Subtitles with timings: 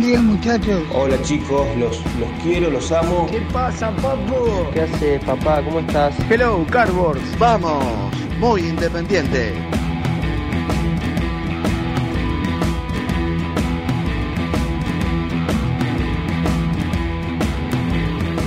[0.00, 0.82] Buen día muchachos.
[0.94, 3.26] Hola chicos, los, los quiero, los amo.
[3.30, 4.70] ¿Qué pasa, papu?
[4.72, 5.62] ¿Qué hace papá?
[5.62, 6.14] ¿Cómo estás?
[6.30, 7.38] Hello, Cardboards.
[7.38, 7.84] Vamos,
[8.38, 9.52] muy independiente.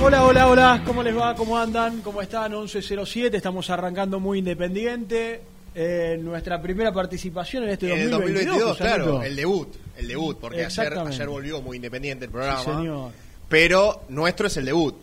[0.02, 1.36] Hola, hola, hola, ¿cómo les va?
[1.36, 2.00] ¿Cómo andan?
[2.00, 2.50] ¿Cómo están?
[2.50, 5.40] 11.07, estamos arrancando muy independiente.
[5.72, 10.38] Eh, nuestra primera participación en este En el 2022, 2022, claro, el debut, el debut,
[10.38, 12.60] porque ayer, ayer volvió muy independiente el programa.
[12.64, 13.12] Sí, señor.
[13.48, 14.94] Pero nuestro es el debut.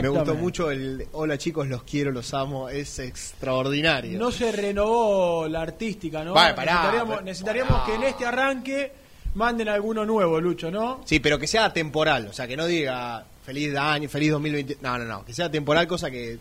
[0.00, 4.18] Me gustó mucho el Hola chicos, los quiero, los amo, es extraordinario.
[4.18, 6.32] No se renovó la artística, ¿no?
[6.32, 7.84] Vale, pará, necesitaríamos pero- necesitaríamos pará.
[7.86, 8.92] que en este arranque
[9.34, 11.00] manden alguno nuevo, Lucho, ¿no?
[11.04, 14.78] Sí, pero que sea temporal, o sea, que no diga feliz año, feliz 2020.
[14.80, 16.38] No, no, no, que sea temporal, cosa que.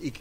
[0.00, 0.12] Y,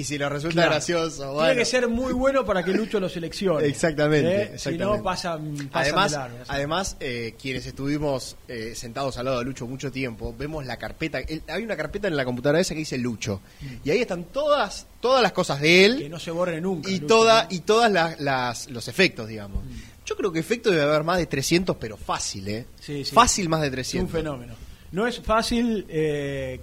[0.00, 0.70] y si le resulta Claro.
[0.72, 1.48] gracioso, bueno.
[1.48, 3.66] Tiene que ser muy bueno para que Lucho lo seleccione.
[3.66, 4.42] Exactamente, ¿Eh?
[4.54, 4.84] exactamente.
[4.84, 9.44] Si no, pasan Además, de largo, además eh, quienes estuvimos eh, sentados al lado de
[9.44, 11.18] Lucho mucho tiempo, vemos la carpeta.
[11.48, 13.40] hay una carpeta en la computadora esa que dice Lucho.
[13.84, 15.96] Y ahí están todas todas las cosas de él.
[15.96, 15.98] Mm.
[16.00, 16.90] que no se borre nunca.
[16.90, 17.48] y Lucho, toda ¿no?
[17.50, 19.62] y todas las, las- los efectos, digamos.
[20.04, 22.66] Yo creo que efectos debe haber más de 300, pero fácil, ¿eh?
[22.80, 23.12] Sí, sí.
[23.14, 24.12] Fácil más de Es un 300.
[24.12, 24.54] fenómeno.
[24.92, 25.84] No es fácil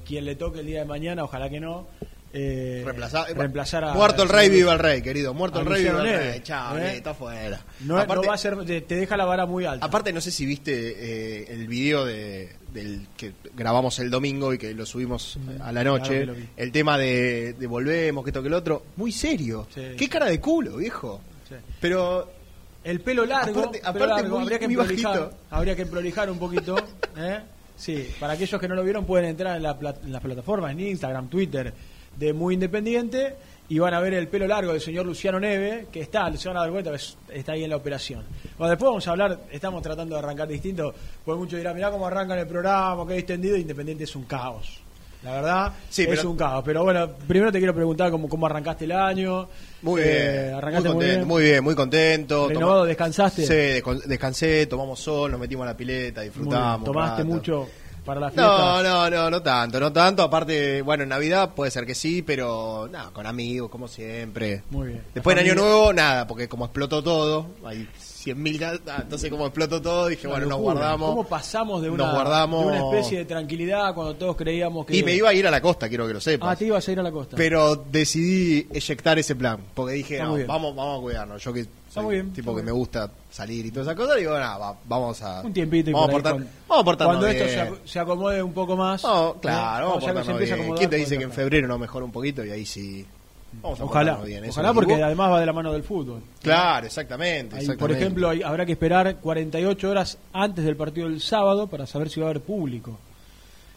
[0.06, 1.88] quien le toque el día de mañana, ojalá que no.
[2.34, 3.94] Eh, Reemplazar, reemplazar a.
[3.94, 5.34] Muerto el rey, viva el rey, querido.
[5.34, 6.40] Muerto el rey, viva el rey.
[6.42, 6.94] Chao, ¿eh?
[6.94, 7.62] eh, está fuera.
[7.82, 9.86] No, Aparte- no va a ser, te, deja la vara muy alta.
[9.86, 14.58] Aparte, no sé si viste eh, el video de, del que grabamos el domingo y
[14.58, 16.26] que lo subimos eh, a la noche.
[16.58, 18.84] el tema de, de volvemos, que esto que el otro.
[18.96, 19.68] Muy serio.
[19.74, 19.82] Sí.
[19.98, 21.22] Qué cara de culo, viejo.
[21.48, 21.56] Sí.
[21.80, 22.32] Pero
[22.84, 25.38] El pelo largo, Aparte- pelo aparte largo, muy- habría que muy prolijar, bajito.
[25.52, 26.76] habría que prolijar un poquito,
[27.16, 27.40] ¿eh?
[27.76, 30.80] Sí, para aquellos que no lo vieron pueden entrar en, la en las plataformas, en
[30.82, 31.74] Instagram, Twitter,
[32.18, 33.36] de Muy Independiente
[33.70, 36.58] y van a ver el pelo largo del señor Luciano Neve, que está, se van
[36.58, 36.92] a dar cuenta
[37.32, 38.24] está ahí en la operación.
[38.58, 40.94] Bueno, después vamos a hablar, estamos tratando de arrancar distinto,
[41.26, 44.80] porque muchos dirán, mirá cómo arrancan el programa, que extendido, Independiente es un caos.
[45.24, 46.64] La verdad, Sí, es pero- un caos.
[46.66, 49.48] Pero bueno, primero te quiero preguntar cómo, cómo arrancaste el año.
[49.82, 50.46] muy Eh, bien.
[50.52, 51.28] Muy arrancaste muy contento, bien.
[51.28, 52.50] muy bien, muy contento.
[52.50, 52.84] ¿Renovado?
[52.84, 53.46] ¿Descansaste?
[53.48, 56.34] Sí, descansé, tomamos sol, nos metimos a la pileta, bien.
[56.34, 56.84] disfrutamos.
[56.86, 57.34] ¿Tomaste rato.
[57.34, 57.68] mucho
[58.04, 58.48] para la fiesta?
[58.48, 60.24] No, no, no, no tanto, no tanto.
[60.24, 64.64] Aparte, bueno, en Navidad puede ser que sí, pero nada, con amigos, como siempre.
[64.70, 65.04] Muy bien.
[65.14, 69.82] Después en Año Nuevo, nada, porque como explotó todo, hay 100.000 mil entonces como explotó
[69.82, 71.10] todo, dije, bueno, nos guardamos.
[71.10, 74.96] ¿Cómo pasamos de una, nos guardamos- de una especie de tranquilidad cuando todos creíamos que...
[74.96, 76.50] Y me iba a ir a la costa, quiero que lo sepas.
[76.52, 77.36] Ah, te ibas a ir a la costa.
[77.36, 81.44] Pero decidí eyectar ese plan, porque dije, no, vamos, vamos a cuidarnos.
[81.44, 84.18] Yo que soy muy bien, tipo está que me gusta salir y todas esas cosas,
[84.18, 85.42] digo, nada, va- vamos a...
[85.42, 87.62] un tiempito y vamos, a por ahí portar, con- vamos a portarnos Cuando esto se,
[87.70, 89.04] ac- se acomode un poco más...
[89.04, 89.34] No, ¿eh?
[89.42, 92.52] claro, vamos a acomodar, ¿Quién te dice que en febrero no mejora un poquito y
[92.52, 93.06] ahí sí...
[93.62, 96.22] Vamos a Ojalá, bien, eso ojalá porque además va de la mano del fútbol.
[96.42, 97.80] Claro, exactamente, Ahí, exactamente.
[97.80, 102.10] por ejemplo, hay- habrá que esperar 48 horas antes del partido del sábado para saber
[102.10, 102.98] si va a haber público.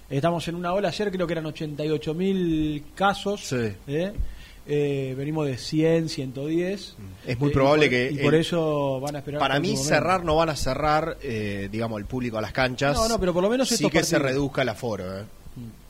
[0.09, 3.41] Estamos en una ola, ayer creo que eran 88 mil casos.
[3.45, 3.73] Sí.
[3.89, 4.13] ¿eh?
[4.69, 6.97] Eh, venimos de 100, 110.
[7.27, 9.39] Es muy Eh, probable y por- que Y por el- eso van a esperar.
[9.41, 12.97] Para mí cerrar no van a cerrar, eh, digamos, el público a las canchas.
[12.97, 14.21] No, no, pero por lo menos sí que se partidos.
[14.23, 14.25] Mm.
[14.27, 15.21] reduzca el aforo.
[15.21, 15.25] eh.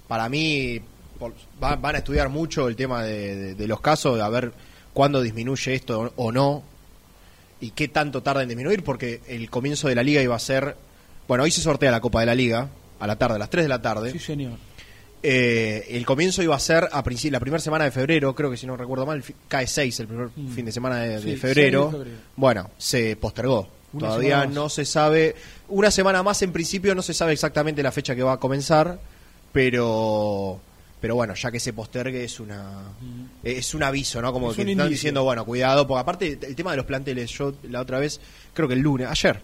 [0.07, 0.81] Para mí
[1.19, 1.33] por-
[1.63, 4.53] va- van a estudiar mucho el tema de, de- de los casos, a ver
[4.93, 6.63] cuándo disminuye esto o no
[7.61, 10.77] y qué tanto tarda en disminuir, porque el comienzo de la liga iba a ser.
[11.27, 12.69] Bueno, hoy se sortea la Copa de la Liga
[13.01, 14.13] a la tarde, a las 3 de la tarde.
[14.13, 14.53] Sí, señor.
[15.29, 18.65] Eh, el comienzo iba a ser a la primera semana de febrero, creo que si
[18.65, 20.53] no recuerdo mal, cae 6 el primer Mm.
[20.55, 21.89] fin de semana de, febrero.
[21.91, 22.21] 6 de febrero.
[22.37, 23.69] Bueno, se postergó.
[23.93, 25.35] Una Todavía no se sabe.
[25.69, 29.01] Una semana más en principio no se sabe exactamente la fecha que va a comenzar,
[29.53, 30.61] pero
[31.01, 32.83] pero bueno, ya que se postergue es una
[33.43, 34.33] es un aviso, ¿no?
[34.33, 34.91] Como Es que están indicio.
[34.91, 38.21] diciendo, bueno, cuidado, porque aparte el tema de los planteles, yo la otra vez,
[38.55, 39.41] creo que el lunes, ayer,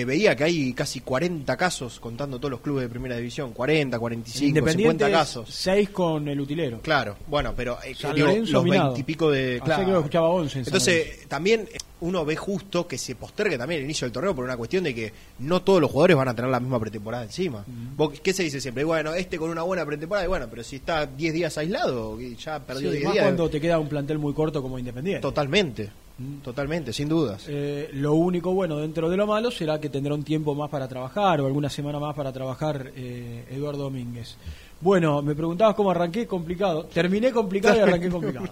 [0.00, 3.98] eh, veía que hay casi 40 casos, contando todos los clubes de primera división, 40,
[3.98, 5.50] 45, Independiente 50 es casos.
[5.50, 6.80] 6 con el utilero.
[6.80, 8.84] Claro, bueno, pero eh, digo, los minado.
[8.94, 9.60] 20 y pico de...
[9.64, 9.84] Claro.
[9.86, 11.68] que escuchaba 11 en Entonces, también
[12.00, 14.94] uno ve justo que se postergue también el inicio del torneo por una cuestión de
[14.94, 17.64] que no todos los jugadores van a tener la misma pretemporada encima.
[17.96, 18.82] Vos, ¿Qué se dice siempre?
[18.84, 22.58] Bueno, este con una buena pretemporada, y bueno, pero si está 10 días aislado, ya
[22.60, 23.24] perdió Sí, 10 más días.
[23.24, 25.20] cuando te queda un plantel muy corto como Independiente.
[25.22, 26.01] Totalmente, Mm.
[26.42, 27.44] Totalmente, sin dudas.
[27.48, 30.88] Eh, lo único bueno dentro de lo malo será que tendrá un tiempo más para
[30.88, 34.36] trabajar o alguna semana más para trabajar eh, Eduardo Domínguez.
[34.80, 36.84] Bueno, me preguntabas cómo arranqué complicado.
[36.86, 38.46] Terminé complicado y arranqué complicado.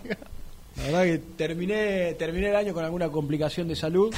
[0.76, 4.14] La verdad que terminé, terminé el año con alguna complicación de salud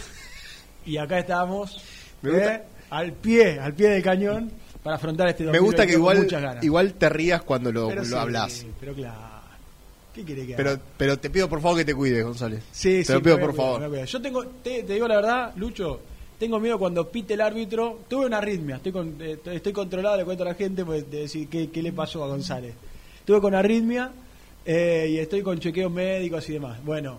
[0.85, 1.83] y acá estamos
[2.23, 4.53] eh, al pie, al pie del cañón
[4.83, 8.03] para afrontar este Me gusta que 2022 con igual, igual te rías cuando lo, Pero
[8.03, 8.67] lo sí, hablas.
[8.79, 9.32] Pero claro.
[10.15, 10.63] ¿Qué quiere que haga?
[10.65, 12.63] Pero, pero te pido por favor que te cuides, González.
[12.73, 14.05] Sí, te sí, lo pido por cuidar, favor.
[14.05, 16.01] Yo tengo, te, te digo la verdad, Lucho,
[16.39, 18.01] tengo miedo cuando pite el árbitro.
[18.09, 21.21] Tuve una arritmia, estoy, con, eh, estoy controlado, le cuento a la gente pues, de
[21.21, 22.75] decir qué, qué le pasó a González.
[23.25, 24.11] Tuve con arritmia
[24.67, 26.83] eh, y estoy con chequeos médicos y demás.
[26.85, 27.19] Bueno,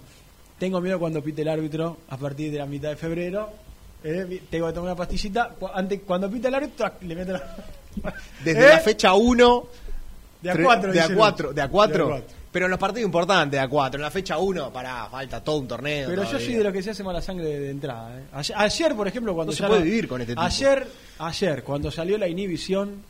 [0.60, 3.50] tengo miedo cuando pite el árbitro a partir de la mitad de febrero.
[4.04, 5.56] eh, tengo que tomar una pastillita.
[5.74, 7.56] Antes, cuando pite el árbitro, le meto la.
[8.44, 8.70] Desde ¿Eh?
[8.70, 9.64] la fecha 1
[10.42, 11.54] De a cuatro, de a dice 4, Lucho.
[11.56, 11.98] de a 4.
[11.98, 12.43] De a cuatro.
[12.54, 13.98] Pero en los partidos importantes, a 4.
[13.98, 16.08] En la fecha 1, para falta todo un torneo.
[16.08, 18.18] Pero yo soy de los que se hace mala sangre de, de entrada.
[18.18, 18.24] ¿eh?
[18.32, 20.42] Ayer, ayer, por ejemplo, cuando No se puede la- vivir con este tipo.
[20.42, 20.88] Ayer,
[21.20, 23.02] ayer, cuando salió la inhibición,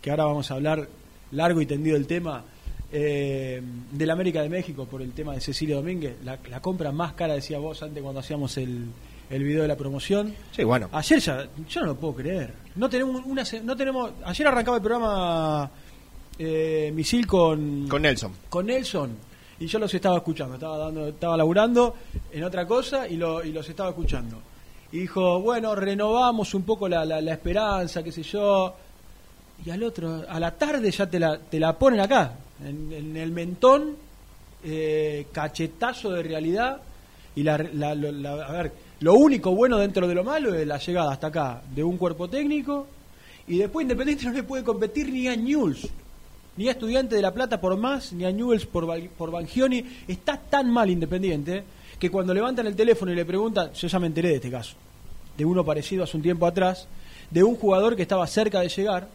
[0.00, 0.88] que ahora vamos a hablar
[1.32, 2.44] largo y tendido el tema,
[2.92, 3.60] eh,
[3.90, 7.34] del América de México por el tema de Cecilia Domínguez, la, la compra más cara,
[7.34, 8.86] decía vos antes cuando hacíamos el,
[9.30, 10.34] el video de la promoción.
[10.54, 10.88] Sí, bueno.
[10.92, 12.52] Ayer ya, yo no lo puedo creer.
[12.76, 14.12] No tenemos una, no tenemos.
[14.24, 15.70] Ayer arrancaba el programa
[16.38, 18.32] eh, Misil con Con Nelson.
[18.48, 19.10] con Nelson
[19.60, 21.94] y yo los estaba escuchando, estaba dando, estaba laburando
[22.32, 24.38] en otra cosa y, lo- y los estaba escuchando.
[24.90, 28.74] Y dijo, bueno, renovamos un poco la, la, la esperanza, qué sé yo.
[29.64, 32.32] Y al otro, a la tarde ya te la, te la ponen acá,
[32.66, 33.94] en, en el mentón,
[34.64, 36.80] eh, cachetazo de realidad.
[37.36, 41.12] Y la, la- a ver, lo único bueno dentro de lo malo es la llegada
[41.12, 42.88] hasta acá de un cuerpo técnico.
[43.46, 45.86] Y después Independiente no le puede competir ni a News
[46.56, 49.84] ni a Estudiante de La Plata por más, ni a Newells por, por Bangioni.
[50.06, 51.64] Está tan mal Independiente
[51.98, 54.74] que cuando levantan el teléfono y le preguntan, yo ya me enteré de este caso,
[55.36, 56.88] de uno parecido hace un tiempo atrás,
[57.30, 59.08] de un jugador que estaba cerca de llegar,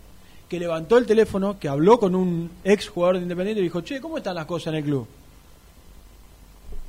[0.47, 3.99] que levantó el teléfono, que habló con un ex jugador de Independiente y dijo, che,
[3.99, 5.05] ¿cómo están las cosas en el club?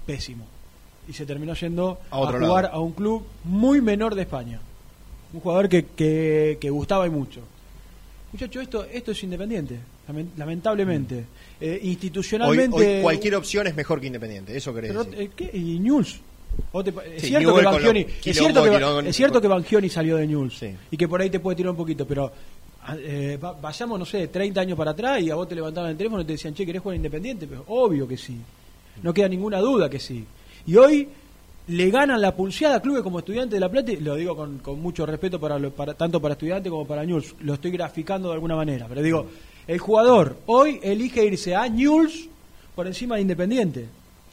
[0.06, 0.46] Pésimo.
[1.08, 2.76] Y se terminó yendo A a, jugar lado.
[2.76, 4.60] a un club muy menor de España.
[5.32, 7.40] Un jugador que, que, que gustaba y mucho.
[8.32, 9.80] Muchacho, esto, esto es independiente,
[10.36, 11.24] lamentablemente.
[11.60, 12.96] Eh, Hoy, institucionalmente.
[12.96, 15.20] hoy cualquier opción es mejor que Independiente, eso querés Pero, decir.
[15.22, 15.50] eh, ¿qué?
[15.56, 16.20] ¿Y News?
[16.72, 19.88] ¿O te es, Sí, cierto que Bangioni, es, cierto que, quilombo- es cierto que Bangioni
[19.88, 20.70] salió de News Sí.
[20.90, 22.32] y que por ahí te puede tirar un poquito, pero
[22.84, 25.90] ah, eh, va- vayamos, no sé, 30 años para atrás y a vos te levantaban
[25.90, 27.46] el teléfono y te decían, che, ¿querés jugar Independiente?
[27.46, 28.36] Pero obvio que sí.
[29.02, 30.24] No queda ninguna duda que sí.
[30.66, 31.06] Y hoy
[31.68, 34.58] le ganan la pulseada a clubes como Estudiantes de La Plata, y lo digo con,
[34.58, 38.28] con mucho respeto para, lo- para tanto para Estudiantes como para News, lo estoy graficando
[38.28, 39.26] de alguna manera, pero digo,
[39.68, 42.28] el jugador hoy elige irse a News
[42.74, 43.86] por encima de Independiente.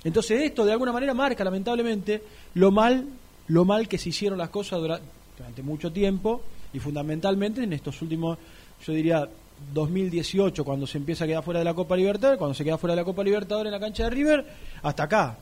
[0.03, 2.23] Entonces esto de alguna manera marca lamentablemente
[2.55, 3.05] lo mal,
[3.47, 4.99] lo mal que se hicieron las cosas dura-
[5.37, 6.41] durante mucho tiempo
[6.73, 8.37] y fundamentalmente en estos últimos,
[8.85, 9.27] yo diría
[9.73, 12.93] 2018 cuando se empieza a quedar fuera de la Copa Libertadores, cuando se queda fuera
[12.95, 14.45] de la Copa Libertadores en la cancha de River,
[14.83, 15.37] hasta acá.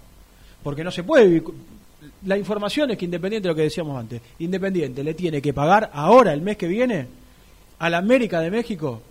[0.64, 1.44] Porque no se puede.
[2.26, 6.32] La información es que Independiente, lo que decíamos antes, Independiente le tiene que pagar ahora,
[6.34, 7.08] el mes que viene,
[7.80, 9.02] a la América de México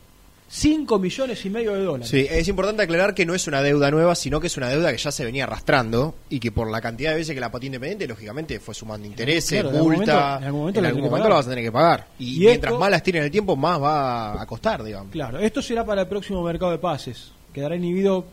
[0.54, 2.08] 5 millones y medio de dólares.
[2.10, 4.92] Sí, es importante aclarar que no es una deuda nueva, sino que es una deuda
[4.92, 7.68] que ya se venía arrastrando y que por la cantidad de veces que la patía
[7.68, 9.80] Independiente, lógicamente fue sumando intereses, Claro, multa.
[9.82, 12.06] momento- en algún momento en algún momento la vas a tener que pagar.
[12.18, 15.10] Y, Y mientras esto- más las tiene en el tiempo, más va a costar, digamos.
[15.10, 17.32] Claro, esto será para el próximo mercado de pases.
[17.54, 18.26] Quedará inhibido,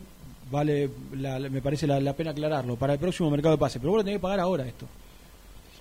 [0.50, 3.80] vale, la- la- me parece la, la pena aclararlo, para el próximo mercado de pases.
[3.80, 4.84] Pero vos lo tenés que pagar ahora esto.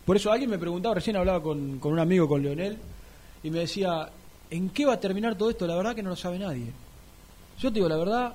[0.05, 2.77] Por eso alguien me preguntaba, recién hablaba con, con un amigo, con Leonel,
[3.43, 4.08] y me decía,
[4.51, 5.65] ¿en qué va a terminar todo esto?
[5.68, 6.65] La verdad que no lo sabe nadie.
[7.60, 8.34] Yo te digo la verdad,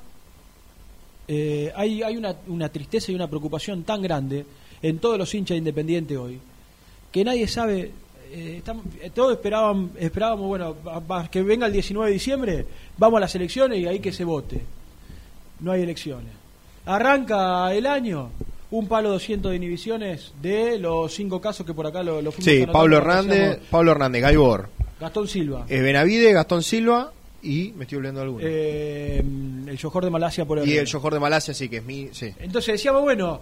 [1.28, 4.44] eh, hay, hay una, una tristeza y una preocupación tan grande
[4.82, 6.38] en todos los hinchas de Independiente hoy,
[7.10, 7.90] que nadie sabe,
[8.30, 12.66] eh, estamos- eh, todos esperaban, esperábamos, bueno, va- que venga el 19 de diciembre,
[12.98, 14.60] vamos a las elecciones y ahí que se vote.
[15.60, 16.32] No hay elecciones.
[16.84, 18.28] Arranca el año,
[18.70, 22.66] un palo 200 de inhibiciones de los cinco casos que por acá lo, lo Sí,
[22.70, 24.68] Pablo Hernández, Pablo Hernández, Gaibor,
[25.00, 25.66] Gastón Silva.
[25.68, 28.44] eh, Benavide, Gastón Silva y me estoy olvidando de alguno.
[28.46, 29.22] Eh,
[29.66, 30.80] el Yojor de Malasia por y Herrera.
[30.82, 32.08] el Yojor de Malasia, sí, que es mi.
[32.12, 32.32] Sí.
[32.38, 33.40] Entonces decíamos, bueno,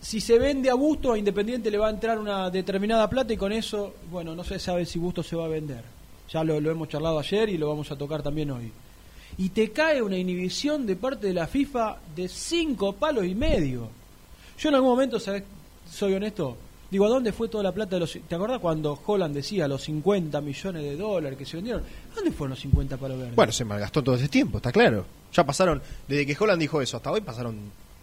[0.00, 3.36] si se vende a Busto, a Independiente le va a entrar una determinada plata y
[3.36, 5.82] con eso, bueno, no se sabe si Busto se va a vender.
[6.32, 8.70] Ya lo, lo hemos charlado ayer y lo vamos a tocar también hoy.
[9.38, 13.88] Y te cae una inhibición de parte de la FIFA de cinco palos y medio.
[14.58, 15.42] Yo en algún momento, ¿sabes?
[15.90, 16.56] Soy honesto.
[16.90, 18.18] Digo, ¿a dónde fue toda la plata de los...
[18.28, 21.82] ¿Te acordás cuando Holland decía los 50 millones de dólares que se vendieron?
[21.82, 23.36] ¿A ¿Dónde fueron los 50 palos verdes?
[23.36, 25.04] Bueno, se malgastó todo ese tiempo, está claro.
[25.32, 27.56] Ya pasaron, desde que Holland dijo eso hasta hoy pasaron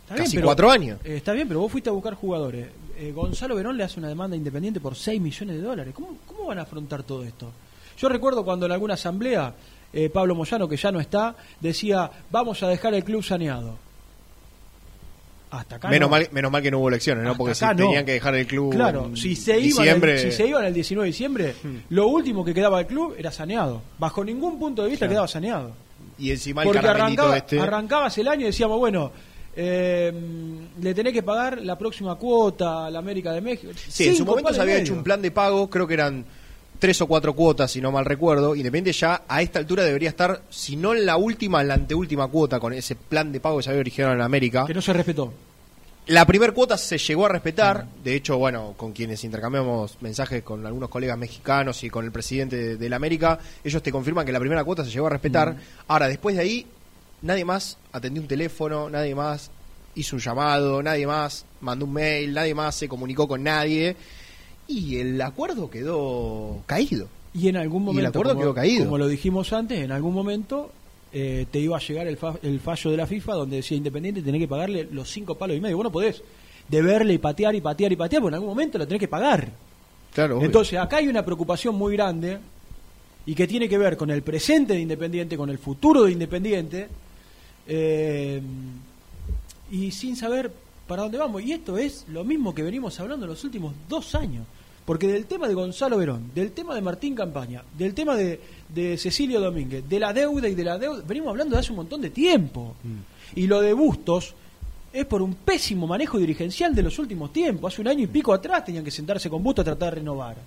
[0.04, 1.00] Está bien, casi pero- cuatro años.
[1.04, 2.68] Eh, está bien, pero vos fuiste a buscar jugadores.
[2.98, 5.94] Eh, Gonzalo Verón le hace una demanda independiente por 6 millones de dólares.
[5.94, 7.52] ¿Cómo, cómo van a afrontar todo esto?
[7.98, 9.54] Yo recuerdo cuando en alguna asamblea
[9.92, 13.78] eh, Pablo Moyano, que ya no está, decía, vamos a dejar el club saneado.
[15.50, 16.12] Hasta acá Menos, no.
[16.12, 17.32] mal, menos mal que no hubo elecciones, ¿no?
[17.32, 17.76] Hasta Porque si no.
[17.76, 18.74] tenían que dejar el club.
[18.74, 21.56] Claro, si se, iban diciembre, el, si se iban el 19 de diciembre,
[21.90, 23.82] lo último que quedaba del club era saneado.
[23.98, 25.12] Bajo ningún punto de vista Claro.
[25.14, 25.72] quedaba saneado.
[26.20, 27.60] Y encima el Porque arrancaba, este.
[27.60, 29.12] arrancabas el año y decíamos, bueno,
[29.56, 30.12] eh,
[30.82, 33.72] le tenés que pagar la próxima cuota a la América de México.
[33.88, 34.84] Sí, en su momento se había medio.
[34.86, 36.26] hecho un plan de pago, creo que eran
[36.80, 38.56] tres o cuatro cuotas, si no mal recuerdo.
[38.56, 42.28] Independiente ya a esta altura debería estar, si no en la última, en la anteúltima
[42.28, 44.66] cuota con ese plan de pago que se había originado en América.
[44.66, 45.34] Que no se respetó.
[46.08, 50.66] La primera cuota se llegó a respetar, de hecho, bueno, con quienes intercambiamos mensajes con
[50.66, 54.32] algunos colegas mexicanos y con el presidente de, de la América, ellos te confirman que
[54.32, 55.58] la primera cuota se llegó a respetar.
[55.88, 56.66] Ahora, después de ahí,
[57.24, 59.52] nadie más atendió un teléfono, nadie más
[59.96, 63.98] hizo un llamado, nadie más mandó un mail, nadie más se comunicó con nadie
[64.68, 67.08] y el acuerdo quedó caído.
[67.34, 68.86] Y en algún Y el momento, acuerdo como, quedó caído.
[68.86, 70.72] como lo dijimos antes, en algún momento
[71.14, 74.22] eh, te iba a llegar el, fa- el fallo de la FIFA donde decía Independiente
[74.22, 75.78] tenés que pagarle los cinco palos y medio.
[75.78, 76.22] Vos no podés
[76.68, 79.50] deberle y patear y patear y patear, porque en algún momento lo tenés que pagar.
[80.14, 80.46] Claro, obvio.
[80.48, 82.40] Entonces, acá hay una preocupación muy grande
[83.26, 86.88] y que tiene que ver con el presente de Independiente, con el futuro de Independiente,
[87.68, 88.42] eh,
[89.72, 90.52] y sin saber
[90.88, 91.42] para dónde vamos.
[91.44, 94.46] Y esto es lo mismo que venimos hablando en los últimos dos años.
[94.88, 98.40] Porque del tema de Gonzalo Verón, del tema de Martín Campaña, del tema de,
[98.70, 101.80] de Cecilio Domínguez, de la deuda y de la deuda, venimos hablando de hace un
[101.80, 102.74] montón de tiempo.
[103.36, 104.34] Y lo de Bustos
[104.94, 107.74] es por un pésimo manejo dirigencial de los últimos tiempos.
[107.74, 110.38] Hace un año y pico atrás tenían que sentarse con Bustos a tratar de renovar.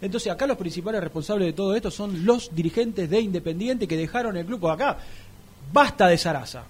[0.00, 4.38] Entonces acá los principales responsables de todo esto son los dirigentes de Independiente que dejaron
[4.38, 4.96] el club por acá.
[5.70, 6.64] Basta de Sarasa.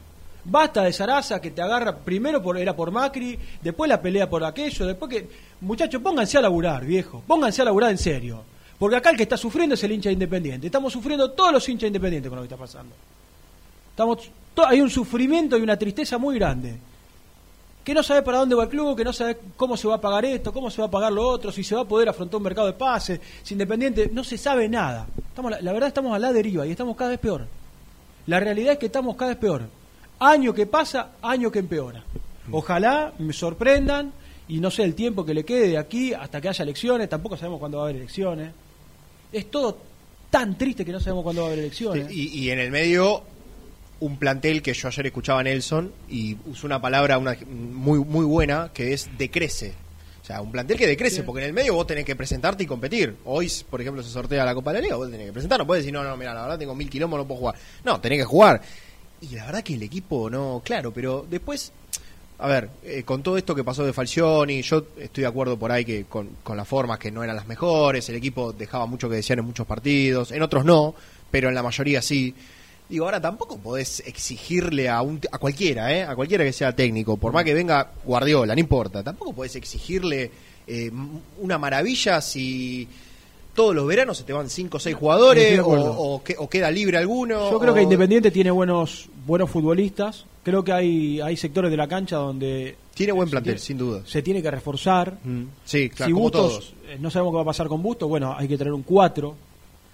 [0.45, 4.45] Basta de Sarasa que te agarra primero por era por Macri, después la pelea por
[4.45, 5.29] aquello, después que
[5.63, 8.43] muchachos pónganse a laburar, viejo, pónganse a laburar en serio.
[8.79, 10.67] Porque acá el que está sufriendo es el hincha de Independiente.
[10.67, 12.95] Estamos sufriendo todos los hinchas de Independiente con lo que está pasando.
[13.91, 14.29] Estamos
[14.63, 16.77] hay un sufrimiento y una tristeza muy grande.
[17.83, 20.01] Que no sabe para dónde va el club, que no sabe cómo se va a
[20.01, 22.39] pagar esto, cómo se va a pagar lo otro, si se va a poder afrontar
[22.39, 25.07] un mercado de pases, si Independiente, no se sabe nada.
[25.29, 27.47] Estamos, la verdad estamos a la deriva y estamos cada vez peor.
[28.27, 29.63] La realidad es que estamos cada vez peor.
[30.27, 32.03] Año que pasa, año que empeora.
[32.51, 34.13] Ojalá me sorprendan
[34.49, 37.37] y no sé el tiempo que le quede de aquí hasta que haya elecciones, tampoco
[37.37, 38.53] sabemos cuándo va a haber elecciones.
[39.33, 39.79] Es todo
[40.31, 42.11] tan triste que no sabemos cuándo va a haber elecciones.
[42.11, 43.23] Y, y en el medio,
[44.01, 48.25] un plantel que yo ayer escuchaba a Nelson y usó una palabra una, muy, muy
[48.25, 49.75] buena que es decrece.
[50.23, 51.23] O sea, un plantel que decrece, Sí.
[51.23, 53.17] porque en el medio vos tenés que presentarte y competir.
[53.27, 55.59] Hoy, por ejemplo, se sortea la Copa de la Liga, vos tenés que presentar.
[55.59, 57.55] No puedes decir, no, no, mira, la verdad tengo mil kilómetros, no puedo jugar.
[57.85, 58.63] No, tenés que jugar.
[59.21, 61.73] Y la verdad que el equipo no, claro, pero después,
[62.39, 65.73] a ver, eh, con todo esto que pasó de Falcioni, yo estoy de acuerdo por
[65.73, 69.09] ahí que con, con las formas que no eran las mejores, el equipo dejaba mucho
[69.09, 70.95] que desear en muchos partidos, en otros no,
[71.31, 72.35] pero en la mayoría sí.
[72.87, 76.03] Digo, ahora tampoco podés exigirle a un a cualquiera, ¿eh?
[76.03, 80.31] a cualquiera que sea técnico, por más que venga Guardiola, no importa, tampoco podés exigirle
[80.67, 80.91] eh,
[81.39, 82.87] una maravilla si
[83.55, 86.21] todos los veranos se te van cinco o seis Estoy jugadores de o,
[86.51, 87.51] queda libre alguno.
[87.51, 90.27] Yo creo o- que Independiente tiene buenos buenos futbolistas.
[90.43, 94.03] Creo que hay, hay sectores de la cancha donde Tiene buen plantel, tiene- sin duda.
[94.05, 95.19] se tiene que reforzar.
[95.25, 96.75] Mm, Sí, claro, si como Bustos, todos.
[96.91, 99.35] eh, no sabemos qué va a pasar con Bustos, bueno, hay que traer un 4,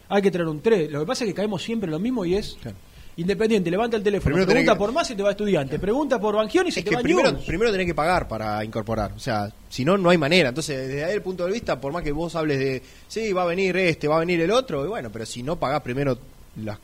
[0.08, 0.90] hay que traer un 3.
[0.90, 2.76] Lo que pasa es que caemos siempre en lo mismo y es Claro.
[3.20, 6.36] Independiente, levanta el teléfono, Primero pregunta que- por más y te va estudiante, pregunta por
[6.36, 7.44] Bangioni y se Es te que va primero, News.
[7.44, 9.12] primero tenés que pagar para incorporar.
[9.12, 10.48] O sea, si no, no hay manera.
[10.50, 13.42] Entonces, desde ahí el punto de vista, por más que vos hables de, sí, va
[13.42, 16.18] a venir este, va a venir el otro, y bueno, pero si no pagás primero
[16.62, 16.78] las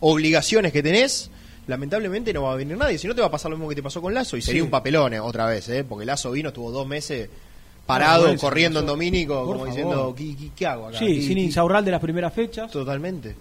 [0.00, 1.30] obligaciones que tenés,
[1.66, 2.98] lamentablemente no va a venir nadie.
[2.98, 4.60] Si no, te va a pasar lo mismo que te pasó con Lazo y sería
[4.60, 4.64] Sí.
[4.64, 5.84] un papelón eh, otra vez, ¿eh?
[5.84, 7.28] porque Lazo vino, estuvo dos meses
[7.86, 9.68] parado, bueno, corriendo en Domínico, como favor.
[9.68, 10.98] diciendo, ¿qué, qué, qué hago acá?
[10.98, 12.70] Sí, ¿Qué- sin qué-?" Insaurral de las primeras fechas.
[12.70, 13.34] Totalmente.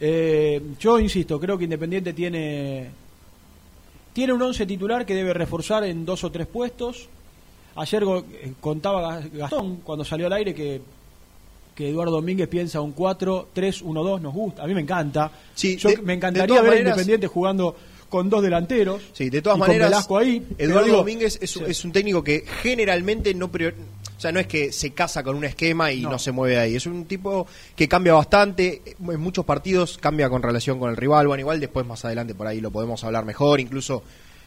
[0.00, 2.88] Eh, yo insisto, creo que Independiente tiene
[4.12, 7.08] tiene un once titular que debe reforzar en dos o tres puestos.
[7.76, 10.80] Ayer eh, contaba Ga- Gastón cuando salió al aire que
[11.74, 15.28] que Eduardo Domínguez piensa un 4-3-1-2, nos gusta, a mí me encanta.
[15.56, 17.74] Sí, Yo de- me encantaría ver maneras- Independiente jugando
[18.08, 19.02] con dos delanteros.
[19.12, 20.54] Sí, de todas y maneras, Con Velasco ahí.
[20.56, 21.60] Eduardo digo, Domínguez es, sí.
[21.66, 23.74] es un técnico que generalmente no prior-
[24.16, 26.10] o sea, no es que se casa con un esquema y no.
[26.10, 26.18] No.
[26.18, 26.76] se mueve ahí.
[26.76, 28.82] Es un tipo que cambia bastante.
[29.00, 31.26] En muchos partidos cambia con relación con el rival.
[31.26, 33.60] Bueno, igual después más adelante por ahí lo podemos hablar mejor.
[33.60, 34.02] Incluso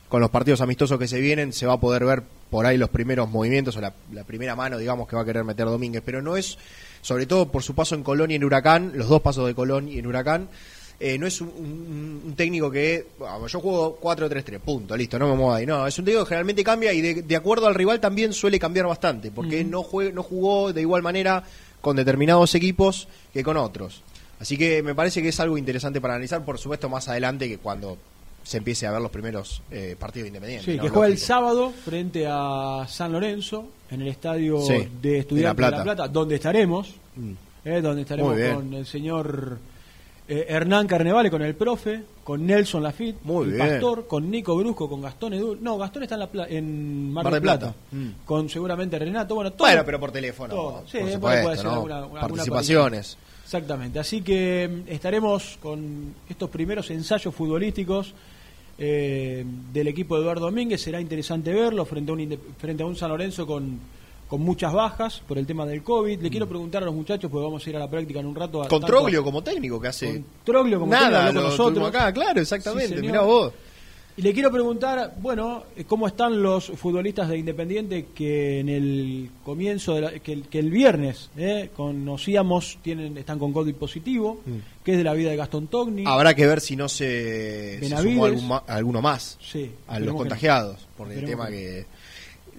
[0.09, 2.89] con los partidos amistosos que se vienen se va a poder ver por ahí los
[2.89, 6.01] primeros movimientos o la, la primera mano, digamos, que va a querer meter Domínguez.
[6.05, 6.57] Pero no es,
[7.01, 9.89] sobre todo por su paso en Colón y en Huracán, los dos pasos de Colón
[9.89, 10.47] y en Huracán,
[10.99, 13.05] eh, no es un, un- un técnico que
[13.47, 15.65] yo juego 4-3-3, punto, listo, no me muevo ahí.
[15.65, 18.59] No, es un técnico que generalmente cambia y de, de acuerdo al rival también suele
[18.59, 21.43] cambiar bastante, porque no, jue- no jugó de igual manera
[21.81, 24.01] con determinados equipos que con otros.
[24.39, 27.57] Así que me parece que es algo interesante para analizar, por supuesto, más adelante que
[27.57, 27.97] cuando
[28.43, 30.65] se empiece a ver los primeros eh, partidos independientes.
[30.71, 30.83] Sí, ¿no?
[30.83, 35.71] que juega el sábado frente a San Lorenzo en el estadio Sí, de Estudiantes de
[35.71, 36.07] La Plata.
[36.07, 37.31] Donde estaremos, Mm.
[37.65, 39.57] eh, donde estaremos con el señor
[40.27, 43.67] eh, Hernán Carnevale, con el profe, con Nelson Lafitte, Muy el bien.
[43.67, 45.57] pastor, con Nico Brusco, con Gastón Edu.
[45.62, 47.77] No, Gastón está en, la Pla- en Mar, Mar del Plata, Plata.
[47.91, 48.25] Mm.
[48.25, 49.36] con seguramente Renato.
[49.36, 50.84] Bueno, todo, Bueno, pero por teléfono, todo.
[50.86, 51.72] Sí, por puede- supuesto, puede ser ¿no?
[51.74, 53.17] alguna- alguna Participaciones.
[53.46, 58.13] Exactamente, así que mm, estaremos con estos primeros ensayos futbolísticos
[58.77, 60.81] eh, del equipo de Eduardo Domínguez.
[60.81, 63.79] Será interesante verlo frente a un, Inde- frente a un San Lorenzo con,
[64.27, 66.22] con muchas bajas por el tema del COVID.
[66.22, 68.36] Le quiero preguntar a los muchachos, porque vamos a ir a la práctica en un
[68.36, 68.62] rato.
[68.63, 68.67] a-.
[68.67, 71.88] Con a- Troglio como técnico que hace Con Troglio como técnico, nada, lo nosotros.
[71.88, 73.54] acá, claro, exactamente, Sí, mirá vos.
[74.19, 79.30] Y le quiero preguntar, bueno, eh, cómo están los futbolistas de Independiente que en el
[79.45, 84.41] comienzo, de la- que, el, que el viernes eh, conocíamos, tienen están con COVID positivo,
[84.43, 84.84] Mm.
[84.84, 86.04] que es de la vida de Gastón Togni.
[86.08, 90.88] Habrá que ver si no se, se sumó algún alguno más Sí, a los contagiados,
[90.97, 91.86] porque el tema que que...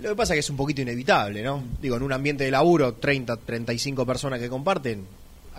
[0.01, 1.63] Lo que pasa es que es un poquito inevitable, ¿no?
[1.83, 5.05] Digo, en un ambiente de laburo, 30, 35 personas que comparten,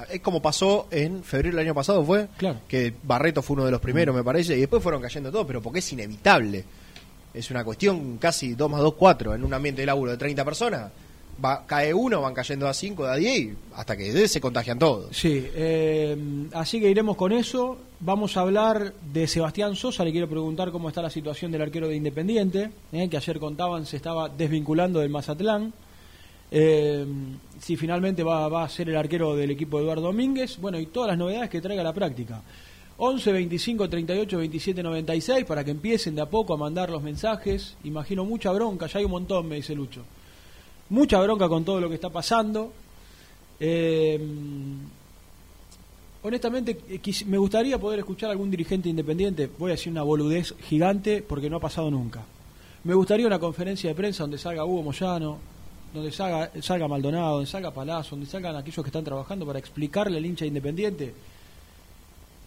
[0.09, 2.27] es como pasó en febrero del año pasado, ¿fue?
[2.37, 2.61] Claro.
[2.67, 5.61] Que Barreto fue uno de los primeros, me parece, y después fueron cayendo todos, pero
[5.61, 6.63] porque es inevitable.
[7.33, 9.35] Es una cuestión casi 2 más 2, 4.
[9.35, 10.91] En un ambiente de laburo de 30 personas,
[11.65, 15.15] cae uno, van cayendo a 5, a 10, y hasta que se contagian todos.
[15.15, 16.17] Sí, eh,
[16.53, 17.77] así que iremos con eso.
[17.99, 20.03] Vamos a hablar de Sebastián Sosa.
[20.03, 23.85] Le quiero preguntar cómo está la situación del arquero de Independiente, eh, que ayer contaban
[23.85, 25.73] se estaba desvinculando del Mazatlán.
[26.51, 27.05] Eh,
[27.59, 30.57] si finalmente va, va a ser el arquero del equipo de Eduardo Domínguez.
[30.59, 32.41] Bueno, y todas las novedades que traiga la práctica.
[33.01, 37.77] 11 25 38 27 96 para que empiecen de a poco a mandar los mensajes.
[37.85, 40.03] Imagino mucha bronca, ya hay un montón, me dice Lucho.
[40.89, 42.71] Mucha bronca con todo lo que está pasando.
[43.59, 44.19] Eh,
[46.23, 49.49] honestamente, eh, me gustaría poder escuchar a algún dirigente independiente.
[49.57, 52.23] Voy a decir una boludez gigante porque no ha pasado nunca.
[52.83, 55.37] Me gustaría una conferencia de prensa donde salga Hugo Moyano,
[55.93, 60.17] donde salga, salga Maldonado, donde salga Palazzo, donde salgan aquellos que están trabajando para explicarle
[60.17, 61.13] al hincha independiente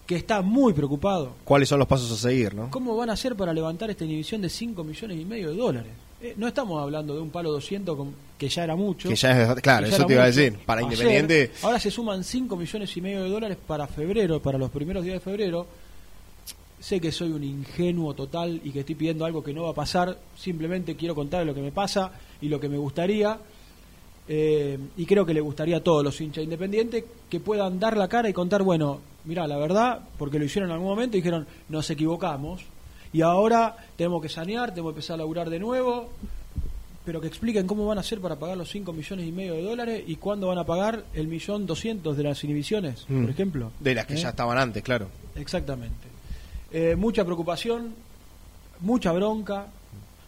[0.07, 1.35] que está muy preocupado.
[1.45, 2.71] ¿Cuáles son los pasos a seguir, no?
[2.71, 5.93] ¿Cómo van a hacer para levantar esta inhibición de 5 millones y medio de dólares?
[6.23, 9.09] Eh, no estamos hablando de un palo 200 con- que ya era mucho.
[9.09, 10.57] Que ya es, claro, ya eso te iba a decir.
[10.65, 14.57] Para Ayer, Independiente, Ahora se suman 5 millones y medio de dólares para febrero, para
[14.59, 15.67] los primeros días de febrero.
[16.79, 19.75] Sé que soy un ingenuo total y que estoy pidiendo algo que no va a
[19.75, 20.17] pasar.
[20.37, 23.39] Simplemente quiero contar lo que me pasa y lo que me gustaría.
[24.29, 28.09] Eh, y creo que le gustaría a todos los hinchas independientes que puedan dar la
[28.09, 31.47] cara y contar, bueno, mira, la verdad, porque lo hicieron en algún momento y dijeron,
[31.69, 32.63] nos equivocamos.
[33.13, 36.11] Y ahora tenemos que sanear, tenemos que empezar a laburar de nuevo.
[37.05, 39.63] Pero que expliquen cómo van a hacer para pagar los 5 millones y medio de
[39.63, 43.23] dólares y cuándo van a pagar el millón doscientos de las inhibiciones, Mm.
[43.23, 43.73] por ejemplo.
[43.81, 44.19] de las que ¿Eh?
[44.19, 45.09] ya estaban antes, claro.
[45.35, 46.07] Exactamente.
[46.71, 47.93] Eh, mucha preocupación,
[48.81, 49.67] mucha bronca,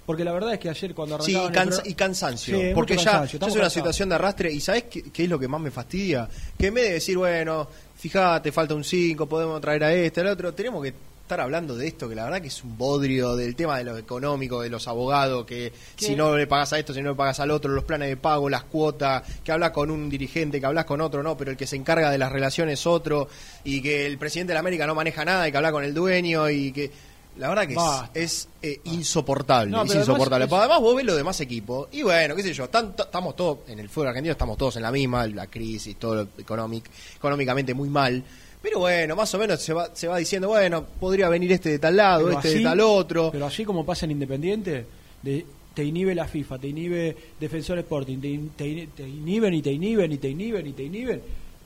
[0.05, 2.59] porque la verdad es que ayer cuando Sí, y, arrancaban cansa- pro- y cansancio.
[2.61, 4.53] Sí, porque cansancio, ya es una situación de arrastre.
[4.53, 6.29] ¿Y sabes qué, qué es lo que más me fastidia?
[6.59, 10.27] Que en vez de decir, bueno, fíjate, falta un 5, podemos traer a este, al
[10.27, 10.93] otro, tenemos que
[11.25, 13.97] estar hablando de esto, que la verdad que es un bodrio del tema de lo
[13.97, 16.05] económico, de los abogados, que ¿Qué?
[16.07, 18.17] si no le pagas a esto, si no le pagas al otro, los planes de
[18.19, 21.57] pago, las cuotas, que hablas con un dirigente, que hablas con otro, no, pero el
[21.57, 23.29] que se encarga de las relaciones es otro,
[23.65, 25.95] y que el presidente de la América no maneja nada, y que habla con el
[25.95, 26.91] dueño, y que...
[27.37, 27.75] La verdad que
[28.23, 30.45] es, eh, insoportable, No, es además insoportable.
[30.45, 33.59] es- Porque Además vos ves los demás equipos y bueno, qué sé yo, estamos todos,
[33.67, 38.23] en el fútbol argentino estamos todos en la misma, la crisis, todo económicamente muy mal,
[38.65, 41.79] Pero bueno, más o menos se va, se va diciendo, bueno, podría venir este de
[41.79, 43.31] tal lado, Pero este así- de tal otro.
[43.31, 44.87] Pero así como pasa en Independiente,
[45.23, 49.53] de- te inhibe la FIFA, te inhibe Defensor Sporting, te, in- te in- te inhiben
[49.53, 51.21] y te inhiben y te inhiben y te inhiben.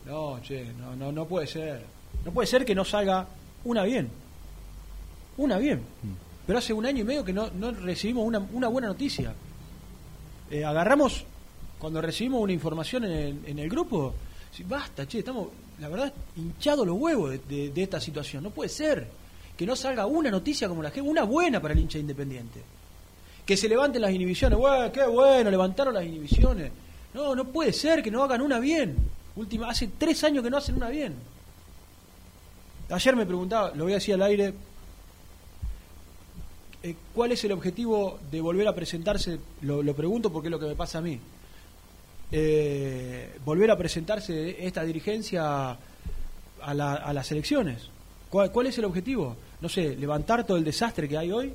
[0.07, 1.83] No, che, no, no, no puede ser.
[2.25, 3.29] No puede ser que no salga
[3.65, 4.09] una bien.
[5.37, 5.83] Una bien.
[6.49, 9.33] Pero hace un año y medio que no, no recibimos una, una buena noticia.
[10.51, 11.25] Eh, agarramos,
[11.79, 14.15] cuando recibimos una información en el, en el grupo,
[14.64, 18.42] basta, che, estamos, la verdad, hinchados los huevos de, esta situación.
[18.42, 19.07] No puede ser
[19.57, 22.62] que no salga una noticia como la que, una buena para el hincha independiente.
[23.44, 26.71] Que se levanten las inhibiciones, "Bueno, qué bueno, levantaron las inhibiciones.
[27.14, 28.97] No, no puede ser que no hagan una bien.
[29.37, 31.14] Última, hace tres años que no hacen una bien.
[32.90, 34.55] Ayer me preguntaba, lo voy a decir al aire,
[36.83, 39.38] eh, ¿cuál es el objetivo de volver a presentarse?
[39.62, 41.21] Lo pregunto porque es lo que me pasa a mí.
[42.31, 47.88] Eh, volver a presentarse esta dirigencia a, la- a las elecciones.
[48.29, 49.37] ¿Cuál, cuál es el objetivo?
[49.61, 51.53] No sé, levantar todo el desastre que hay hoy.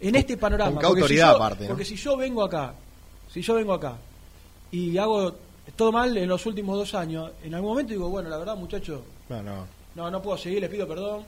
[0.00, 0.80] En este panorama.
[0.80, 1.68] con porque si yo- aparte, ¿no?
[1.70, 2.74] Porque si yo vengo acá,
[3.32, 3.96] si yo vengo acá
[4.70, 5.34] y hago
[5.76, 9.00] todo mal en los últimos dos años, en algún momento digo, bueno, la verdad, muchachos,
[9.28, 9.66] No, no.
[9.94, 11.22] no, no puedo seguir, les pido perdón.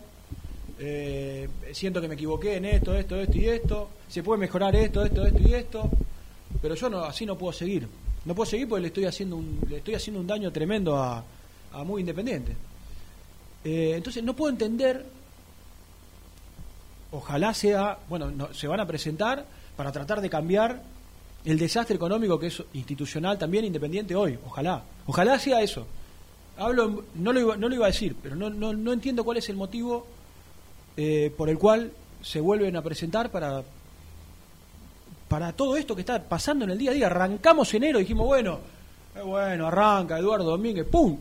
[0.81, 3.89] Eh, siento que me equivoqué en esto, esto, esto y esto.
[4.09, 5.89] Se puede mejorar esto, esto, esto y esto.
[6.63, 7.87] Pero yo no, así no puedo seguir.
[8.25, 11.23] No puedo seguir porque le estoy haciendo un, le estoy haciendo un daño tremendo a,
[11.73, 12.57] a muy independiente.
[13.65, 15.05] Eh, entonces no puedo entender.
[17.11, 19.45] Ojalá sea, bueno, no- se van a presentar
[19.77, 20.83] para tratar de cambiar
[21.45, 24.39] el desastre económico que es institucional también independiente hoy.
[24.47, 25.87] Ojalá, ojalá sea eso.
[26.57, 29.37] Hablo, no lo iba, no lo iba a decir, pero no, no, no entiendo cuál
[29.39, 30.07] es el motivo
[30.97, 33.63] eh, por el cual se vuelven a presentar para
[35.35, 37.07] para todo esto que está pasando en el día a día.
[37.07, 38.61] Arrancamos enero, dijimos, bueno,
[39.17, 41.19] eh, bueno, arranca Eduardo Domínguez, ¡pum!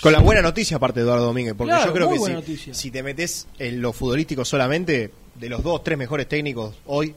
[0.00, 2.72] Con la buena noticia aparte de Eduardo Domínguez, porque Claro, yo creo que si, noticia.
[2.74, 7.14] si te metes en lo futbolístico solamente, de los dos, tres mejores técnicos hoy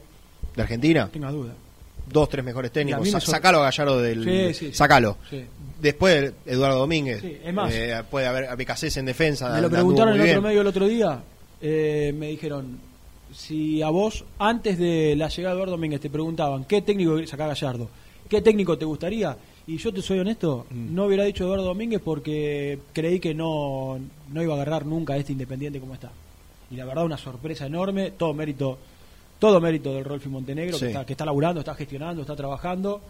[0.54, 1.54] de Argentina, No duda.
[2.06, 4.52] dos, tres mejores técnicos, sa- sacalo a Gallardo del...
[4.52, 5.16] Sí, sí, sacalo.
[5.30, 5.42] Sí.
[5.80, 7.72] Después Eduardo Domínguez, Sí, es más.
[7.72, 8.56] eh, puede haber a
[8.98, 9.48] en defensa.
[9.54, 11.22] Me lo preguntaron en otro medio el otro día.
[11.62, 12.89] eh, me dijeron,
[13.32, 17.46] si a vos, antes de la llegada de Eduardo Domínguez, te preguntaban, ¿qué técnico saca
[17.46, 17.88] Gallardo?
[18.28, 19.36] ¿Qué técnico te gustaría?
[19.66, 20.94] Y yo te soy honesto, Mm.
[20.94, 23.98] no hubiera dicho Eduardo Domínguez porque creí que no,
[24.32, 26.10] no iba a agarrar nunca a este Independiente como está.
[26.70, 28.78] Y la verdad, una sorpresa enorme, todo mérito
[29.38, 30.80] todo mérito del Rolfi Montenegro, Sí.
[30.84, 33.00] que, está, que está laburando, está gestionando, está trabajando.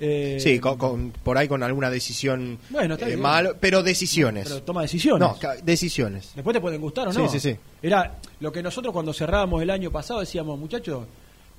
[0.00, 4.48] Eh, Sí, con, con- por ahí con alguna decisión Bueno, eh, mal, pero decisiones.
[4.48, 5.28] Pero toma decisiones.
[5.28, 6.32] no, decisiones.
[6.34, 7.28] Después te pueden gustar o Sí, no.
[7.28, 7.56] sí, sí.
[7.82, 11.04] Era lo que nosotros cuando cerrábamos el año pasado decíamos, muchachos,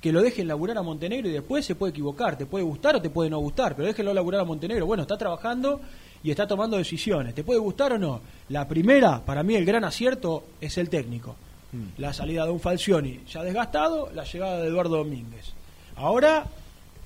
[0.00, 3.02] que lo dejen laburar a Montenegro y después se puede equivocar, te puede gustar o
[3.02, 4.86] te puede no gustar, pero déjenlo laburar a Montenegro.
[4.86, 5.80] Bueno, está trabajando
[6.22, 7.34] y está tomando decisiones.
[7.34, 8.22] ¿Te puede gustar o no?
[8.48, 11.36] La primera, para mí el gran acierto es el técnico.
[11.72, 12.00] Mm.
[12.00, 15.52] La salida de un Falcioni ya desgastado, la llegada de Eduardo Domínguez.
[15.96, 16.46] Ahora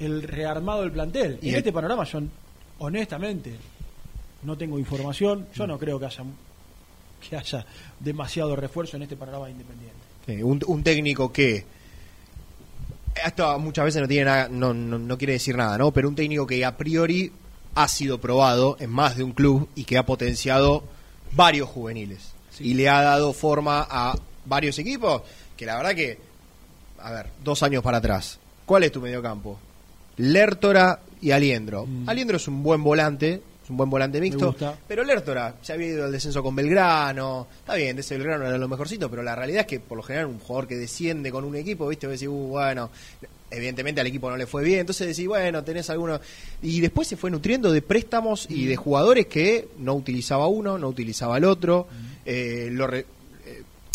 [0.05, 1.39] el rearmado del plantel.
[1.43, 2.21] Y en el- este panorama yo
[2.79, 3.55] honestamente
[4.43, 6.25] no tengo información, yo no creo que haya
[7.29, 7.65] que haya
[8.01, 9.97] demasiado refuerzo en este panorama independiente.
[10.27, 11.65] Sí, un, un técnico que
[13.25, 15.91] esto muchas veces no tiene nada, no, no, no quiere decir nada, ¿no?
[15.93, 17.33] Pero un técnico que a priori
[17.75, 20.85] ha sido probado en más de un club y que ha potenciado
[21.33, 22.69] varios juveniles Sí.
[22.71, 25.23] y le ha dado forma a varios equipos
[25.57, 26.19] que la verdad que,
[27.01, 29.59] a ver, dos años para atrás, ¿cuál es tu mediocampo?
[30.17, 31.87] Lertora y Aliendro.
[31.87, 32.09] Mm.
[32.09, 34.55] Aliendro es un buen volante, es un buen volante mixto,
[34.87, 37.47] pero Lertora se había ido al descenso con Belgrano.
[37.61, 40.03] Está bien, de ese Belgrano era lo mejorcito, pero la realidad es que por lo
[40.03, 42.07] general un jugador que desciende con un equipo, ¿viste?
[42.07, 42.91] Decís, uh, bueno,
[43.51, 46.21] evidentemente al equipo no le fue bien, entonces decís, bueno, tenés alguno.
[46.63, 50.89] Y después se fue nutriendo de préstamos y de jugadores que no utilizaba uno, no
[50.89, 51.87] utilizaba el otro.
[52.27, 53.05] eh, lo re-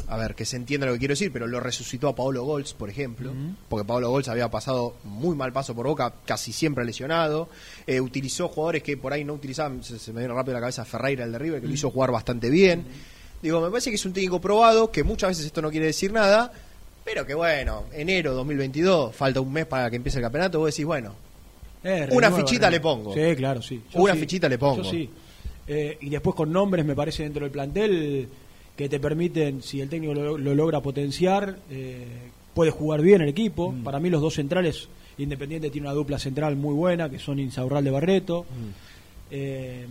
[0.10, 2.74] a ver, que se entienda lo que quiero decir, pero lo resucitó a Paolo Golz,
[2.74, 3.32] por ejemplo,
[3.70, 7.48] porque Pablo Golz había pasado muy mal paso por Boca, casi siempre lesionado.
[7.86, 10.62] Eh, utilizó jugadores que por ahí no utilizaban, se, se me viene rápido a la
[10.62, 12.86] cabeza Ferreira, el de River, que lo hizo jugar bastante bien.
[13.42, 16.12] Digo, me parece que es un técnico probado, que muchas veces esto no quiere decir
[16.12, 16.52] nada,
[17.06, 20.86] pero que bueno, enero 2022, falta un mes para que empiece el campeonato, vos decís,
[20.86, 21.14] bueno,
[21.84, 23.14] Eh, Una fichita le pongo.
[23.14, 23.82] Sí, claro, sí.
[23.94, 24.84] Una sí, fichita le pongo.
[24.84, 25.10] yo sí.
[25.66, 28.28] Eh, y después con nombres, me parece, dentro del plantel
[28.80, 32.08] que te permiten, si el técnico lo, lo logra potenciar, eh,
[32.54, 33.74] puede jugar bien el equipo.
[33.74, 33.84] Mm.
[33.84, 34.88] Para mí los dos centrales,
[35.18, 38.46] Independiente tiene una dupla central muy buena, que son Insaurral de Barreto.
[39.30, 39.86] Eh,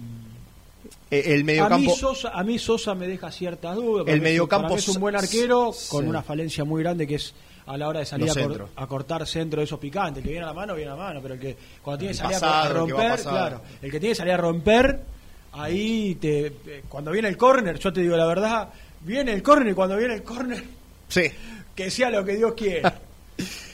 [1.11, 1.95] eh, el a, mí mediocampo...
[1.97, 4.07] Sosa, a mí Sosa me deja ciertas dudas.
[4.09, 5.91] El mediocampo es un buen arquero sí.
[5.91, 7.35] con una falencia muy grande que es
[7.67, 10.23] a la hora de salir a, cor- a cortar centro de esos picantes.
[10.23, 12.13] El que viene a la mano, viene a la mano, pero el que cuando tiene
[12.13, 15.18] que salir a- romper, claro, el que tiene que salir a romper,
[15.63, 18.69] ahí te, eh, cuando viene el córner, yo te digo la verdad,
[19.01, 20.63] viene el córner y cuando viene el córner,
[21.09, 21.23] Sí.
[21.75, 22.99] que sea lo que Dios quiera.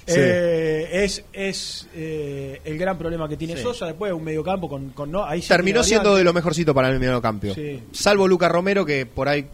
[0.06, 0.16] Sí.
[0.18, 3.62] Eh, es es eh, el gran problema que tiene Sí.
[3.62, 6.90] Sosa después un mediocampo con, con no ahí sí Terminó siendo de lo mejorcito para
[6.90, 7.54] el mediocampo.
[7.54, 7.82] Sí.
[7.90, 9.46] Salvo Luca Romero, que por ahí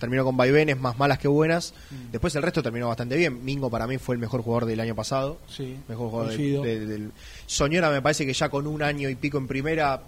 [0.00, 1.72] terminó con vaivenes más malas que buenas.
[1.92, 2.10] Mm.
[2.10, 3.44] Después el resto terminó bastante bien.
[3.44, 5.38] Mingo para mí fue el mejor jugador del año pasado.
[5.48, 6.62] Sí, Mejor jugador de- coincido.
[6.64, 7.12] de- del...
[7.46, 10.02] Soñora me parece que ya con un año y pico en primera,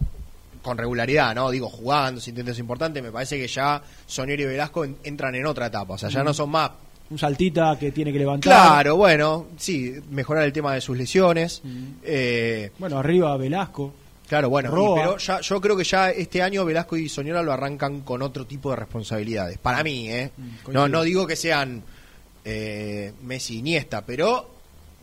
[0.64, 1.50] con regularidad, ¿no?
[1.50, 5.66] Digo, jugando, intentos importantes, me parece que ya Soñora y Velasco en- entran en otra
[5.66, 5.94] etapa.
[5.94, 6.24] O sea, ya Mm.
[6.24, 6.70] no son más
[7.10, 11.60] un saltita que tiene que levantar Claro, bueno, sí, mejorar el tema de sus lesiones.
[11.62, 11.84] Mm.
[12.02, 13.92] Eh, bueno arriba Velasco
[14.26, 17.52] claro, bueno, y- pero ya, yo creo que ya este año Velasco y Soñora lo
[17.52, 19.58] arrancan con otro tipo de responsabilidades.
[19.58, 20.30] Para mí, ¿eh?
[20.36, 21.82] Mm, No, no digo que sean
[22.44, 24.50] eh, Messi y Iniesta, pero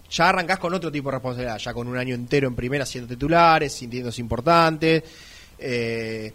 [0.10, 3.08] ya arrancás con otro tipo de responsabilidad, ya con un año entero en primera siendo
[3.08, 5.04] titulares, sintiéndose importantes.
[5.62, 6.34] Eh,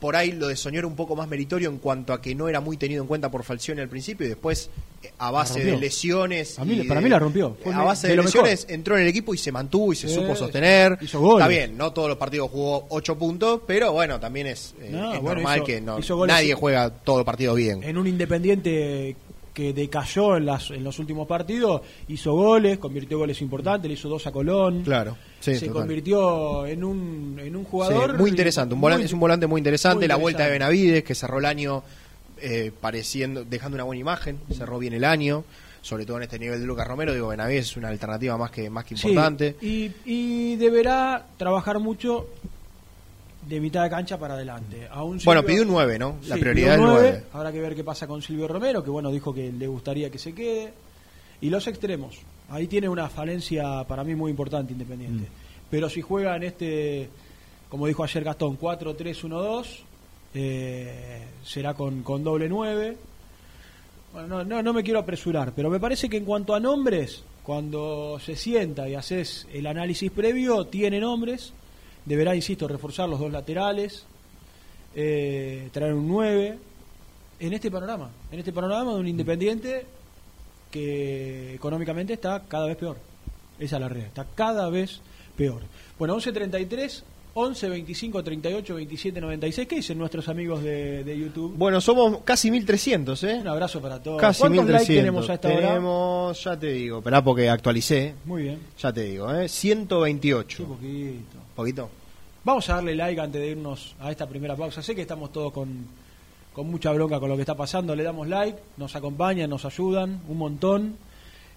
[0.00, 2.60] por ahí lo de Soñora un poco más meritorio en cuanto a que no era
[2.60, 4.68] muy tenido en cuenta por Falcioni al principio y después
[5.02, 6.58] eh, a base de lesiones.
[6.58, 7.56] A mí- para mí la rompió.
[7.62, 10.36] Fue A base de lesiones entró en el equipo y se mantuvo y se supo
[10.36, 10.98] sostener.
[11.00, 11.38] hizo goles.
[11.44, 15.14] Está bien, no todos los partidos jugó 8 puntos, pero bueno, también es, eh, No,
[15.14, 17.82] es bueno, normal hizo- que no, nadie juega todos los partidos bien.
[17.82, 19.16] en un Independiente
[19.54, 24.08] que decayó en, las, en los últimos partidos, hizo goles, convirtió goles importantes, le hizo
[24.08, 24.82] dos a Colón.
[24.82, 25.82] Claro, sí, se total.
[25.82, 28.18] convirtió en un, en un Sí, jugador.
[28.18, 30.00] muy interesante, un muy- volante, es un volante muy interesante.
[30.00, 30.50] muy la vuelta de.
[30.50, 31.82] Benavides, que cerró el año
[32.42, 35.44] eh, pareciendo, dejando una buena imagen, cerró bien el año,
[35.82, 37.14] sobre todo en este nivel de Lucas Romero.
[37.14, 39.56] Digo, Benavides es una alternativa más que, más que Sí, importante.
[39.62, 42.26] y, y deberá trabajar mucho
[43.48, 44.88] de mitad de cancha para adelante.
[44.90, 46.16] Aún Bueno, Silvio- pidió un 9, ¿no?
[46.26, 47.24] La Sí, prioridad es pidió el un 9.
[47.32, 50.18] Habrá que ver qué pasa con Silvio Romero, que bueno, dijo que le gustaría que
[50.18, 50.72] se quede.
[51.40, 52.18] Y los extremos.
[52.48, 55.24] Ahí tiene una falencia para mí muy importante Independiente.
[55.24, 55.66] Mm.
[55.70, 57.08] Pero si juega en este,
[57.68, 59.82] como dijo ayer Gastón, 4-3-1-2,
[60.34, 62.96] eh, será con, con doble 9.
[64.12, 67.24] Bueno, no, no, no me quiero apresurar, pero me parece que en cuanto a nombres,
[67.42, 71.52] cuando se sienta y haces el análisis previo, tiene nombres.
[72.04, 74.04] Deberá, insisto, reforzar los dos laterales,
[74.94, 76.58] eh, traer un 9.
[77.40, 79.84] En este panorama, en este panorama de un independiente
[80.70, 82.96] que económicamente está cada vez peor.
[83.58, 85.00] Esa es la realidad, está cada vez
[85.36, 85.62] peor.
[85.98, 87.02] Bueno, 11.33,
[87.34, 89.68] 11, 25, 38, 27, 96.
[89.68, 91.54] ¿Qué dicen nuestros amigos de, de YouTube?
[91.56, 93.38] Bueno, somos casi 1300, ¿eh?
[93.40, 94.20] Un abrazo para todos.
[94.20, 94.88] Casi ¿Cuántos 1300.
[94.88, 95.66] likes tenemos a esta hora?
[95.68, 98.14] Tenemos, ya te digo, esperá porque actualicé.
[98.24, 99.48] Muy bien, Ya te digo, ¿eh?
[99.48, 100.62] 128.
[100.62, 101.38] un poquito.
[101.54, 101.88] ¿Poquito?
[102.44, 104.82] Vamos a darle like antes de irnos a esta primera pausa.
[104.82, 105.86] Sé que estamos todos con,
[106.52, 107.96] con mucha bronca con lo que está pasando.
[107.96, 110.96] Le damos like, nos acompañan, nos ayudan un montón.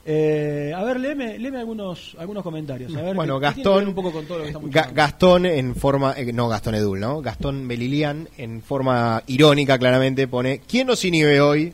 [0.10, 2.96] Eh, a ver, léeme, léeme algunos, algunos comentarios.
[2.96, 4.94] A ver, Bueno, Gastón, un poco con todo lo que estamos Ga-.
[4.94, 7.22] Gastón en forma, eh, no Gastón Edul, ¿no?
[7.22, 11.74] Gastón Belilian en forma irónica claramente pone, ¿quién nos inhibe hoy?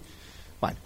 [0.60, 0.78] Bueno,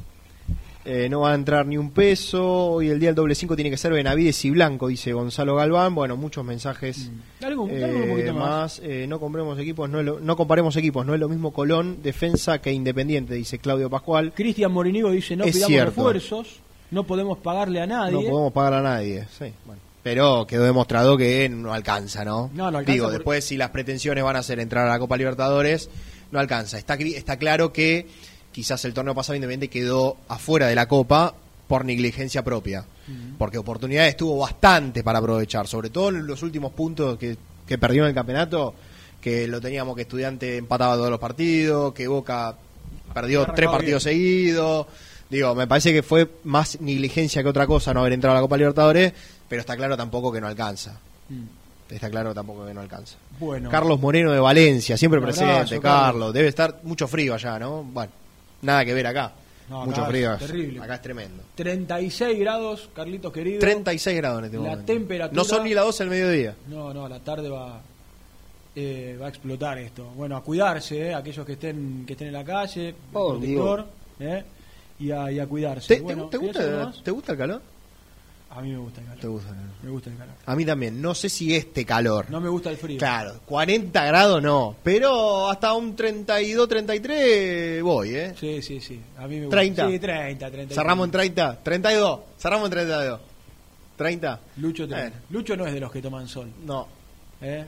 [0.90, 3.70] eh, no va a entrar ni un peso, hoy el día del doble 5 tiene
[3.70, 7.08] que ser Benavides y Blanco, dice Gonzalo Galván, bueno, muchos mensajes.
[7.08, 7.70] Eh, dale un
[8.10, 8.50] poquito más.
[8.50, 11.52] más, eh, no compremos equipos, no, es lo- no comparemos equipos, no es lo mismo
[11.52, 14.32] Colón, defensa que Independiente, dice Claudio Pascual.
[14.34, 15.90] Cristian Morinigo dice, no Es pidamos cierto.
[15.92, 16.60] refuerzos,
[16.92, 18.14] no podemos pagarle a nadie.
[18.14, 19.82] No podemos pagar a nadie, sí, bueno.
[20.04, 22.50] Pero quedó demostrado que no alcanza, ¿no?
[22.54, 25.18] No, no alcanza Digo, después si las pretensiones van a ser entrar a la Copa
[25.18, 25.90] Libertadores,
[26.32, 26.78] no alcanza.
[26.78, 28.08] Está, está claro que
[28.58, 31.32] quizás el torneo pasado Independiente quedó afuera de la Copa
[31.68, 32.84] por negligencia propia.
[33.38, 38.02] Porque oportunidades tuvo bastante para aprovechar, sobre todo en los últimos puntos que, que perdió
[38.02, 38.74] en el campeonato,
[39.22, 42.56] que lo teníamos que Estudiante empataba todos los partidos, que Boca
[43.14, 44.88] perdió tres partidos seguidos.
[45.30, 48.42] Digo, me parece que fue más negligencia que otra cosa no haber entrado a la
[48.42, 49.14] Copa Libertadores,
[49.48, 51.00] pero está claro tampoco que no alcanza.
[51.30, 51.94] Mm.
[51.94, 53.18] Está claro tampoco que no alcanza.
[53.40, 56.02] Bueno, Carlos Moreno de Valencia, siempre presente, abrazo, Carlos.
[56.02, 56.34] Carlos.
[56.34, 57.84] Debe estar mucho frío allá, ¿no?
[57.84, 58.12] Bueno,
[58.62, 59.32] nada que ver acá.
[59.70, 60.34] No, mucho acá frío.
[60.34, 60.82] es terrible.
[60.82, 61.44] Acá es tremendo.
[61.56, 63.60] 36 grados, Carlitos querido.
[63.60, 64.86] 36 grados en este La momento.
[64.86, 66.56] temperatura- No son ni las 12 del mediodía.
[66.70, 67.82] No, no, a la tarde va,
[68.76, 70.06] eh, va a explotar esto.
[70.16, 73.86] Bueno, a cuidarse, eh, aquellos que estén que estén en la calle, Oh, protector,
[74.22, 74.44] eh,
[75.00, 75.96] y, a, y a cuidarse.
[75.96, 77.04] ¿Te, Bueno, te- te ¿querés algo gusta, más?
[77.04, 77.62] ¿Te gusta el calor?
[78.50, 79.22] A mí me gusta el calor.
[79.22, 79.72] Te gusta el calor.
[79.84, 80.34] Me gusta el calor.
[80.46, 81.02] A mí también.
[81.02, 82.26] No sé si este calor.
[82.30, 82.98] No me gusta el frío.
[82.98, 84.76] Claro, 40 grados no.
[84.84, 88.34] Pero hasta un 32, 33 voy, ¿eh?
[88.40, 89.00] Sí, sí, sí.
[89.18, 89.58] A mí me gusta.
[89.58, 89.88] 30.
[89.90, 90.76] Sí, 30, 30.
[90.76, 91.60] Cerramos en 30.
[91.64, 92.20] 32.
[92.40, 93.20] Cerramos en 32.
[93.98, 94.40] 30.
[94.58, 95.16] Lucho, te- Bueno.
[95.30, 96.50] Lucho no es de los que toman sol.
[96.66, 96.88] No.
[97.42, 97.66] ¿eh?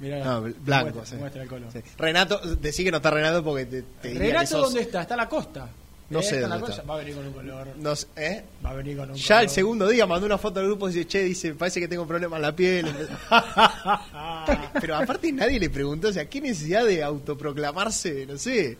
[0.00, 0.84] Mirá, No, bl- blanco.
[0.96, 1.16] Muestra, sí.
[1.16, 1.72] muestra el color.
[1.72, 1.80] Sí.
[1.96, 5.02] Renato, decí que no está Renato porque te, te Renato, sos- ¿dónde está?
[5.02, 5.68] Está a la costa.
[6.10, 6.22] No ¿Eh?
[6.22, 6.82] sé dónde está.
[6.82, 7.68] Va a venir con un color.
[7.76, 8.44] No sé, ¿eh?
[8.64, 9.42] Va a venir con un Ya color.
[9.42, 12.06] el segundo día mandó una foto al grupo y dice, che, dice, parece que tengo
[12.06, 12.86] problemas en la piel.
[14.80, 18.26] Pero aparte nadie le preguntó, o sea, ¿qué necesidad de autoproclamarse?
[18.26, 18.78] No sé.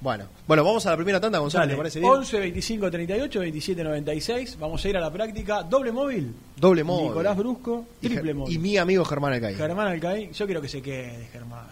[0.00, 2.10] Bueno, bueno, vamos a la primera tanda, Gonzalo, ¿te parece bien?
[2.12, 4.58] 11 25 38 27 96.
[4.58, 5.62] Vamos a ir a la práctica.
[5.62, 6.34] Doble móvil.
[6.56, 7.06] Doble móvil.
[7.08, 7.86] Nicolás Brusco.
[8.00, 8.52] Triple móvil.
[8.54, 9.54] y mi amigo Germán Alcaí.
[9.54, 10.30] Germán Alcaí.
[10.32, 11.66] Yo quiero que se quede, Germán.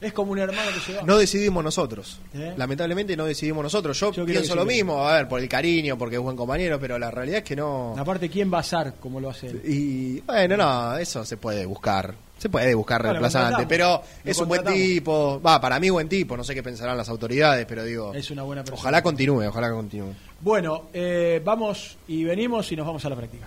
[0.00, 1.02] Es como un hermano que se va.
[1.02, 2.20] No decidimos nosotros.
[2.34, 2.54] ¿Eh?
[2.56, 3.98] Lamentablemente no decidimos nosotros.
[3.98, 7.10] Yo, pienso lo mismo, a ver, por el cariño, porque es buen compañero, pero la
[7.10, 7.94] realidad es que no.
[7.96, 9.62] Aparte, ¿quién va a ser como lo hace él?
[9.64, 12.14] Y bueno, no, eso se puede buscar.
[12.36, 15.40] Se puede buscar Bueno, reemplazante, pero Lo es un buen tipo.
[15.40, 18.42] Va, para mí buen tipo, no sé qué pensarán las autoridades, pero digo, Es una
[18.42, 18.80] buena persona.
[18.80, 20.12] ojalá continúe, ojalá continúe.
[20.40, 23.46] Bueno, eh, vamos y venimos y nos vamos a la práctica.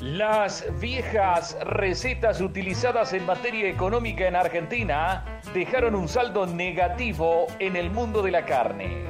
[0.00, 7.90] Las viejas recetas utilizadas en materia económica en Argentina dejaron un saldo negativo en el
[7.90, 9.06] mundo de la carne.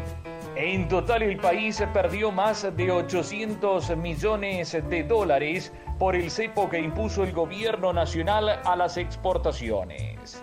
[0.57, 6.81] En total el país perdió más de 800 millones de dólares por el cepo que
[6.81, 10.43] impuso el gobierno nacional a las exportaciones.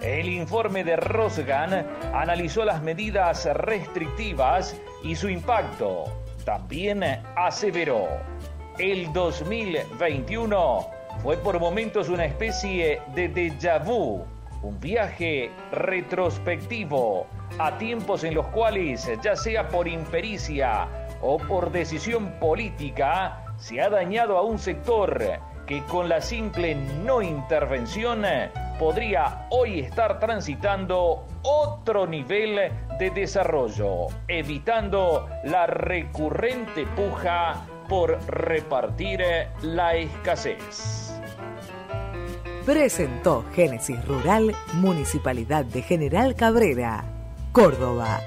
[0.00, 6.04] El informe de Rosgan analizó las medidas restrictivas y su impacto.
[6.46, 7.02] También
[7.36, 8.08] aseveró,
[8.78, 10.86] el 2021
[11.22, 14.24] fue por momentos una especie de déjà vu,
[14.62, 17.26] un viaje retrospectivo
[17.58, 20.88] a tiempos en los cuales, ya sea por impericia
[21.22, 25.22] o por decisión política, se ha dañado a un sector
[25.66, 28.24] que con la simple no intervención
[28.78, 39.22] podría hoy estar transitando otro nivel de desarrollo, evitando la recurrente puja por repartir
[39.62, 41.12] la escasez.
[42.64, 47.04] Presentó Génesis Rural, Municipalidad de General Cabrera,
[47.52, 48.22] Córdoba.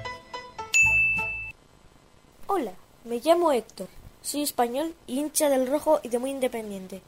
[2.46, 2.72] Hola,
[3.04, 3.88] me llamo Héctor.
[4.22, 7.02] Soy español, hincha del rojo y de muy independiente.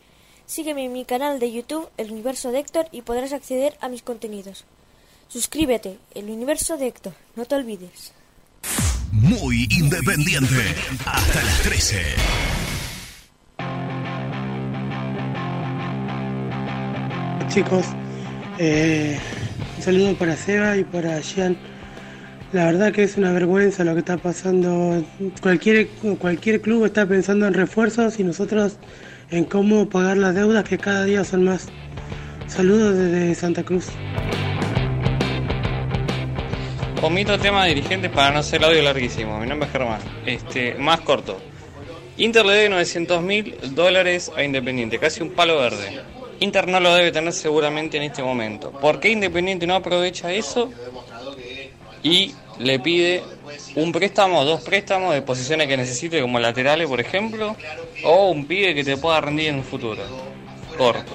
[0.47, 4.03] Sígueme en mi canal de YouTube, El Universo de Héctor, y podrás acceder a mis
[4.03, 4.65] contenidos.
[5.29, 8.13] Suscríbete, El Universo de Héctor, no te olvides.
[9.13, 10.55] Muy independiente.
[11.05, 11.97] Hasta las 13.
[17.49, 17.87] Chicos,
[18.59, 19.19] eh,
[19.77, 21.57] un saludo para Seba y para Jean.
[22.53, 25.05] La verdad que es una vergüenza lo que está pasando.
[25.41, 25.89] Cualquier,
[26.19, 28.77] cualquier club está pensando en refuerzos y nosotros
[29.31, 31.67] en cómo pagar las deudas que cada día son más.
[32.47, 33.87] Saludos desde Santa Cruz.
[37.03, 39.39] Omito tema de dirigentes para no ser audio larguísimo.
[39.39, 40.01] Mi nombre es Germán.
[40.27, 41.41] Este, más corto.
[42.19, 46.03] Inter le debe 900 mil dólares a Independiente, casi un palo verde.
[46.41, 48.71] Inter no lo debe tener seguramente en este momento.
[48.71, 50.71] ¿Por qué Independiente no aprovecha eso
[52.03, 53.23] y le pide
[53.77, 57.57] un préstamo, dos préstamos de posiciones que necesite como laterales, por ejemplo,
[58.05, 60.03] o un pibe que te pueda rendir en un futuro?
[60.77, 61.13] Corto.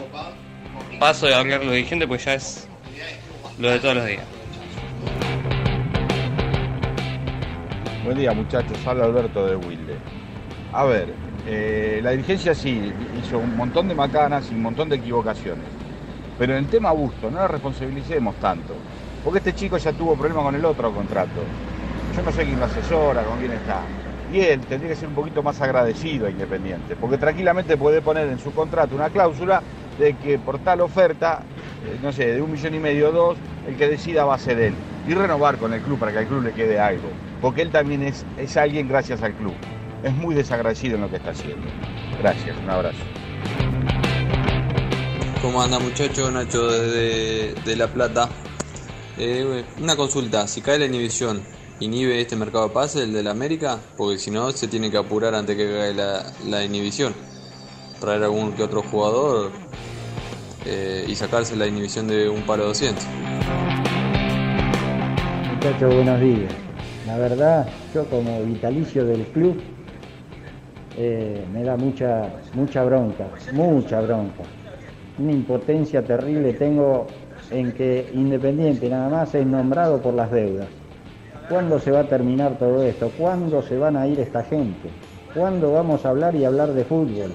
[1.00, 2.68] Paso de hablar lo dirigente pues ya es
[3.60, 4.35] lo de todos los días.
[8.06, 9.96] Buen día muchachos, habla Alberto de Wilde.
[10.72, 11.12] A ver,
[11.48, 15.66] eh, la dirigencia sí hizo un montón de macanas y un montón de equivocaciones.
[16.38, 18.76] Pero en el tema Busto, no la responsabilicemos tanto.
[19.24, 21.42] Porque este chico ya tuvo problemas con el otro contrato.
[22.16, 23.82] Yo no sé quién lo asesora, con quién está.
[24.32, 26.96] Y él tendría que ser un poquito más agradecido a Independiente.
[26.96, 29.64] Porque tranquilamente puede poner en su contrato una cláusula
[29.98, 31.42] de que por tal oferta,
[31.84, 33.38] eh, no sé, de un millón y medio o dos,
[33.68, 34.76] el que decida va a ser él.
[35.08, 37.10] Y renovar con el club para que al club le quede algo.
[37.42, 39.54] Porque él también es, es alguien gracias al club.
[40.04, 41.68] Es muy desagradecido en lo que está haciendo.
[42.20, 42.98] Gracias, un abrazo.
[45.42, 46.32] ¿Cómo anda muchacho?
[46.32, 48.30] Nacho desde de La Plata.
[49.18, 51.44] Eh, una consulta, si cae la inhibición,
[51.80, 53.80] ¿inhibe este mercado de pase, el de la América?
[53.96, 57.14] Porque si no, se tiene que apurar antes que caiga la, la inhibición.
[58.00, 59.52] Traer algún que otro jugador
[60.66, 63.06] eh, y sacarse la inhibición de un palo 200.
[65.66, 66.52] Muchachos, buenos días.
[67.08, 69.60] La verdad, yo como vitalicio del club,
[70.96, 74.44] eh, me da mucha, mucha bronca, mucha bronca.
[75.18, 77.08] Una impotencia terrible tengo
[77.50, 80.68] en que Independiente nada más es nombrado por las deudas.
[81.50, 83.12] ¿Cuándo se va a terminar todo esto?
[83.18, 84.92] ¿Cuándo se van a ir esta gente?
[85.34, 87.34] ¿Cuándo vamos a hablar y hablar de fútbol?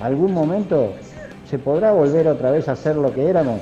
[0.00, 0.94] ¿Algún momento
[1.44, 3.60] se podrá volver otra vez a ser lo que éramos?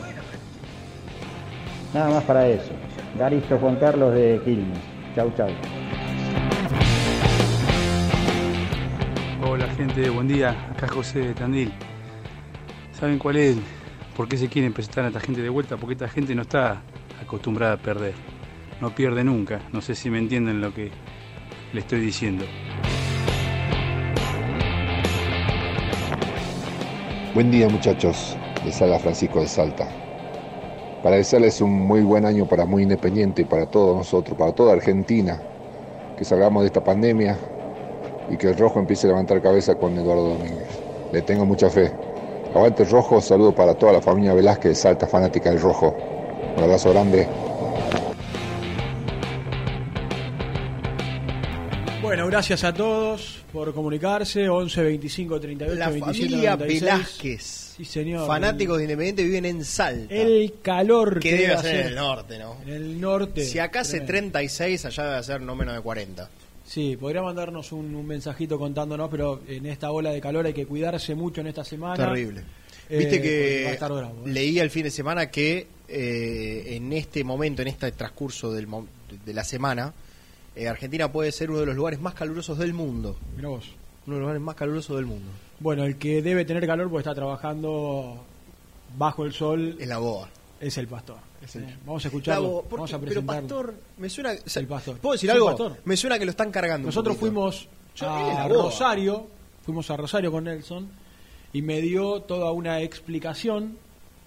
[1.93, 2.71] Nada más para eso.
[3.19, 4.79] Garisto Juan Carlos de Quilmes.
[5.15, 5.49] Chau, chau.
[9.45, 10.51] Hola gente, buen día.
[10.71, 11.73] Acá José de Tandil.
[12.93, 13.57] ¿Saben cuál es?
[14.17, 15.77] ¿Por qué se quieren presentar a esta gente de vuelta?
[15.77, 16.83] Porque esta gente no está
[17.21, 18.15] acostumbrada a perder.
[18.81, 19.61] No pierde nunca.
[19.73, 20.91] No sé si me entienden lo que
[21.73, 22.45] le estoy diciendo.
[27.35, 29.89] Buen día muchachos, les habla Francisco de Salta.
[31.03, 35.41] Para desearles un muy buen año para Muy Independiente para todos nosotros, para toda Argentina,
[36.17, 37.39] que salgamos de esta pandemia
[38.29, 40.69] y que el rojo empiece a levantar cabeza con Eduardo Domínguez.
[41.11, 41.91] Le tengo mucha fe.
[42.55, 45.97] Aguante el rojo, saludo para toda la familia Velázquez Salta, fanática del rojo.
[46.57, 47.27] Un abrazo grande.
[52.03, 54.49] Bueno, gracias a todos por comunicarse.
[54.49, 56.81] 11 25 38 La 27 familia 96.
[56.83, 57.43] Velázquez.
[57.77, 58.27] Sí, señor.
[58.27, 60.15] Fanáticos de Independiente viven en Salta.
[60.15, 62.57] El calor que que debe ser en hacer el norte, ¿no?
[62.63, 63.45] En el norte.
[63.45, 64.33] Si acá hace Tremendo.
[64.33, 66.31] 36, allá debe ser no menos de 40.
[66.65, 70.67] Sí, podría mandarnos un, un mensajito contándonos, pero en esta ola de calor hay que
[70.67, 71.97] cuidarse mucho en esta semana.
[71.97, 72.45] Terrible.
[72.89, 74.31] Eh, Viste que bravo, ¿eh?
[74.31, 78.67] leí el fin de semana que eh, en este momento, en este transcurso del,
[79.25, 79.93] de la semana,
[80.57, 83.17] eh, Argentina puede ser uno de los lugares más calurosos del mundo.
[83.37, 83.67] Mirá vos.
[84.07, 85.31] Uno de los lugares más calurosos del mundo.
[85.61, 88.19] Bueno, el que debe tener calor porque está trabajando
[88.97, 89.77] bajo el sol.
[89.79, 90.29] Es la boa.
[90.61, 91.17] Es el pastor.
[91.43, 92.43] Es el- Eh, Vamos a escucharlo.
[92.43, 93.41] La boa, ¿por Vamos a Pero presentarlo.
[93.49, 94.33] pastor, me suena.
[94.45, 94.99] o sea, el pastor.
[94.99, 95.47] ¿Puedo decir algo?
[95.47, 95.77] pastor.
[95.85, 96.87] Me suena que lo están cargando.
[96.87, 98.49] Nosotros fuimos Yo- a.
[98.49, 99.27] Rosario,
[99.65, 100.89] fuimos a Rosario con Nelson
[101.53, 103.77] y me dio toda una explicación.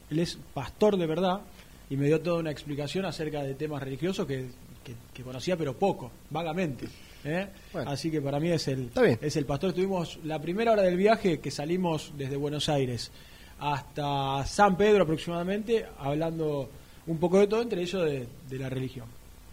[0.10, 1.42] Él es pastor de verdad
[1.90, 4.50] y me dio toda una explicación acerca de temas religiosos que,
[4.84, 6.88] que- que conocía, pero poco, vagamente.
[7.24, 7.48] ¿eh?
[7.86, 8.90] Así que para mí es el,
[9.22, 9.70] es el pastor.
[9.70, 13.12] Estuvimos la primera hora del viaje que salimos desde Buenos Aires
[13.60, 16.70] hasta San Pedro aproximadamente, hablando
[17.08, 19.06] un poco de todo, entre ellos de, de la religión.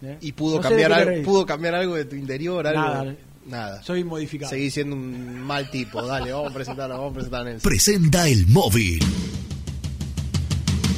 [0.03, 0.19] ¿eh?
[0.21, 2.81] Y pudo No cambiar algo, pudo cambiar algo de tu interior, algo.
[2.81, 3.17] Nada.
[3.47, 3.83] Nada.
[3.83, 4.51] Soy modificado.
[4.51, 6.03] Seguí siendo un mal tipo.
[6.03, 7.69] Dale, vamos a presentarlo, vamos a presentar a Nelson.
[7.71, 9.01] Presenta el móvil.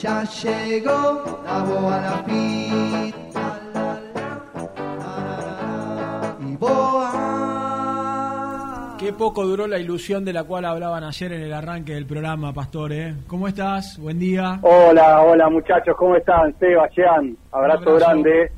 [0.00, 3.14] Ya llegó la boa Lapid,
[6.40, 7.08] y boa.
[8.98, 12.52] Qué poco duró la ilusión de la cual hablaban ayer en el arranque del programa,
[12.52, 12.92] Pastor.
[12.92, 13.14] ¿eh?
[13.26, 13.98] ¿Cómo estás?
[14.00, 14.58] Buen día.
[14.62, 16.56] Hola, hola muchachos, ¿cómo están?
[16.58, 17.96] Seba, Jean, abrazo, abrazo.
[18.06, 18.52] grande.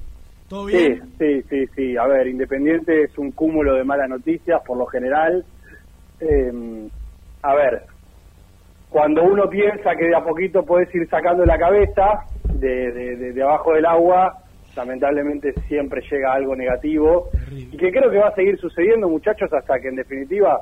[0.49, 1.11] ¿Todo Sí, bien?
[1.19, 1.97] sí, sí, sí.
[1.97, 5.45] A ver, Independiente es un cúmulo de malas noticias por lo general.
[6.21, 6.89] Eh,
[7.43, 7.85] a ver,
[8.91, 12.25] cuando uno piensa que de a poquito puedes ir sacando la cabeza
[12.55, 14.37] de, de- de- de abajo del agua,
[14.77, 17.31] lamentablemente siempre llega algo negativo.
[17.73, 20.61] Y que creo que va a seguir sucediendo, muchachos, hasta que en definitiva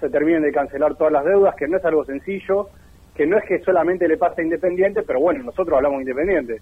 [0.00, 2.68] se terminen de cancelar todas las deudas, que no es algo sencillo,
[3.14, 6.60] que no es que solamente le pase a Independiente, pero bueno, nosotros hablamos de Independiente.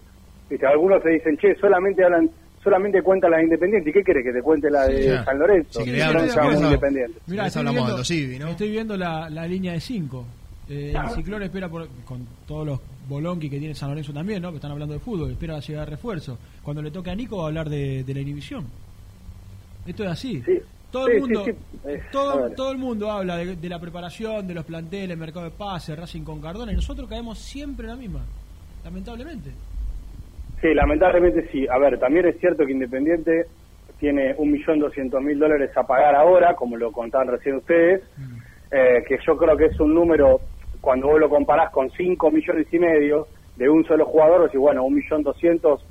[0.51, 2.29] Viste, algunos te dicen, che, solamente hablan,
[2.63, 3.89] solamente cuentan la de Independiente.
[3.91, 5.25] ¿Y qué querés que te cuente la de Sí.
[5.25, 5.81] San Lorenzo?
[5.81, 5.91] Si Que
[6.67, 7.19] Independiente.
[7.27, 7.97] Mirá, estoy hablamos viendo,
[8.39, 8.51] ¿no?
[8.51, 10.27] estoy viendo la, la línea de 5.
[10.73, 14.51] El Ciclón espera, por- con todos los bolonqui que tiene San Lorenzo también, ¿no?
[14.51, 16.39] que están hablando de fútbol, espera llegar refuerzo.
[16.63, 18.67] Cuando le toque a Nico va a hablar de, de la inhibición.
[19.87, 20.43] Esto es así.
[20.91, 21.53] Todo Sí, el mundo, sí.
[21.87, 25.51] Eh, todo, todo el mundo habla de, de la preparación, de los planteles, mercado de
[25.51, 28.21] pases, Racing con Cardona, y nosotros caemos siempre en la misma,
[28.85, 29.51] lamentablemente.
[30.61, 31.67] Sí, lamentablemente sí.
[31.69, 33.47] A ver, también es cierto que Independiente
[33.99, 38.03] tiene un millón doscientos mil dólares a pagar ahora, como lo contaban recién ustedes,
[38.71, 40.41] eh, que yo creo que es un número,
[40.83, 43.27] cuando vos lo comparás con 5 millones y medio
[43.57, 45.83] de un solo jugador, y bueno, un millón doscientos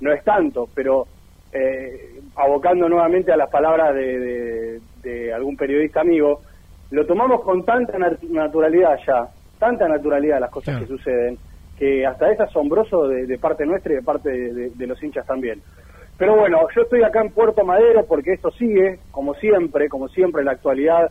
[0.00, 1.06] no es tanto, pero
[1.52, 6.40] eh, abocando nuevamente a las palabras de, de- de algún periodista amigo,
[6.90, 9.28] lo tomamos con tanta nat- naturalidad ya,
[9.58, 11.38] tanta naturalidad las cosas que suceden,
[11.78, 15.60] que hasta es asombroso de, de parte nuestra y de parte de los hinchas también.
[16.18, 20.40] Pero bueno, yo estoy acá en Puerto Madero porque esto sigue, como siempre, como siempre
[20.40, 21.10] en la actualidad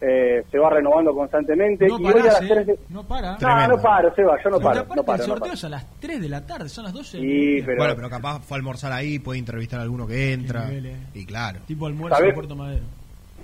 [0.00, 1.86] eh, se va renovando constantemente.
[1.86, 2.48] No y hoy a las parás, ¿eh?
[2.54, 3.38] tres de- No para.
[3.38, 5.54] No, no paro, Seba, yo no paro, aparte no paro, el no sorteo paro.
[5.54, 7.18] es a las 3 de la tarde, son las 12.
[7.20, 10.66] Sí, pero- Bueno, pero capaz fue a almorzar ahí, puede entrevistar a alguno que entra.
[10.66, 10.96] nivel, eh.
[11.14, 11.60] Y claro.
[11.66, 12.30] Tipo almuerzo ¿Sabés?
[12.30, 12.84] en Puerto Madero.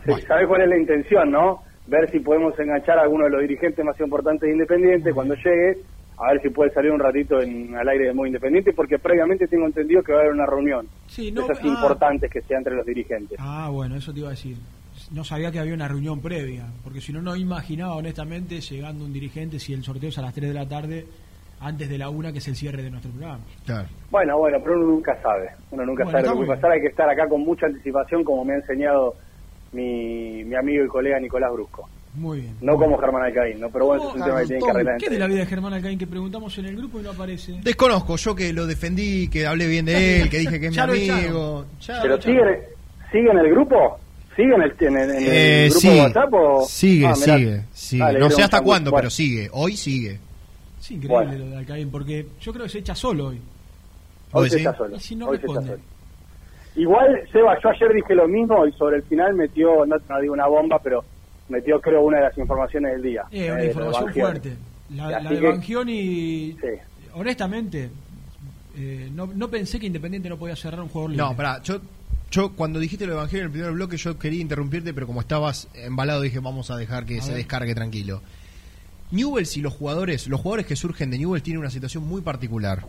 [0.04, 1.62] Sí, ¿Sabés cuál es la intención, no?
[1.86, 5.78] Ver si podemos enganchar a alguno de los dirigentes más importantes de Independiente cuando llegue,
[6.18, 9.46] a ver si puede salir un ratito en, al aire de Muy Independiente, porque previamente
[9.46, 11.66] tengo entendido que va a haber una reunión Sí, de no, esas ah.
[11.66, 13.38] importantes que sea entre los dirigentes.
[13.40, 14.56] Ah, bueno, eso te iba a decir.
[15.12, 19.12] No sabía que había una reunión previa, porque si no, no imaginaba honestamente llegando un
[19.12, 21.04] dirigente si el sorteo es a las 3 de la tarde,
[21.60, 23.40] antes de la 1, que es el cierre de nuestro programa.
[23.66, 23.88] Claro.
[24.10, 25.50] Bueno, bueno, pero uno nunca sabe.
[25.72, 26.72] Uno nunca Bueno, sabe lo que puede pasar.
[26.72, 29.14] Hay que estar acá con mucha anticipación, como me ha enseñado
[29.72, 31.88] mi, mi amigo y colega Nicolás Brusco.
[32.14, 32.56] Muy bien.
[32.60, 33.68] No como Germán Alcaín, ¿no?
[33.70, 35.26] Pero bueno, ¿Cómo- ese es un tema que tienen que arreglar ¿Qué entre de la
[35.28, 37.60] vida de Germán Alcaín que preguntamos en el grupo y no aparece?
[37.62, 40.78] Desconozco, yo que lo defendí, que hablé bien de él, que dije que es mi
[40.78, 41.66] amigo.
[42.02, 42.40] ¿Pero sigue,
[43.12, 43.98] sigue en el grupo?
[44.36, 46.34] ¿Sigue en el, en el- en el Eh, grupo sí, de WhatsApp?
[46.34, 46.64] O...
[46.66, 48.04] sigue, Ah, sigue, sigue.
[48.04, 49.02] Dale, no sé hasta cuándo, Bueno.
[49.02, 49.48] pero sigue.
[49.52, 50.18] Hoy sigue.
[50.80, 51.44] Es increíble Bueno.
[51.44, 53.36] lo de Alcaín, porque yo creo que se echa solo hoy.
[54.32, 54.96] Hoy ¿Vos se está solo.
[54.96, 55.76] Y si no Hoy se solo.
[56.76, 60.32] Igual, Seba, yo ayer dije lo mismo y sobre el final metió, no, no digo
[60.32, 61.04] una bomba, pero
[61.48, 63.24] metió creo una de las informaciones del día.
[63.32, 64.56] Eh, una información fuerte.
[64.94, 66.56] La, la de que- Bangioni,
[67.14, 67.90] honestamente,
[68.76, 71.24] eh, no, no pensé que Independiente no podía cerrar un jugador libre.
[71.26, 71.80] No, pará, yo,
[72.30, 75.68] yo cuando dijiste de Evangelio en el primer bloque, yo quería interrumpirte, pero como estabas
[75.74, 77.38] embalado, dije vamos a dejar que A se ver.
[77.38, 78.22] descargue tranquilo.
[79.10, 82.86] Newell's y los jugadores, los jugadores que surgen de Newell's tienen una situación muy particular.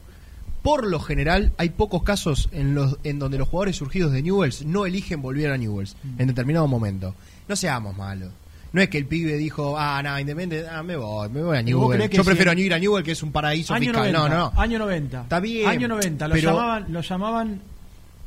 [0.62, 4.64] por lo general hay pocos casos en los en donde los jugadores surgidos de Newells
[4.64, 6.22] no eligen volver a Newells Mm.
[6.22, 7.16] en determinado momento.
[7.48, 8.30] No seamos malos.
[8.72, 11.62] No es que el pibe dijo, ah, no, Independiente, ah, me voy, me voy a
[11.62, 12.10] ¿Vos Newell.
[12.12, 14.12] Yo si- prefiero ir a Newell, que es un paraíso Año fiscal.
[14.14, 14.62] 90, no, no.
[14.62, 15.22] Año 90.
[15.24, 16.28] Está bien, Año 90.
[16.28, 17.62] Lo, pero- llamaban, lo llamaban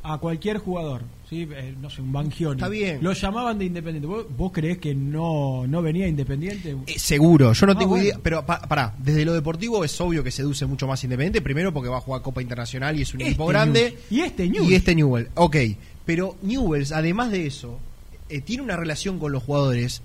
[0.05, 1.03] a cualquier jugador.
[1.29, 1.49] ¿sí?
[1.51, 2.57] Eh, no sé, un Bangioni.
[2.61, 2.99] Está bien.
[3.03, 4.07] Lo llamaban de Independiente.
[4.07, 6.77] ¿Vos, vos creés que no, no venía Independiente?
[6.87, 8.05] Eh, Seguro, yo no Ah, tengo bueno.
[8.05, 11.73] idea, pero pa- pará, desde lo deportivo es obvio que seduce mucho más Independiente, primero
[11.73, 13.97] porque va a jugar Copa Internacional y es un Este equipo grande.
[14.11, 14.71] Y este Newell's.
[14.71, 15.57] Y este Newell, ok.
[16.05, 17.79] Pero Newells, además de eso,
[18.29, 20.03] eh, tiene una relación con los jugadores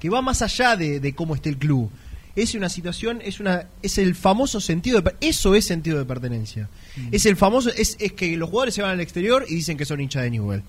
[0.00, 1.90] que va más allá de, de cómo esté el club.
[2.34, 6.68] Es una situación, es una es el famoso sentido de eso es sentido de pertenencia.
[6.96, 7.08] Mm.
[7.12, 9.84] Es el famoso es, es que los jugadores se van al exterior y dicen que
[9.84, 10.62] son hinchas de Newell.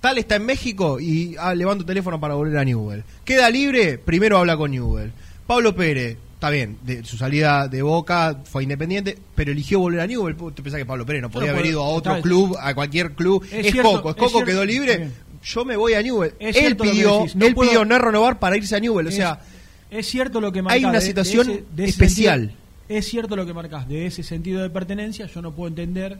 [0.00, 3.02] Tal está en México y ah, levanto teléfono para volver a Newell.
[3.24, 5.10] Queda libre, primero habla con Newell.
[5.46, 10.06] Pablo Pérez, está bien, de su salida de Boca fue independiente, pero eligió volver a
[10.06, 10.36] Newell.
[10.54, 13.12] ¿Te pensás que Pablo Pérez no podía Pero haber ido a otro club, a cualquier
[13.12, 13.44] club?
[13.50, 15.08] Es Es, cierto, Coco, es Coco quedó libre.
[15.42, 16.34] Yo me voy a Newell.
[16.38, 19.08] Él pidió, no él puedo- pidió no renovar para irse a Newell.
[19.08, 19.40] O sea,
[19.90, 22.40] es cierto lo que hay marcás una de- de situación ese- de ese especial.
[22.40, 22.58] sentido-
[22.88, 25.26] es cierto lo que marcas de ese sentido de pertenencia.
[25.26, 26.18] Yo no puedo entender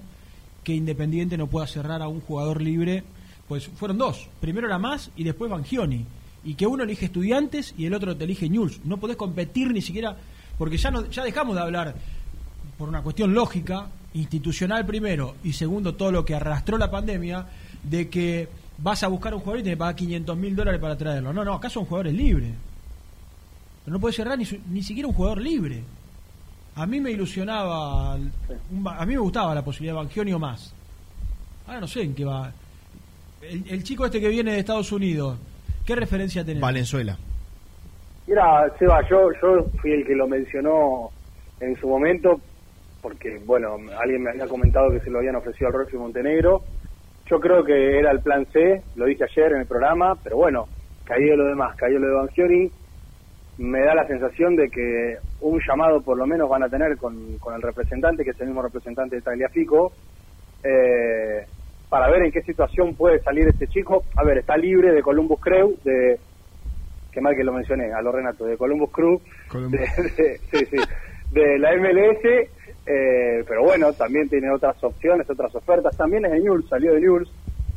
[0.65, 3.05] que Independiente no pueda cerrar a un jugador libre.
[3.49, 4.29] Pues fueron dos.
[4.41, 6.05] Primero era más y después Bangioni.
[6.45, 8.81] Y que uno elige estudiantes y el otro te elige News.
[8.85, 10.17] No podés competir ni siquiera.
[10.59, 11.95] Porque ya, no, ya dejamos de hablar
[12.77, 17.47] por una cuestión lógica, institucional primero y segundo todo lo que arrastró la pandemia,
[17.83, 18.49] de que
[18.79, 21.33] vas a buscar un jugador y te pagas 500 mil dólares para traerlo.
[21.33, 22.53] No, no, acá son jugadores libres.
[23.89, 25.83] Pero no puede cerrar ni, su- ni siquiera un jugador libre.
[26.77, 30.75] A mí me ilusionaba, un a mí me gustaba la posibilidad de Bangioni o más.
[31.67, 32.53] Ahora no sé en qué va.
[33.41, 35.39] El, el chico este que viene de Estados Unidos,
[35.87, 36.61] ¿qué referencia tenés?
[36.61, 37.17] Valenzuela.
[38.27, 41.09] Mira, Seba, yo, yo fui el que lo mencionó
[41.61, 42.39] en su momento,
[43.01, 43.69] porque, bueno,
[43.99, 46.63] alguien me había comentado que se lo habían ofrecido al Roxy Montenegro.
[47.31, 50.67] Yo creo que era el plan C, lo dije ayer en el programa, pero bueno,
[51.07, 52.71] caído lo demás, caído lo de Bangioni.
[53.59, 57.39] Me da la sensación de que un llamado por lo menos van a tener con,
[57.39, 59.93] con el representante, que es el mismo representante de Tagliafico,
[60.63, 61.47] eh,
[61.89, 64.05] para ver en qué situación puede salir este chico.
[64.17, 66.21] A ver, está libre de Columbus Crew, de
[67.11, 69.21] qué mal que lo mencioné, a lo Renato, de Columbus Crew,
[69.71, 70.77] de, de- sí, sí,
[71.31, 72.25] de la MLS,
[72.87, 77.01] eh, pero bueno, también tiene otras opciones, otras ofertas, también es de Newell's, salió de
[77.01, 77.33] Newell's,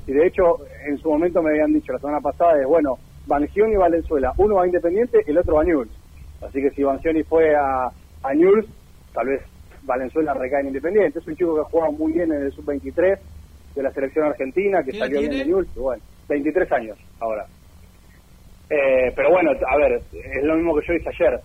[0.05, 3.73] y de hecho en su momento me habían dicho la semana pasada, de bueno, Bangioni
[3.73, 5.93] y Valenzuela, uno va a Independiente, el otro va a Newell's,
[6.41, 7.91] así que si Bangioni fue a,
[8.23, 8.67] a Newell's,
[9.13, 9.41] tal vez
[9.83, 13.19] Valenzuela recae en Independiente, es un chico que ha jugado muy bien en el Sub-23
[13.75, 15.49] de la selección argentina, que ¿Qué edad salió bien de tiene?
[15.51, 17.45] Newell's, bueno, 23 años ahora.
[18.69, 21.41] Eh, pero bueno, a ver, es lo mismo que yo dije ayer.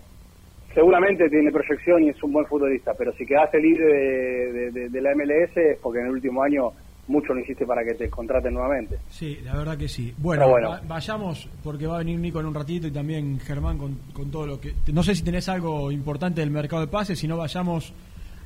[0.74, 4.88] Seguramente tiene proyección y es un buen futbolista, pero si quedaste libre de, de- de-
[4.90, 6.72] de la MLS es porque en el último año
[7.08, 8.98] mucho lo hiciste para que te contraten nuevamente.
[9.10, 10.12] Sí, la verdad que sí.
[10.18, 10.70] Bueno, bueno.
[10.70, 14.30] va- vayamos, porque va a venir Nico en un ratito y también Germán con, con
[14.30, 14.74] todo lo que...
[14.92, 17.92] No sé si tenés algo importante del mercado de pases, si no vayamos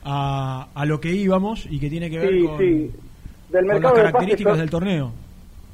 [0.04, 2.90] a, a lo que íbamos y que tiene que ver Sí, con, sí.
[3.50, 5.12] Del con mercado las de pases características del torneo.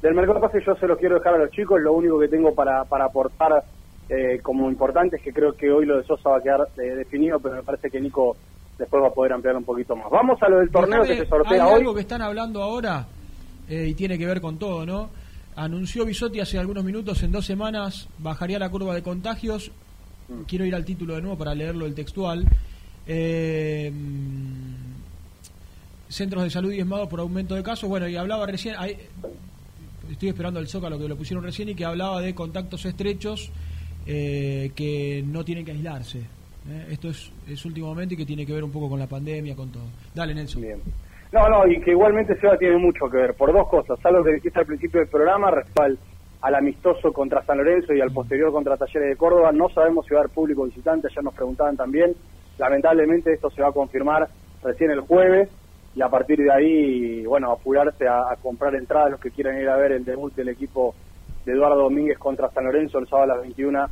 [0.01, 2.27] Del mercado de pases yo se los quiero dejar a los chicos, lo único que
[2.27, 3.63] tengo para, para aportar
[4.09, 6.95] eh, como importante es que creo que hoy lo de Sosa va a quedar eh,
[6.95, 8.37] definido, pero me parece que Nico
[8.77, 10.09] después va a poder ampliar un poquito más.
[10.11, 11.79] Vamos a lo del torneo que se sortea hay hoy.
[11.79, 13.07] algo que están hablando ahora
[13.69, 15.09] eh, y tiene que ver con todo, ¿no?
[15.55, 19.71] Anunció Bisotti hace algunos minutos, en dos semanas bajaría la curva de contagios.
[20.29, 20.41] Mm.
[20.43, 22.45] Quiero ir al título de nuevo para leerlo el textual.
[23.07, 24.73] Eh, mm,
[26.09, 27.89] centros de salud diezmados por aumento de casos.
[27.89, 28.97] Bueno, y hablaba recién, hay-
[30.11, 33.49] estoy esperando el Zócalo que lo pusieron recién y que hablaba de contactos estrechos
[34.05, 36.21] eh, que no tienen que aislarse.
[36.69, 36.87] ¿Eh?
[36.91, 39.55] Esto es, es último momento y que tiene que ver un poco con la pandemia,
[39.55, 39.85] con todo.
[40.13, 40.63] Dale, Nelson.
[41.31, 43.99] No, no, y que igualmente Seba tiene mucho que ver, por dos cosas.
[44.05, 45.83] Algo que dijiste al principio del programa, respecto
[46.41, 50.13] al, amistoso contra San Lorenzo y al posterior contra Talleres de Córdoba, no sabemos si
[50.13, 52.15] va a haber público visitante, ayer nos preguntaban también.
[52.57, 54.27] Lamentablemente esto se va a confirmar
[54.63, 55.49] recién el jueves
[55.95, 59.67] y a partir de ahí, bueno, apurarse a, a comprar entradas los que quieran ir
[59.67, 60.95] a ver el debut del equipo
[61.45, 63.85] de Eduardo Domínguez contra San Lorenzo el sábado a las 21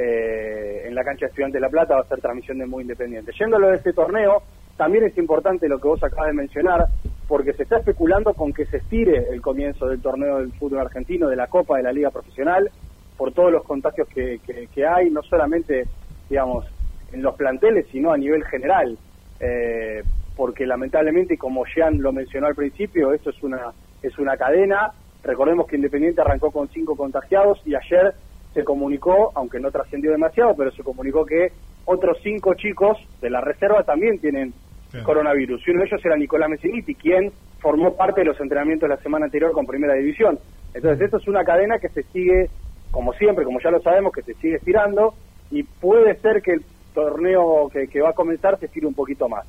[0.00, 2.82] eh, en la cancha de Estudiantes de La Plata, va a ser transmisión de Muy
[2.82, 3.32] Independiente.
[3.38, 4.42] Yendo a lo de este torneo,
[4.76, 6.86] también es importante lo que vos acabas de mencionar,
[7.26, 11.28] porque se está especulando con que se estire el comienzo del torneo del fútbol argentino,
[11.28, 12.70] de la Copa, de la Liga Profesional,
[13.16, 15.84] por todos los contagios que, que- que hay, no solamente,
[16.30, 16.64] digamos,
[17.12, 18.96] en los planteles, sino a nivel general.
[19.40, 20.02] Eh,
[20.36, 23.72] porque lamentablemente, como Jean lo mencionó al principio, esto es una,
[24.02, 24.92] es una cadena.
[25.24, 28.14] Recordemos que Independiente arrancó con cinco contagiados y ayer
[28.54, 31.52] se comunicó, aunque no trascendió demasiado, pero se comunicó que
[31.84, 34.52] otros cinco chicos de la reserva también tienen
[35.04, 35.66] coronavirus.
[35.66, 37.30] Y uno de ellos era Nicolás Messiniti, quien
[37.60, 40.38] formó parte de los entrenamientos la semana anterior con Primera División.
[40.74, 42.50] Entonces, esto es una cadena que se sigue,
[42.90, 45.14] como siempre, como ya lo sabemos, que se sigue estirando
[45.50, 49.28] y puede ser que el torneo que, que va a comenzar se estire un poquito
[49.28, 49.46] más.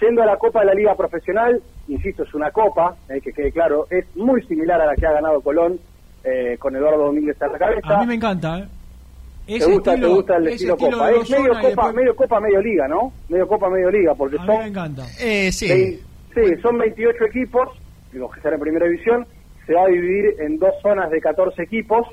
[0.00, 3.52] Yendo a la Copa de la Liga Profesional, insisto, es una copa, eh, que quede
[3.52, 5.78] claro, es muy similar a la que ha ganado Colón
[6.24, 7.96] eh, con Eduardo Domínguez a la cabeza.
[7.98, 8.64] A mí me encanta, ¿eh?
[9.46, 11.08] ¿Te gusta, estilo- te gusta el estilo estilo Copa?
[11.10, 13.12] de Es medio copa, después- medio Copa, medio Liga, ¿no?
[13.28, 14.58] Medio Copa, medio Liga, porque A mí son...
[14.58, 15.02] me encanta.
[15.20, 16.00] Eh, sí.
[16.34, 17.68] Sí, son 28 equipos,
[18.12, 19.26] digo, que están en primera división,
[19.66, 22.06] se va a dividir en dos zonas de 14 equipos,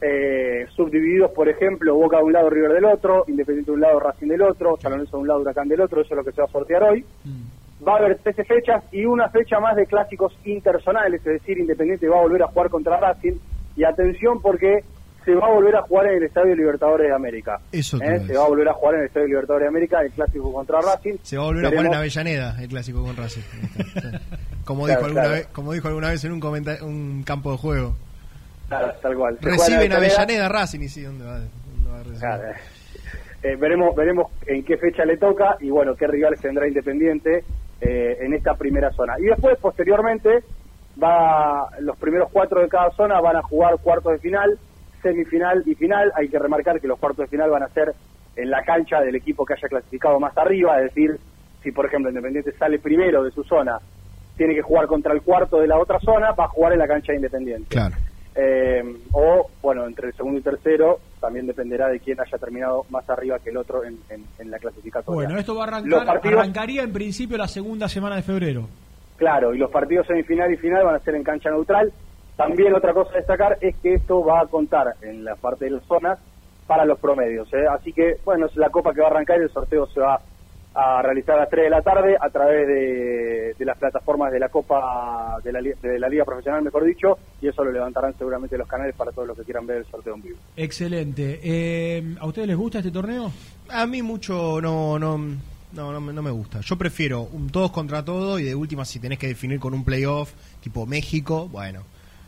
[0.00, 4.00] eh, subdivididos, por ejemplo, Boca de un lado, River del otro, Independiente de un lado,
[4.00, 6.40] Racing del otro, Lorenzo de un lado, Huracán del otro, eso es lo que se
[6.40, 7.04] va a sortear hoy.
[7.86, 12.08] Va a haber 13 fechas y una fecha más de clásicos interzonales, es decir, Independiente
[12.08, 13.34] va a volver a jugar contra Racing,
[13.76, 14.84] y atención porque
[15.24, 17.60] se va a volver a jugar en el Estadio Libertadores de América.
[17.70, 18.22] Eso ¿eh?
[18.26, 20.80] Se va a volver a jugar en el Estadio Libertadores de América, el clásico contra
[20.80, 21.16] Racing.
[21.22, 23.42] Se va a volver a jugar en Avellaneda, el clásico con Racing.
[24.64, 25.34] Como, Claro, dijo alguna claro.
[25.34, 26.40] vez, como dijo alguna vez en un,
[26.82, 27.96] un campo de juego.
[28.68, 29.38] Claro, tal cual.
[29.40, 30.22] Recibe en Avellaneda.
[30.22, 31.40] Avellaneda Racing y sí, ¿dónde va?
[31.40, 32.54] ¿Dónde va a.
[33.42, 37.42] Eh, veremos veremos en qué fecha le toca y bueno qué rivales tendrá Independiente
[37.84, 39.14] eh, en esta primera zona.
[39.18, 40.44] Y después posteriormente
[41.02, 44.56] va los primeros cuatro de cada zona van a jugar cuartos de final
[45.02, 46.12] semifinal y final.
[46.14, 47.92] Hay que remarcar que los cuartos de final van a ser
[48.36, 50.78] en la cancha del equipo que haya clasificado más arriba.
[50.78, 51.18] Es decir
[51.62, 53.80] si por ejemplo Independiente sale primero de su zona
[54.36, 56.86] tiene que jugar contra el cuarto de la otra zona va a jugar en la
[56.86, 57.68] cancha de Independiente.
[57.68, 57.96] Claro.
[58.34, 63.08] Eh, o, bueno, entre el segundo y tercero, también dependerá de quién haya terminado más
[63.10, 65.26] arriba que el otro en, en- en la clasificatoria.
[65.28, 68.68] Bueno, esto va a arrancar, partidos- arrancaría en principio la segunda semana de febrero.
[69.16, 71.92] Claro, y los partidos semifinal y final van a ser en cancha neutral.
[72.36, 75.72] También otra cosa a destacar es que esto va a contar en la parte de
[75.72, 76.18] las zonas
[76.66, 77.52] para los promedios.
[77.52, 77.66] ¿eh?
[77.70, 80.18] Así que, bueno, es la copa que va a arrancar y el sorteo se va
[80.74, 84.38] a realizar a las 3 de la tarde a través de, de las plataformas de
[84.40, 88.56] la Copa, de la, de la Liga Profesional, mejor dicho, y eso lo levantarán seguramente
[88.56, 90.38] los canales para todos los que quieran ver el sorteo en vivo.
[90.56, 91.40] Excelente.
[91.42, 93.30] Eh, ¿A ustedes les gusta este torneo?
[93.68, 96.60] A mí mucho no, no, no, no, me- no me gusta.
[96.60, 99.84] Yo prefiero un todos contra todos y de última si tenés que definir con un
[99.84, 101.82] playoff tipo México, bueno.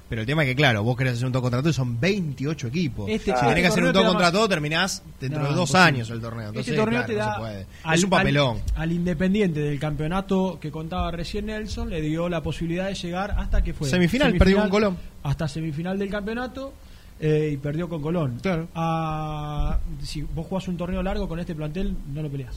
[0.08, 1.98] Pero el tema es que, claro, vos querés hacer un todo contra todo y son
[1.98, 3.08] 28 equipos.
[3.08, 5.74] Este- si este tenés que hacer un todo contra todo, terminás dentro No, de dos
[5.74, 6.48] años el torneo.
[6.48, 7.66] Entonces, este torneo claro, te no da se puede.
[7.84, 8.58] al- es un papelón.
[8.76, 13.34] Al, al Independiente del campeonato que contaba recién Nelson le dio la posibilidad de llegar
[13.38, 14.98] hasta que fue Semifinal, perdió con Colón.
[15.22, 16.74] Hasta semifinal del campeonato
[17.18, 18.38] eh, y perdió con Colón.
[18.42, 18.68] Claro.
[18.74, 22.56] Ah, si vos jugás un torneo largo con este plantel, no lo peleás.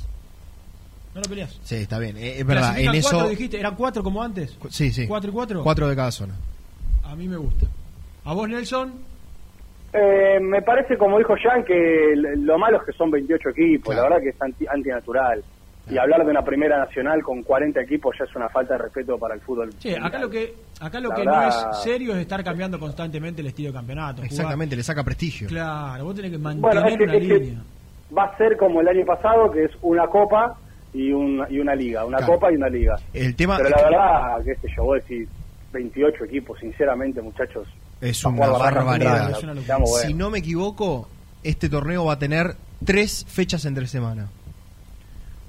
[1.16, 1.58] No lo peleás.
[1.64, 2.18] Sí, está bien.
[2.18, 3.10] Eh, Es verdad, en Clasifican eso...
[3.12, 4.56] cuatro, dijiste, ¿eran cuatro como antes?
[4.70, 5.08] Sí, sí.
[5.08, 5.64] ¿Cuatro y cuatro?
[5.64, 6.36] Cuatro de cada zona.
[7.08, 7.66] A mí me gusta.
[8.26, 8.93] ¿A vos, Nelson?
[9.93, 14.10] Eh, me parece, como dijo Jan, que lo malo es que son 28 equipos, Claro.
[14.10, 15.43] la verdad que es anti- antinatural.
[15.89, 19.18] Y hablar de una primera nacional con 40 equipos ya es una falta de respeto
[19.18, 19.70] para el fútbol.
[19.80, 22.78] Sí, acá lo que acá lo La que verdad- no es serio es estar cambiando
[22.78, 24.16] constantemente el estilo de campeonato.
[24.18, 25.47] jugar- Exactamente, le saca prestigio.
[25.47, 27.64] Claro, vos tenés que mantener Bueno, es que- una es que- línea.
[28.18, 30.58] Va a ser como el año pasado, que es una copa
[30.93, 32.34] y, un- y una liga, una Claro.
[32.34, 32.97] copa y una liga.
[33.14, 35.30] El tema Pero la que- verdad, qué sé yo, vos decís
[35.78, 37.67] 28 equipos, sinceramente, muchachos.
[38.01, 39.32] Es una barbaridad.
[39.32, 41.07] Es una Si no me equivoco,
[41.43, 44.30] este torneo va a tener tres fechas entre semana.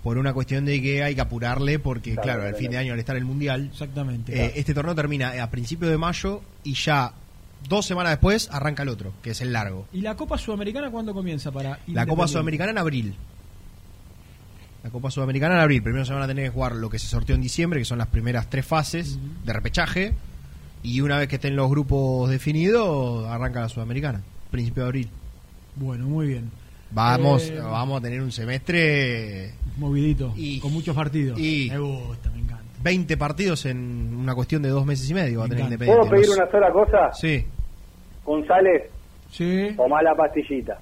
[0.02, 2.92] Por una cuestión de que hay que apurarle, porque Claro, claro, al fin de año
[2.92, 4.32] al estar el Mundial, Exactamente.
[4.32, 7.12] eh, este torneo termina a principios de mayo y ya
[7.68, 9.86] dos semanas después arranca el otro, que es el largo.
[9.92, 12.28] ¿Y la Copa Sudamericana cuándo comienza para La Copa?
[12.28, 13.14] Sudamericana en abril.
[14.82, 15.82] La Copa Sudamericana en abril.
[15.82, 17.98] Primero se van a tener que jugar lo que se sorteó en diciembre, que son
[17.98, 20.14] las primeras tres fases de repechaje.
[20.82, 24.22] Y una vez que estén los grupos definidos, arranca la Sudamericana.
[24.50, 25.08] Principio de abril.
[25.76, 26.50] Bueno, muy bien.
[26.90, 29.52] Vamos, Eh, vamos a tener un semestre.
[29.76, 31.38] Movidito, Y- con muchos partidos.
[31.38, 32.64] y- Me gusta, me encanta.
[32.82, 35.40] 20 partidos en una cuestión de dos meses y medio.
[35.40, 35.74] Va a tener encanta.
[35.84, 36.08] Independiente.
[36.08, 37.12] ¿Puedo pedir una sola cosa?
[37.12, 37.44] Sí.
[38.24, 38.82] González,
[39.30, 40.78] Sí, tomá la pastillita.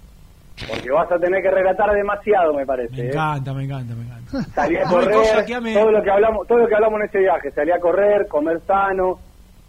[0.69, 2.95] Porque vas a tener que relatar demasiado, me parece.
[2.97, 3.09] me ¿eh?
[3.09, 4.43] encanta, me encanta, me encanta.
[4.55, 5.45] Salí a correr,
[5.75, 8.61] todo lo que hablamos, todo lo que hablamos en ese viaje, salí a correr, comer
[8.67, 9.19] sano,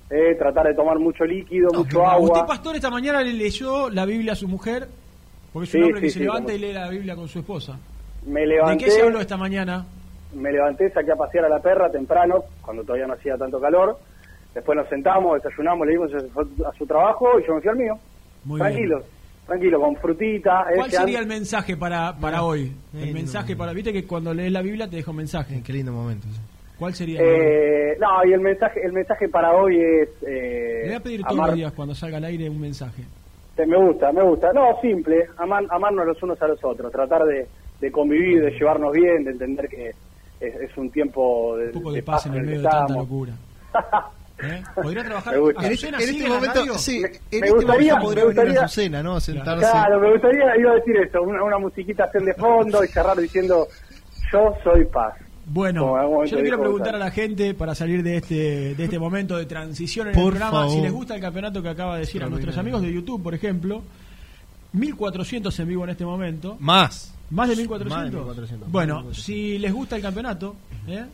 [0.10, 2.46] eh, tratar de tomar mucho líquido, mucho agua.
[2.46, 4.88] Pastor esta mañana le leyó la Biblia a su mujer,
[5.52, 7.28] porque es un Sí, hombre que se sí, levanta como- y lee la Biblia con
[7.28, 7.78] su esposa.
[8.26, 9.86] Me ¿De qué se habló esta mañana?
[10.34, 13.98] me levanté, saqué a pasear a la perra temprano, cuando todavía no hacía tanto calor.
[14.54, 17.94] Después nos sentamos, desayunamos, le dimos a su, trabajo y yo me fui al mío.
[18.44, 19.02] Muy tranquilo,
[19.48, 20.66] tranquilo, con frutita.
[20.72, 22.72] eh, ¿Cuál que sería el mensaje para, para hoy?
[22.94, 25.62] El mensaje para, viste que cuando lees la Biblia te deja un mensaje.
[25.66, 26.28] Qué lindo momento.
[26.32, 26.40] sí.
[26.78, 27.20] ¿Cuál sería?
[27.20, 30.10] el- Eh, no, y el mensaje, el mensaje para hoy es...
[30.28, 33.02] eh, Le voy a pedir todos amar- los días cuando salga al aire un mensaje.
[33.58, 34.54] Eh, Me gusta, me gusta.
[34.54, 37.48] No, simple, amar- amarnos los unos a los otros, tratar de,
[37.82, 39.90] de convivir, de llevarnos bien, de entender que,
[40.40, 42.94] es, es un tiempo de, Un poco de de paz en el medio de tanta
[42.94, 43.34] locura.
[44.40, 44.64] ¿Eh?
[44.76, 45.62] ¿Podría trabajar Me gusta.
[45.62, 46.78] Azucena En este en momento, radio?
[46.78, 47.12] sí, Me- en
[47.42, 49.16] me este gustaría- momento podría me venir gustaría- Azucena, ¿no?
[49.16, 49.66] A sentarse.
[49.72, 53.18] Claro, me gustaría, iba a decir eso, una, una musiquita hacer de fondo y cerrar
[53.18, 53.68] diciendo
[54.32, 55.14] yo soy paz.
[55.50, 59.38] Bueno, yo le quiero preguntar a la gente para salir de este de este momento
[59.38, 60.72] de transición en Por el programa favor.
[60.76, 63.34] si les gusta el campeonato que acaba de decir a nuestros amigos de YouTube, por
[63.34, 63.82] ejemplo,
[64.74, 66.58] 1400 en vivo en este momento.
[66.60, 67.14] Más.
[67.30, 67.98] ¿Más de 1400?
[67.98, 68.72] Más de 1400.
[68.72, 69.26] Bueno, Más de 1400.
[69.26, 70.56] si les gusta el campeonato,
[70.88, 71.06] ¿eh?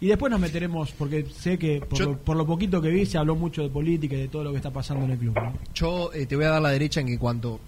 [0.00, 3.16] Y después nos meteremos, porque sé que por, lo, por lo poquito que vi se
[3.18, 5.34] habló mucho de política y de todo lo que está pasando en el club.
[5.34, 5.54] ¿no?
[5.74, 7.60] Yo eh, te voy a dar la derecha en que cuanto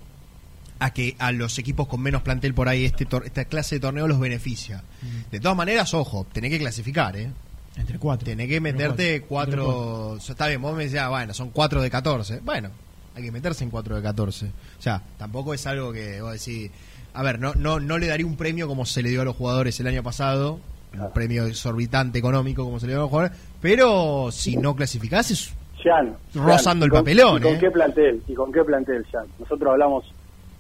[0.80, 3.80] a que a los equipos con menos plantel por ahí este tor- esta clase de
[3.80, 4.84] torneo los beneficia.
[5.30, 7.30] De todas maneras, ojo, tenés que clasificar, ¿eh?
[7.76, 8.26] Entre cuatro.
[8.26, 9.64] Tenés que meterte cuatro.
[9.64, 10.08] Cuatro...
[10.10, 12.40] o sea, está bien, vos me decías, bueno, son cuatro de 14.
[12.44, 12.70] Bueno,
[13.14, 14.46] hay que meterse en cuatro de 14.
[14.46, 16.70] O sea, tampoco es algo que vos decís...
[17.14, 19.34] A ver, no, no, no le daría un premio como se le dio a los
[19.34, 20.60] jugadores el año pasado,
[20.94, 25.30] un premio exorbitante económico como se le dio a los jugadores, pero si no clasificás
[25.30, 27.58] es Jan, rozando el ¿y con- papelón, ¿y con ¿eh?
[27.60, 28.22] qué plantel?
[28.26, 29.26] ¿Y con qué plantel, Jan?
[29.38, 30.12] Nosotros hablamos,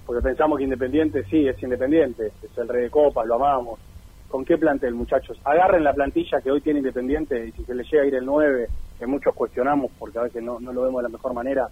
[0.06, 3.80] porque pensamos que Independiente sí, es Independiente, es el rey de copas, lo amamos.
[4.28, 5.38] ¿Con qué plantel, muchachos?
[5.44, 8.26] Agarren la plantilla que hoy tiene Independiente y si se le llega a ir el
[8.26, 8.68] 9,
[8.98, 11.66] que muchos cuestionamos porque a veces no, no lo vemos de la mejor manera,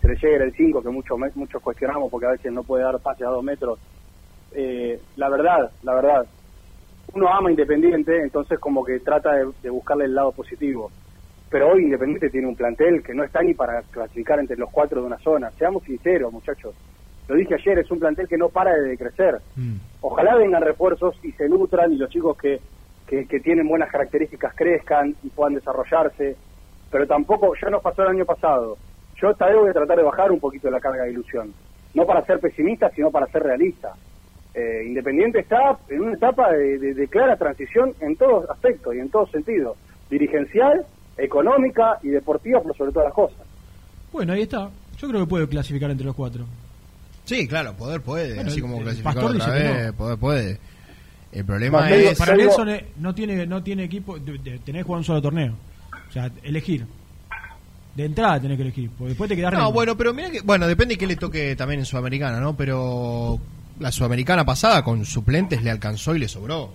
[0.00, 2.62] se le llega a ir el 5, que muchos muchos cuestionamos porque a veces no
[2.62, 3.78] puede dar pase a dos metros.
[4.52, 6.26] Eh, la verdad, la verdad,
[7.14, 10.90] uno ama Independiente, entonces como que trata de, de buscarle el lado positivo.
[11.50, 15.00] Pero hoy Independiente tiene un plantel que no está ni para clasificar entre los cuatro
[15.00, 15.50] de una zona.
[15.58, 16.74] Seamos sinceros, muchachos.
[17.28, 19.38] Lo dije ayer, es un plantel que no para de crecer.
[20.00, 22.60] Ojalá vengan refuerzos y se nutran y los chicos que,
[23.06, 26.36] que, que tienen buenas características crezcan y puedan desarrollarse.
[26.90, 28.76] Pero tampoco, ya nos pasó el año pasado.
[29.16, 31.52] Yo esta vez voy a tratar de bajar un poquito la carga de ilusión.
[31.94, 33.94] No para ser pesimista, sino para ser realista.
[34.54, 38.98] Eh, Independiente está en una etapa de, de- de clara transición en todos aspectos y
[38.98, 39.76] en todos sentidos.
[40.10, 40.84] Dirigencial,
[41.16, 43.38] económica y deportiva por sobre todas las cosas.
[44.12, 44.68] Bueno, ahí está.
[44.98, 46.44] Yo creo que puede clasificar entre los cuatro.
[47.24, 49.92] Sí, claro, poder puede, Bueno, así el- como Pastor otra dice que vez, no.
[49.94, 50.58] poder puede.
[51.32, 52.18] El problema es...
[52.18, 55.22] Para Nelson eh, no tiene no tiene equipo, de- de- tenés que jugar un solo
[55.22, 55.54] torneo.
[56.08, 56.84] O sea, elegir.
[57.94, 60.40] De entrada tenés que elegir, porque después te quedás No, bueno, pero mira que...
[60.42, 62.54] Bueno, depende de qué le toque también en Sudamericana, ¿no?
[62.56, 63.38] Pero
[63.82, 66.70] la Sudamericana pasada con suplentes le alcanzó y le sobró.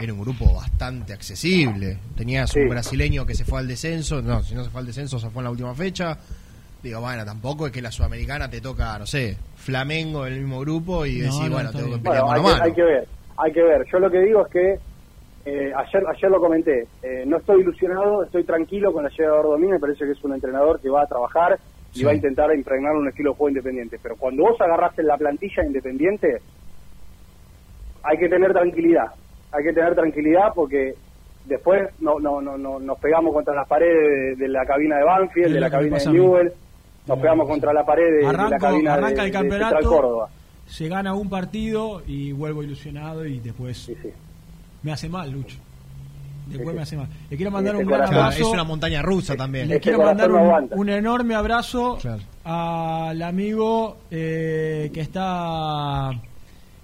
[0.00, 1.98] Era un grupo bastante accesible.
[2.16, 2.60] Tenías Sí.
[2.60, 4.22] un brasileño que se fue al descenso.
[4.22, 6.16] No, si no se fue al descenso, se fue en la última fecha.
[6.82, 10.60] Digo, bueno, tampoco es que la Sudamericana te toca, no sé, Flamengo en el mismo
[10.60, 12.52] grupo y No, decís, no, bueno, está tengo que pelear Bueno, hay, mano a que,
[12.52, 12.64] mano.
[12.64, 13.86] hay que ver, hay que ver.
[13.92, 14.72] Yo lo que digo es que
[15.46, 19.40] eh, ayer ayer lo comenté, eh, no estoy ilusionado, estoy tranquilo con la llegada de
[19.40, 21.58] Ordomín, me parece que es un entrenador que va a trabajar
[21.94, 22.04] y Sí.
[22.04, 23.98] va a intentar impregnar un estilo de juego independiente.
[24.02, 26.38] Pero cuando vos agarrás en la plantilla independiente,
[28.02, 29.06] hay que tener tranquilidad,
[29.52, 30.94] hay que tener tranquilidad porque
[31.46, 35.04] después no, no, no, no- nos pegamos contra las paredes de, de la cabina de
[35.04, 36.10] Banfield, de la cabina de.
[36.12, 36.52] Newell,
[37.06, 39.88] nos pegamos contra la pared de, de la cabina de, arranca el de Central campeonato.
[39.88, 40.28] Córdoba.
[40.66, 44.10] Se gana un partido y vuelvo ilusionado y después Sí, sí.
[44.82, 45.56] me hace mal, Lucho.
[46.50, 46.78] Sí.
[46.78, 47.08] hace mal.
[47.30, 48.42] Le quiero mandar Este un gran corazón- abrazo.
[48.42, 49.68] es una montaña rusa también.
[49.68, 52.22] Le Este quiero corazón mandar un, un enorme abrazo Claro.
[52.44, 56.10] al amigo eh, que está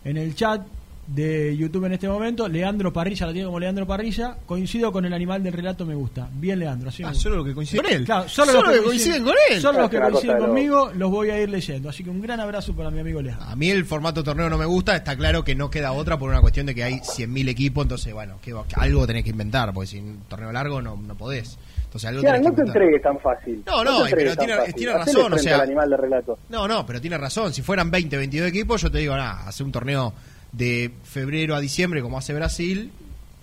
[0.05, 0.63] en el chat
[1.07, 4.37] de YouTube en este momento, Leandro Parrilla, lo tiene como Leandro Parrilla.
[4.47, 6.29] Coincido con el animal del relato, me gusta.
[6.33, 6.89] Bien, Leandro.
[6.89, 8.05] Así Ah, solo lo que coincide con él.
[8.05, 9.61] Claro, solo, Solo los que coinciden con él.
[9.61, 11.89] Solo los que coinciden conmigo los voy a ir leyendo.
[11.91, 13.45] Así que un gran abrazo para mi amigo Leandro.
[13.47, 16.31] A mí el formato torneo no me gusta, está claro que no queda otra por
[16.31, 19.73] una cuestión de que hay 100.000 equipos, entonces bueno, que, que algo tenés que inventar,
[19.75, 21.59] porque sin torneo largo no, no podés.
[21.85, 23.63] Entonces algo Ya, tenés que no te entregues tan fácil.
[23.67, 26.39] No, no, entregues pero tiene- tiene razón, o sea- al animal de relato.
[26.49, 29.63] No, no, pero tiene razón, si fueran 20, 22 equipos, yo te digo, nada, hace
[29.63, 30.13] un torneo
[30.57, 32.91] de febrero a diciembre como hace Brasil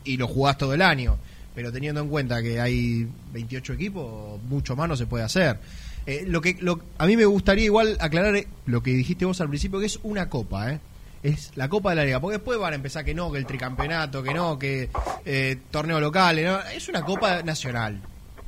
[0.03, 1.17] y lo jugás todo el año.
[1.53, 5.57] Pero teniendo en cuenta que hay 28 equipos, mucho más no se puede hacer.
[6.05, 9.41] Eh, lo que lo, A mí me gustaría igual aclarar eh, lo que dijiste vos
[9.41, 10.79] al principio, que es una copa, ¿eh?
[11.23, 13.45] Es la Copa de la Liga, porque después van a empezar que no, que el
[13.45, 14.89] tricampeonato, que no, que
[15.23, 16.59] eh, torneo local, ¿no?
[16.61, 18.01] es una Copa nacional.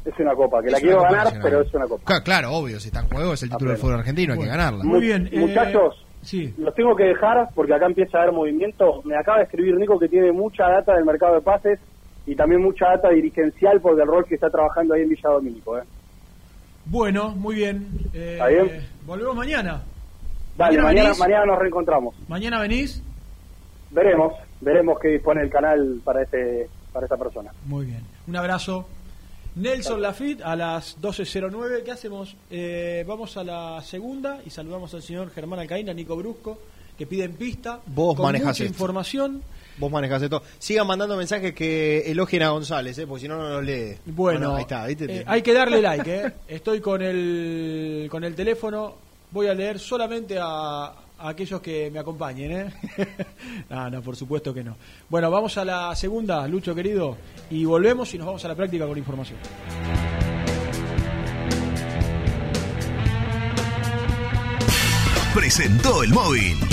[0.06, 1.42] Es una copa, que la quiero ganar, nacional.
[1.44, 2.04] pero es una copa.
[2.04, 4.46] Claro, claro, obvio, si está en juego es el título del fútbol argentino, hay que
[4.48, 4.84] ganarla.
[4.84, 6.54] Muy bien, eh, Muchachos, Sí.
[6.58, 9.02] los tengo que dejar porque acá empieza a haber movimiento.
[9.04, 11.80] Me acaba de escribir Nico que tiene mucha data del mercado de pases
[12.26, 15.78] y también mucha data dirigencial por el rol que está trabajando ahí en Villa Domínico.
[15.78, 15.84] ¿eh?
[16.86, 17.88] Bueno, muy bien.
[18.14, 18.88] Eh, ¿Está bien?
[19.06, 19.84] Volvemos mañana.
[20.58, 22.16] Dale, Mañana mañana nos reencontramos.
[22.28, 23.04] Mañana venís.
[23.90, 27.52] Veremos, veremos qué dispone el canal para este para esta persona.
[27.66, 28.02] Muy bien.
[28.28, 28.88] Un abrazo.
[29.56, 31.84] Nelson Lafitte a las 12.09.
[31.84, 32.36] ¿Qué hacemos?
[32.50, 36.58] Eh, vamos a la segunda y saludamos al señor Germán Alcaín, a Nico Brusco,
[36.98, 37.80] que piden pista.
[37.86, 38.74] Vos con manejás mucha esto.
[38.74, 39.44] información.
[39.78, 40.42] Vos manejás esto.
[40.60, 43.08] Sigan mandando mensajes que elogien a González, ¿eh?
[43.08, 43.98] porque si no, no los lee.
[44.06, 45.06] Bueno, ahí está, ¿viste?
[45.20, 46.34] eh, hay que darle like, ¿eh?
[46.48, 48.96] Estoy con el, con el teléfono.
[49.32, 50.94] Voy a leer solamente a,
[51.24, 52.74] a aquellos que me acompañen, ¿eh?
[53.70, 54.76] no, no, por supuesto que no.
[55.10, 57.18] Bueno, vamos a la segunda, Lucho querido,
[57.50, 59.40] y volvemos y nos vamos a la práctica con información.
[65.34, 66.73] presentó el móvil.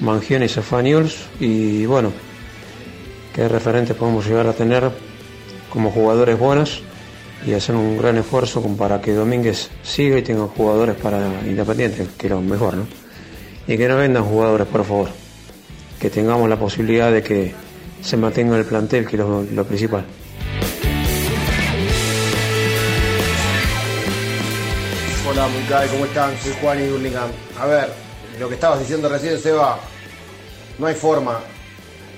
[0.00, 2.12] Mangione y Safaniuls y bueno,
[3.34, 4.90] qué referentes podemos llegar a tener
[5.70, 6.82] como jugadores buenos
[7.46, 12.28] y hacer un gran esfuerzo para que Domínguez siga y tenga jugadores para Independiente, que
[12.28, 12.86] lo mejor, ¿no?
[13.66, 15.25] Y que no vendan jugadores, por favor.
[16.00, 17.54] Que tengamos la posibilidad de que
[18.02, 20.04] se mantenga el plantel, que es lo, principal.
[25.28, 26.36] Hola, Muncay, ¿cómo están?
[26.38, 27.14] Soy Juan y.
[27.58, 27.88] A ver,
[28.38, 29.78] lo que estabas diciendo recién, Seba,
[30.78, 31.40] no hay forma.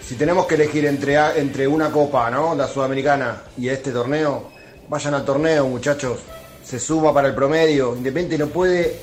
[0.05, 2.55] Si tenemos que elegir entre, entre una copa, ¿no?
[2.55, 4.51] La sudamericana y este torneo,
[4.89, 6.19] vayan al torneo, muchachos.
[6.65, 7.95] Se suma para el promedio.
[7.97, 8.99] Independiente no puede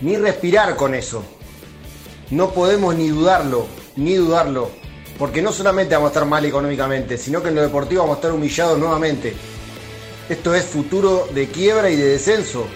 [0.00, 1.22] ni respirar con eso.
[2.30, 4.70] No podemos ni dudarlo, ni dudarlo.
[5.18, 8.20] Porque no solamente vamos a estar mal económicamente, sino que en lo deportivo vamos a
[8.20, 9.34] estar humillados nuevamente.
[10.28, 12.66] Esto es futuro de quiebra y de descenso.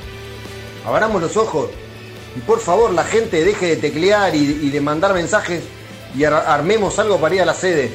[0.87, 1.71] Abramos los ojos.
[2.37, 5.63] Y por favor, la gente deje de teclear y, de mandar mensajes
[6.17, 7.91] y ar- armemos algo para ir a la sede.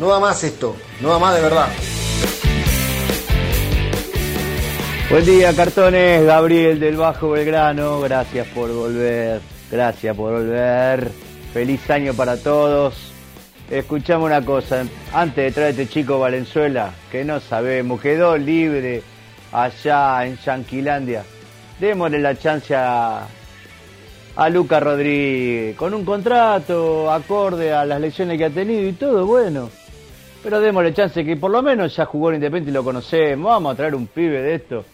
[0.00, 0.74] No da más esto.
[1.00, 1.68] No da más de verdad.
[5.10, 6.24] Buen día, cartones.
[6.24, 8.00] Gabriel del Bajo Belgrano.
[8.00, 9.40] Gracias por volver.
[9.70, 11.10] Gracias por volver.
[11.54, 13.12] Feliz año para todos.
[13.70, 14.84] Escuchame una cosa.
[15.12, 19.04] Antes de traer este chico Valenzuela, que no sabemos, quedó libre
[19.52, 21.22] allá en Yanquilandia.
[21.78, 23.28] Démosle la chance a,
[24.34, 29.24] a Luca Rodríguez, con un contrato acorde a las lecciones que ha tenido y todo,
[29.24, 29.70] bueno.
[30.42, 33.52] Pero démosle chance que por lo menos ya jugó en Independiente y lo conocemos.
[33.52, 34.84] Vamos a traer un pibe de esto.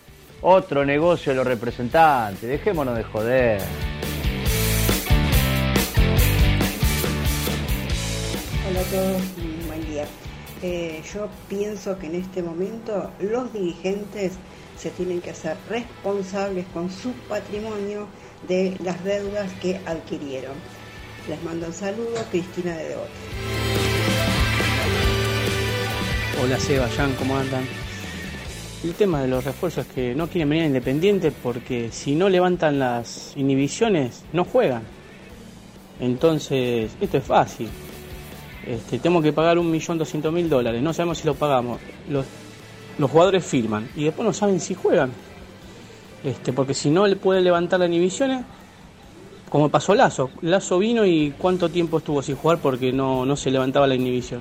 [0.42, 2.46] Otro negocio de los representantes.
[2.46, 3.60] Dejémonos de joder.
[8.80, 9.22] Hola a todos,
[9.66, 10.06] buen día.
[10.62, 14.32] Eh, yo pienso que en este momento los dirigentes
[14.78, 18.06] se tienen que hacer responsables con su patrimonio
[18.48, 20.54] de las deudas que adquirieron.
[21.28, 23.10] Les mando un saludo, Cristina de Devoto.
[26.42, 27.66] Hola Seba, Jan, ¿cómo andan?
[28.82, 32.78] El tema de los refuerzos es que no quieren venir Independiente porque si no levantan
[32.78, 34.84] las inhibiciones, no juegan.
[36.00, 37.68] Entonces, esto es fácil.
[38.66, 41.80] Este, tenemos que pagar un millón doscientos mil dólares, no sabemos si lo pagamos.
[42.08, 42.26] Los,
[42.98, 45.10] los jugadores firman y después no saben si juegan.
[46.22, 48.44] Este, porque si no le pueden levantar las inhibiciones,
[49.48, 50.30] como pasó Lazo.
[50.42, 54.40] Lazo vino y cuánto tiempo estuvo sin jugar porque no, no se levantaba la inhibición.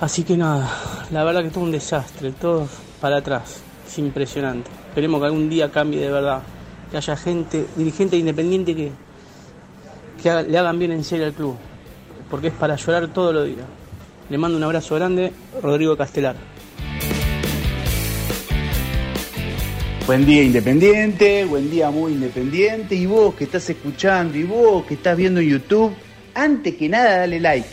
[0.00, 0.70] Así que nada,
[1.10, 2.68] la verdad que todo un desastre, todo
[3.00, 4.70] para atrás, es impresionante.
[4.88, 6.42] Esperemos que algún día cambie de verdad,
[6.90, 8.92] que haya gente, dirigente independiente que,
[10.22, 11.56] que le hagan bien en serio al club,
[12.30, 13.66] porque es para llorar todos los días.
[14.28, 15.32] Le mando un abrazo grande,
[15.62, 16.36] Rodrigo Castelar.
[20.06, 24.94] Buen día Independiente, buen día muy Independiente y vos que estás escuchando y vos que
[24.94, 25.94] estás viendo en YouTube,
[26.34, 27.68] antes que nada dale like.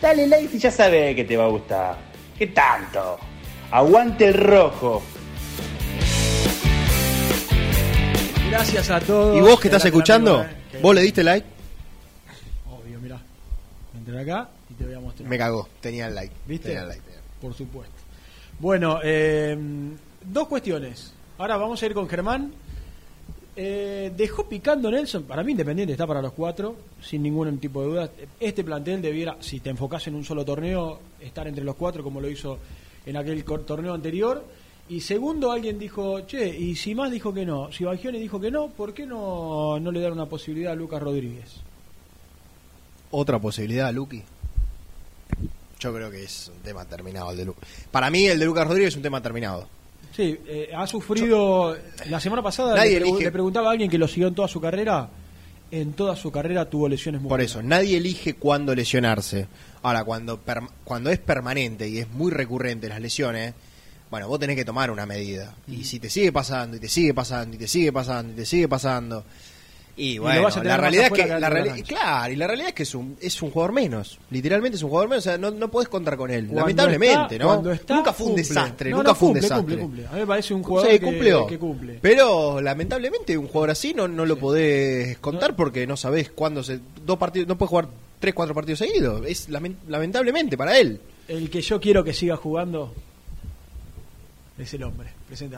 [0.00, 1.96] Dale like y ya sabés que te va a gustar.
[2.38, 3.18] ¿Qué tanto?
[3.70, 5.02] Aguante el rojo.
[8.50, 9.38] Gracias a todos.
[9.38, 10.40] ¿Y vos que estás escuchando?
[10.40, 11.51] amigo, eh, ¿Vos le diste like?
[14.02, 15.28] Entré acá y te voy a mostrar.
[15.28, 16.34] Me cagó, tenía el like.
[16.44, 16.70] ¿Viste?
[16.70, 17.02] Tenía el like.
[17.40, 17.94] Por supuesto.
[18.58, 19.56] Bueno, eh,
[20.24, 21.12] dos cuestiones.
[21.38, 22.52] Ahora vamos a ir con Germán.
[23.54, 25.22] Eh, dejó picando Nelson.
[25.22, 28.10] Para mí, Independiente está para los cuatro, sin ningún tipo de duda.
[28.40, 32.20] Este plantel debiera, si te enfocas en un solo torneo, estar entre los cuatro, como
[32.20, 32.58] lo hizo
[33.06, 34.44] en aquel torneo anterior.
[34.88, 38.50] Y segundo, alguien dijo, che, y si más dijo que no, si Bagioni dijo que
[38.50, 41.62] no, ¿por qué no, no le dan una posibilidad a Lucas Rodríguez?
[43.12, 44.22] Otra posibilidad, Luqui.
[45.80, 47.56] Yo creo que es un tema terminado el de Lu-
[47.90, 49.66] Para mí el de Lucas Rodríguez es un tema terminado.
[50.14, 51.76] Sí, eh, ha sufrido.
[52.08, 54.34] La semana pasada Nadie le, pregu- elige- le preguntaba a alguien que lo siguió en
[54.34, 55.08] toda su carrera.
[55.70, 59.46] En toda su carrera tuvo lesiones muy Por eso, nadie elige cuándo lesionarse.
[59.82, 60.38] Ahora, cuando,
[60.84, 63.54] cuando es permanente y es muy recurrente las lesiones,
[64.10, 65.54] bueno, vos tenés que tomar una medida.
[65.66, 68.44] Y si te sigue pasando, y te sigue pasando, y te sigue pasando, y te
[68.44, 69.20] sigue pasando.
[69.20, 69.24] Y
[69.96, 71.22] lo bueno, vas a tener la realidad es que.
[71.24, 73.72] que La reali- la claro, y la realidad es que es un, es un jugador
[73.72, 74.18] menos.
[74.30, 75.26] Literalmente es un jugador menos.
[75.26, 76.44] O sea, no, no podés contar con él.
[76.46, 77.70] Cuando Lamentablemente, está- ¿no?
[77.72, 78.48] está, nunca fue un cumple.
[78.48, 78.90] desastre.
[78.90, 79.78] No, nunca no, fue un desastre.
[79.78, 80.06] cumple.
[80.06, 81.98] A mí me parece un jugador Sí, que- que cumple.
[82.00, 86.80] Pero lamentablemente un jugador así no, no lo podés contar porque no sabés cuándo se.
[87.04, 87.88] Dos partidos, no puedes jugar
[88.18, 89.22] tres, cuatro partidos seguidos.
[89.26, 91.00] Es lamen- lamentablemente para él.
[91.28, 92.92] El que yo quiero que siga jugando
[94.58, 95.10] es el hombre.
[95.26, 95.56] Presenta.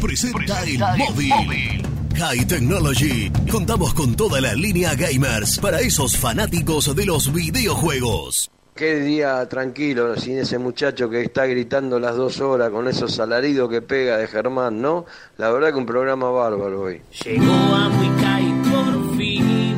[0.00, 1.82] Presenta el móvil.
[2.16, 3.30] High Technology.
[3.50, 8.50] Contamos con toda la línea gamers para esos fanáticos de los videojuegos.
[8.74, 13.68] Qué día tranquilo sin ese muchacho que está gritando las dos horas con esos alaridos
[13.68, 15.04] que pega de Germán, ¿no?
[15.36, 17.02] La verdad que un programa bárbaro hoy.
[17.24, 19.76] Llegó a Muicay por fin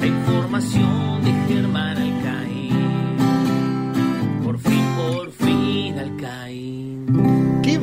[0.00, 0.87] la información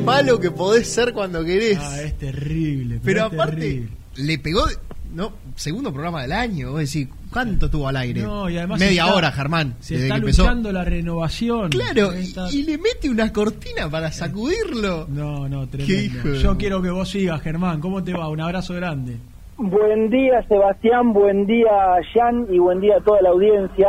[0.05, 1.77] malo que podés ser cuando querés.
[1.81, 2.99] Ah, es terrible.
[3.03, 3.89] Pero es aparte, terrible.
[4.17, 4.65] le pegó,
[5.13, 6.71] no, segundo programa del año.
[6.71, 8.21] Vos decís, ¿cuánto estuvo al aire?
[8.21, 9.75] No, y además Media está- hora, Germán.
[9.79, 10.41] Se desde está que empezó.
[10.43, 11.69] luchando la renovación.
[11.69, 15.07] Claro, y, Está- y le mete una cortina para sacudirlo.
[15.09, 15.93] No, no, tremendo.
[16.29, 17.79] hijo Yo quiero que vos sigas, Germán.
[17.79, 18.27] ¿Cómo te va?
[18.29, 19.17] Un abrazo grande.
[19.57, 21.69] Buen día, Sebastián, buen día,
[22.13, 23.87] Jan, y buen día a toda la audiencia.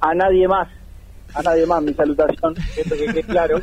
[0.00, 0.68] A nadie más,
[1.34, 3.60] a nadie más mi salutación, esto que quede claro.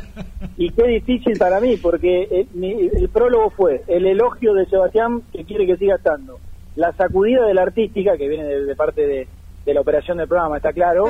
[0.56, 5.22] Y qué difícil para mí, porque eh, mi- el prólogo fue el elogio de Sebastián
[5.32, 6.38] que quiere que siga estando,
[6.76, 9.28] la sacudida de la artística, que viene de, de parte de,
[9.66, 11.06] de la operación del programa, está claro,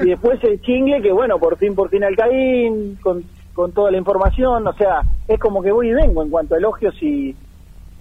[0.00, 3.24] y después el chingle, que bueno, por fin, por fin al Caín, con,
[3.54, 6.58] con toda la información, o sea, es como que voy y vengo en cuanto a
[6.58, 7.34] elogios y,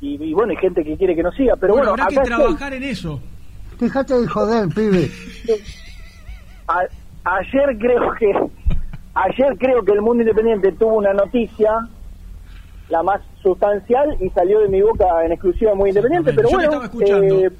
[0.01, 2.27] y, y bueno, hay gente que quiere que no siga, pero bueno, habrá que estoy.
[2.27, 3.19] trabajar en eso.
[3.79, 5.09] Fíjate de joder, pibe.
[6.67, 6.85] A-
[7.23, 8.31] ayer creo que
[9.13, 11.71] ayer creo que el mundo independiente tuvo una noticia
[12.89, 16.69] la más sustancial y salió de mi boca en exclusiva muy independiente pero Yo bueno
[16.69, 17.45] estaba escuchando.
[17.45, 17.51] eh,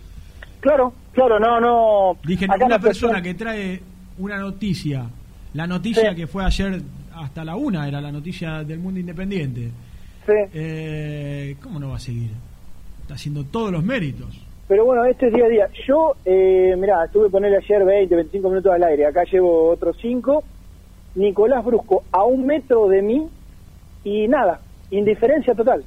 [0.60, 3.82] claro claro no no Dije, acá una la persona que trae
[4.18, 5.06] una noticia,
[5.54, 6.82] la noticia que fue ayer
[7.16, 9.72] hasta la una, era la noticia del mundo independiente.
[10.54, 12.32] Eh, ¿Cómo no va a seguir?
[13.02, 14.40] Está haciendo todos los méritos.
[14.72, 18.48] Pero bueno este es día a día yo eh, mirá estuve ponerle ayer 20 25
[18.50, 20.42] minutos al aire acá llevo otros 5
[21.16, 23.28] Nicolás Brusco a un metro de mí
[24.06, 25.84] y nada indiferencia total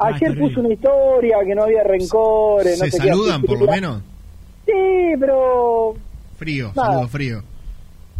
[0.00, 0.48] Ah, Ayer terrible.
[0.48, 4.00] puso una historia que no había rencores, no ¿Se sé qué, saludan por lo menos?
[4.64, 4.72] Sí,
[5.18, 5.94] pero
[6.36, 6.88] Frío, Nada.
[6.92, 7.42] saludo frío.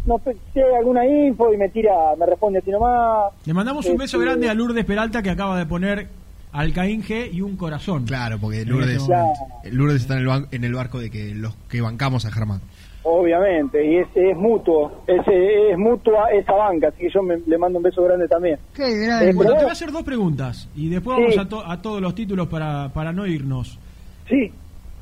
[0.05, 3.33] no sé si hay alguna info y me tira, me responde así nomás.
[3.47, 6.09] Le mandamos un beso Este, grande a Lourdes Peralta que acaba de poner
[6.53, 8.05] Alcaín G y un corazón.
[8.07, 9.71] Claro, porque Lourdes, este.
[9.73, 12.61] Lourdes está en el, en el barco de que los que bancamos a Germán.
[13.03, 17.57] Obviamente, y es, es mutuo, es, es mutua esa banca, así que yo me- le
[17.57, 18.59] mando un beso grande también.
[18.75, 21.23] Qué Eh, Bueno, te voy a hacer dos preguntas y después Sí.
[21.23, 23.79] vamos a, to- a todos los títulos para, para no irnos.
[24.29, 24.53] Sí.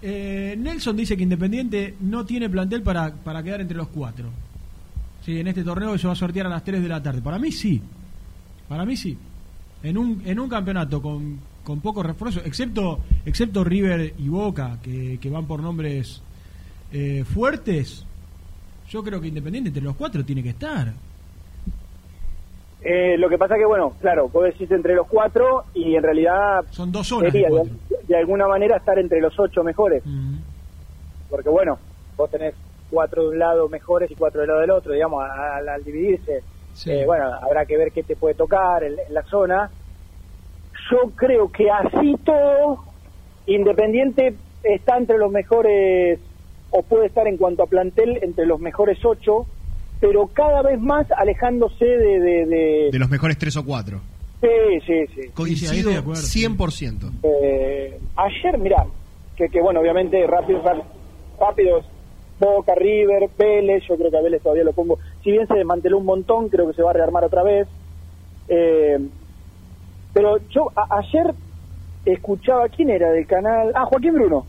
[0.02, 4.26] Eh, Nelson dice que Independiente no tiene plantel para, para quedar entre los cuatro.
[5.24, 7.20] Sí, en este torneo se va a sortear a las 3 de la tarde.
[7.22, 7.82] Para mí sí.
[8.68, 9.18] Para mí sí.
[9.86, 15.18] En un, en un campeonato con, con poco refuerzo, excepto, excepto River y Boca, que,
[15.20, 16.22] que van por nombres
[16.92, 18.04] eh, fuertes,
[18.88, 20.92] yo creo que Independiente entre los cuatro tiene que estar.
[22.82, 26.64] eh, lo que pasa que, bueno, claro, vos decís entre los cuatro y en realidad
[26.70, 27.98] Son dos zonas sería de de, cuatro.
[28.08, 30.02] de alguna manera estar entre los ocho mejores.
[31.28, 31.78] Porque bueno,
[32.16, 32.54] vos tenés
[32.90, 36.42] cuatro de un lado mejores y cuatro del lado del otro, digamos, al, al dividirse.
[36.86, 39.70] Eh, bueno, habrá que ver qué te puede tocar en, en la zona.
[40.90, 42.84] Yo creo que así todo,
[43.46, 46.18] Independiente está entre los mejores,
[46.70, 49.46] o puede estar en cuanto a plantel, entre los mejores ocho,
[50.00, 52.20] pero cada vez más alejándose de...
[52.20, 54.00] de, de- De los mejores tres o cuatro.
[54.40, 55.30] Sí, sí, sí.
[55.32, 57.10] Coincido 100%.
[57.22, 58.84] Eh, ayer, mirá,
[59.36, 60.84] que, que bueno, obviamente rápido, rá-
[61.40, 61.86] rápidos,
[62.38, 65.98] Boca, River, Vélez, yo creo que a Vélez todavía lo pongo, si bien se desmanteló
[65.98, 67.68] un montón, creo que se va a rearmar otra vez.
[68.48, 68.98] Eh,
[70.12, 71.34] pero yo a- ayer
[72.04, 73.72] escuchaba, ¿quién era del canal?
[73.74, 74.46] Ah, Joaquín Bruno,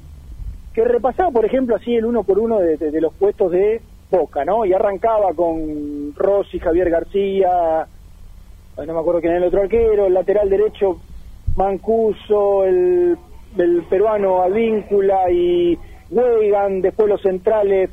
[0.73, 4.65] que repasaba, por ejemplo, así el uno por uno de, los puestos de Boca, ¿no?
[4.65, 7.87] Y arrancaba con Rossi, Javier García,
[8.77, 11.01] no me acuerdo quién era el otro arquero, el lateral derecho
[11.55, 13.17] Mancuso, el,
[13.57, 15.77] el peruano Advíncula y
[16.09, 17.89] Weigan, después los centrales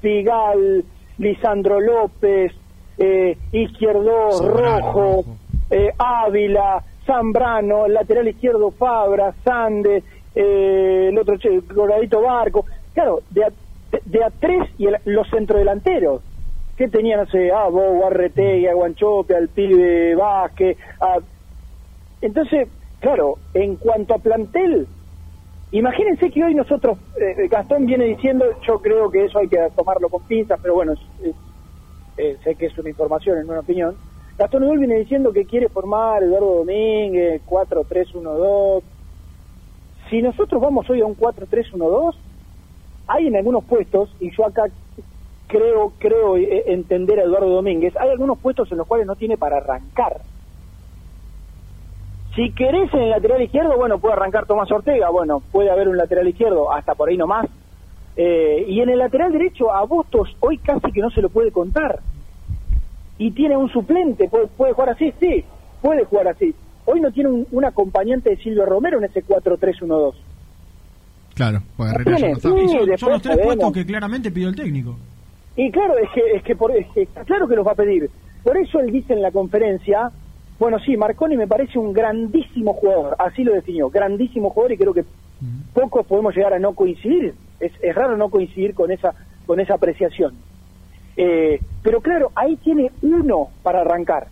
[0.00, 0.84] Figal,
[1.18, 2.52] Lisandro López,
[2.96, 5.24] eh, Izquierdo Rojo,
[5.70, 10.02] eh, Ávila, Zambrano, el lateral izquierdo Fabra, Sande,
[10.34, 11.36] eh, el otro
[11.74, 16.22] Coloradito Barco, claro, de a, de, de a tres y el- los centrodelanteros
[16.76, 21.16] que tenían, no sé, a Bo, Arretegui, a Guanchope, al pibe Vázquez, a...
[22.20, 22.68] entonces,
[23.00, 24.86] claro, en cuanto a plantel,
[25.72, 30.08] imagínense que hoy nosotros, eh, Gastón viene diciendo, yo creo que eso hay que tomarlo
[30.08, 30.94] con pinzas, pero bueno,
[32.16, 33.96] eh, sé que es una información, en una opinión,
[34.38, 38.82] Gastón Edul viene diciendo que quiere formar Eduardo Domínguez, 4-3-1-2,
[40.08, 42.14] si nosotros vamos hoy a un 4-3-1-2,
[43.08, 44.64] hay en algunos puestos, y yo acá
[45.48, 49.36] creo creo eh, entender a Eduardo Domínguez, hay algunos puestos en los cuales no tiene
[49.36, 50.20] para arrancar.
[52.38, 55.96] Si querés en el lateral izquierdo, bueno, puede arrancar Tomás Ortega, bueno, puede haber un
[55.96, 57.48] lateral izquierdo, hasta por ahí nomás.
[58.16, 61.50] Eh, y en el lateral derecho, a Bustos hoy casi que no se lo puede
[61.50, 61.98] contar.
[63.18, 65.44] Y tiene un suplente, puede, puede jugar así, sí,
[65.82, 66.54] puede jugar así.
[66.84, 70.14] Hoy no tiene un, un acompañante de Silvio Romero en ese 4-3-1-2.
[71.34, 72.40] Claro, pues tiene, no sí,
[72.98, 73.46] son, los tres sabemos.
[73.46, 74.96] puestos que claramente pidió el técnico.
[75.56, 77.74] Y claro, es que, es que, por, es que está claro que los va a
[77.74, 78.08] pedir.
[78.44, 80.12] Por eso él dice en la conferencia
[80.58, 84.94] Bueno, sí, Marconi me parece un grandísimo jugador, así lo definió, grandísimo jugador y creo
[84.94, 85.04] que
[85.72, 87.34] pocos podemos llegar a no coincidir.
[87.60, 89.14] Es, es raro no coincidir con esa,
[89.46, 90.34] con esa apreciación.
[91.16, 94.28] Eh, pero claro, ahí tiene uno para arrancar.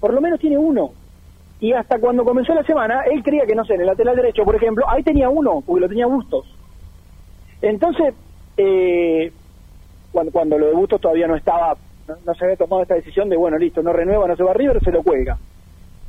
[0.00, 0.90] Por lo menos tiene uno.
[1.60, 4.42] Y hasta cuando comenzó la semana, él creía que, no sé, en el lateral derecho,
[4.42, 6.46] por ejemplo, ahí tenía uno, porque lo tenía Bustos.
[7.60, 8.14] Entonces,
[8.56, 9.32] eh,
[10.10, 11.76] cuando, cuando lo de Bustos todavía no estaba,
[12.08, 14.50] no, no se había tomado esta decisión de, bueno, listo, no renueva, no se va
[14.50, 15.38] a River, se lo cuelga.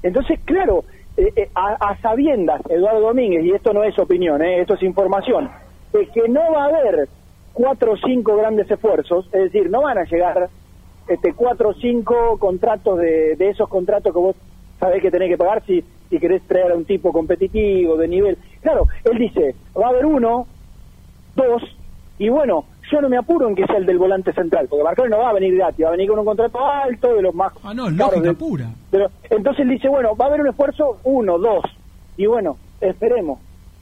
[0.02, 0.84] Entonces, claro,
[1.16, 5.50] eh, eh, a, sabiendas, Eduardo Domínguez, y esto no es opinión, eh, esto es información,
[5.92, 7.08] de que no va a haber
[7.54, 10.50] cuatro o cinco grandes esfuerzos, es decir, no van a llegar
[11.08, 14.36] este cuatro o cinco contratos de, de esos contratos que vos
[14.80, 18.38] sabés que tenés que pagar si, si querés traer a un tipo competitivo, de nivel.
[18.62, 20.48] Claro, él dice, va a haber uno,
[21.36, 21.62] dos,
[22.18, 25.10] y bueno, yo no me apuro en que sea el del volante central, porque Marconi
[25.10, 27.54] no va a venir gratis, va a venir con un contrato alto de los más
[27.64, 28.66] Ah, no, lógica de- pura.
[28.92, 31.64] pero entonces él dice, bueno, va a haber un esfuerzo, uno, dos,
[32.18, 33.40] y bueno, esperemos,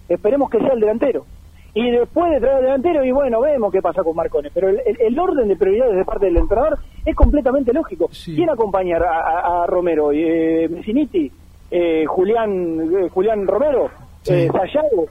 [0.07, 1.25] esperemos que sea el delantero.
[1.73, 4.49] Y después de traer el delantero, y bueno, vemos qué pasa con Marconi.
[4.53, 8.09] Pero el, el- el orden de prioridades de parte del entrenador es completamente lógico.
[8.25, 9.19] ¿Quién acompaña a,
[9.59, 10.11] a- a Romero?
[10.11, 11.31] Eh, Messiniti,
[11.71, 13.89] eh, Julián, eh, Julián Romero,
[14.27, 15.05] eh, Sayago.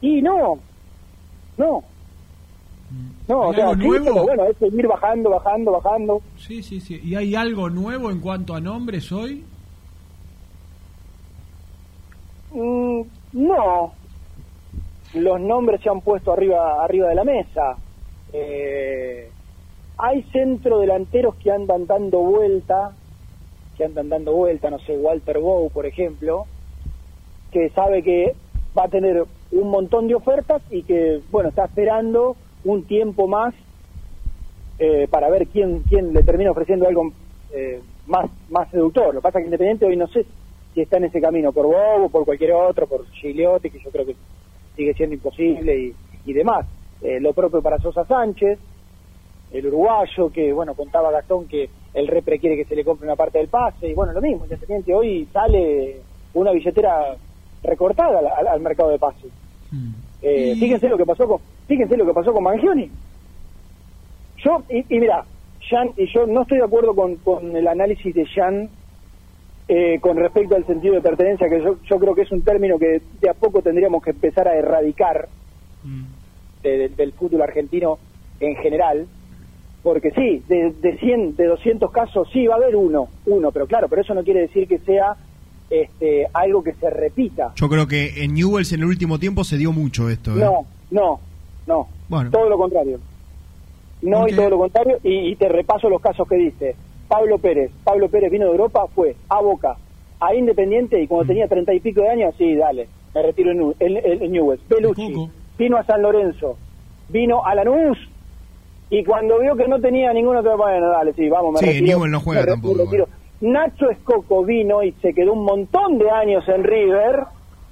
[0.00, 0.54] Y no,
[1.58, 1.82] no.
[3.28, 4.04] No, o ¿Hay sea, algo sí, nuevo?
[4.04, 6.22] pero bueno, es seguir bajando, bajando, bajando.
[6.36, 7.00] Sí, sí, sí.
[7.02, 9.44] ¿Y hay algo nuevo en cuanto a nombres hoy?
[12.52, 13.00] Mm,
[13.32, 13.92] no.
[15.14, 17.76] Los nombres se han puesto arriba arriba de la mesa.
[18.32, 19.30] Eh,
[19.98, 22.92] hay centro delanteros que andan dando vuelta,
[23.76, 26.44] que andan dando vuelta, no sé, Walter Bow, por ejemplo,
[27.50, 28.34] que sabe que
[28.76, 32.36] va a tener un montón de ofertas y que, bueno, está esperando
[32.66, 33.54] un tiempo más
[34.78, 37.12] eh, para ver quién quién le termina ofreciendo algo
[37.52, 39.14] eh, más más seductor.
[39.14, 40.26] Lo que pasa es que Independiente hoy no sé
[40.74, 44.04] si está en ese camino por Bobo, por cualquier otro, por Gigliotti, que yo creo
[44.04, 44.16] que
[44.76, 45.94] sigue siendo imposible y,
[46.26, 46.66] y demás.
[47.00, 48.58] Eh, lo propio para Sosa Sánchez,
[49.52, 53.16] el uruguayo, que bueno, contaba Gastón que el repre quiere que se le compre una
[53.16, 56.00] parte del pase, y bueno, lo mismo, Independiente hoy sale
[56.34, 57.16] una billetera
[57.62, 58.20] recortada
[58.50, 59.32] al, mercado de pases.
[60.28, 62.90] Eh, Fíjense lo que pasó con, fíjense lo que pasó con Mangioni.
[64.38, 65.24] Yo, y, y mira,
[65.70, 68.70] Jan, y yo no estoy de acuerdo con, con el análisis de Jan
[69.68, 72.78] eh, con respecto al sentido de pertenencia, que yo, yo creo que es un término
[72.78, 75.28] que de a poco tendríamos que empezar a erradicar
[76.62, 77.98] de- de- del fútbol argentino
[78.40, 79.08] en general,
[79.82, 83.66] porque sí, de, de 100, de 200 casos sí va a haber uno, uno, pero
[83.68, 85.16] claro, pero eso no quiere decir que sea
[85.70, 87.52] este, algo que se repita.
[87.56, 90.32] Yo creo que en Newells en el último tiempo se dio mucho esto.
[90.32, 90.40] ¿eh?
[90.40, 91.20] No, no,
[91.66, 91.88] no.
[92.08, 92.30] Bueno.
[92.30, 92.98] Todo lo contrario.
[94.02, 94.98] No y todo lo contrario.
[95.02, 96.76] Y, y te repaso los casos que dice.
[97.08, 97.70] Pablo Pérez.
[97.84, 99.76] Pablo Pérez vino de Europa, fue a Boca,
[100.20, 101.28] a Independiente y cuando Mm.
[101.28, 104.60] tenía treinta y pico de años, sí, dale, me retiro en, en, en- en Newell's.
[104.68, 105.14] Belucci
[105.56, 106.56] vino a San Lorenzo,
[107.08, 107.96] vino a Lanús
[108.90, 111.86] y cuando vio que no tenía ningún otro, bueno, dale, sí, vamos, me Sí, retiro.
[111.86, 113.08] Newell no juega me tampoco, me retiro.
[113.40, 117.24] Nacho Escoco vino y se quedó un montón de años en River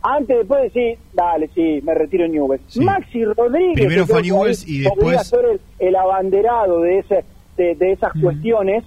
[0.02, 2.76] antes después de decir, dale, sí, me retiro en Newell's.
[2.78, 3.74] Maxi Rodríguez.
[3.74, 7.24] Primero fue Newell's y después- ser el, el abanderado de, ese,
[7.56, 8.84] de, de esas cuestiones,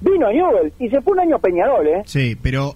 [0.00, 2.02] vino a Newell's y se fue un año a Peñarol, ¿eh?
[2.04, 2.74] Sí, pero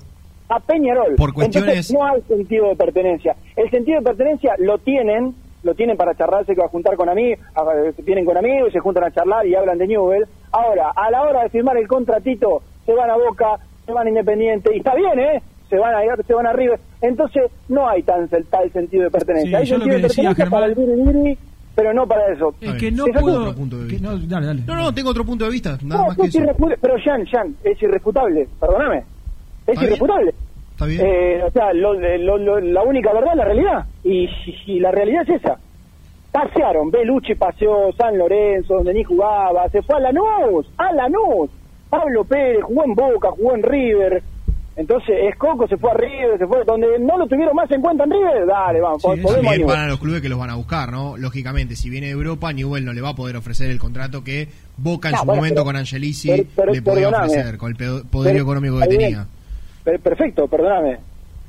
[0.49, 1.15] a Peñarol.
[1.17, 3.37] Por cuestiones- Entonces no hay sentido de pertenencia.
[3.55, 7.09] El sentido de pertenencia lo tienen, lo tienen para charlarse que va a juntar con
[7.09, 7.39] amigos,
[8.05, 10.27] vienen con amigos, se juntan a charlar y hablan de Newell.
[10.51, 14.11] Ahora, a la hora de firmar el contratito, se van a Boca, se van a
[14.11, 15.43] Independiente, y está bien, ¿eh?
[15.69, 16.79] Se van a se van a River.
[17.03, 19.51] Entonces no hay tan tal sentido de pertenencia.
[19.51, 21.39] Sí, hay sentido que de decía, pertenencia para el viri,
[21.75, 22.55] pero no para eso.
[22.61, 23.47] Es que no puedo...
[23.55, 24.63] cosa- que no, dale, dale.
[24.67, 26.39] No, no, tengo otro punto de vista, nada no, más que es eso.
[26.45, 26.79] irrefutable.
[26.81, 29.03] Pero Jan, Jan, es irrefutable, perdóname.
[29.67, 30.35] Es irrefutable.
[30.71, 31.01] Está bien.
[31.05, 33.85] Eh, o sea, lo- lo- lo- la única verdad es la realidad.
[34.05, 34.29] Y,
[34.67, 35.59] y la realidad es esa.
[36.31, 41.51] Pasearon, Belucci paseó San Lorenzo, donde ni jugaba, se fue a Lanús, a Lanús.
[41.91, 44.23] Pablo Pérez jugó en Boca, jugó en River.
[44.77, 48.05] Entonces, Escoco se fue a River, se fue donde no lo tuvieron más en cuenta
[48.05, 48.47] en River.
[48.47, 51.17] Dale, vamos, Sí, podemos van a los clubes que los van a buscar, ¿no?
[51.17, 54.49] Lógicamente, si viene de Europa, Newell no le va a poder ofrecer el contrato que
[54.77, 57.71] Boca en No, su bueno, momento pero- con Angelici pero- pero- le podía ofrecer, con
[57.71, 58.03] el Pero-
[58.39, 59.01] económico que bien.
[59.01, 59.27] tenía.
[59.83, 60.99] Per- Perfecto, perdóname.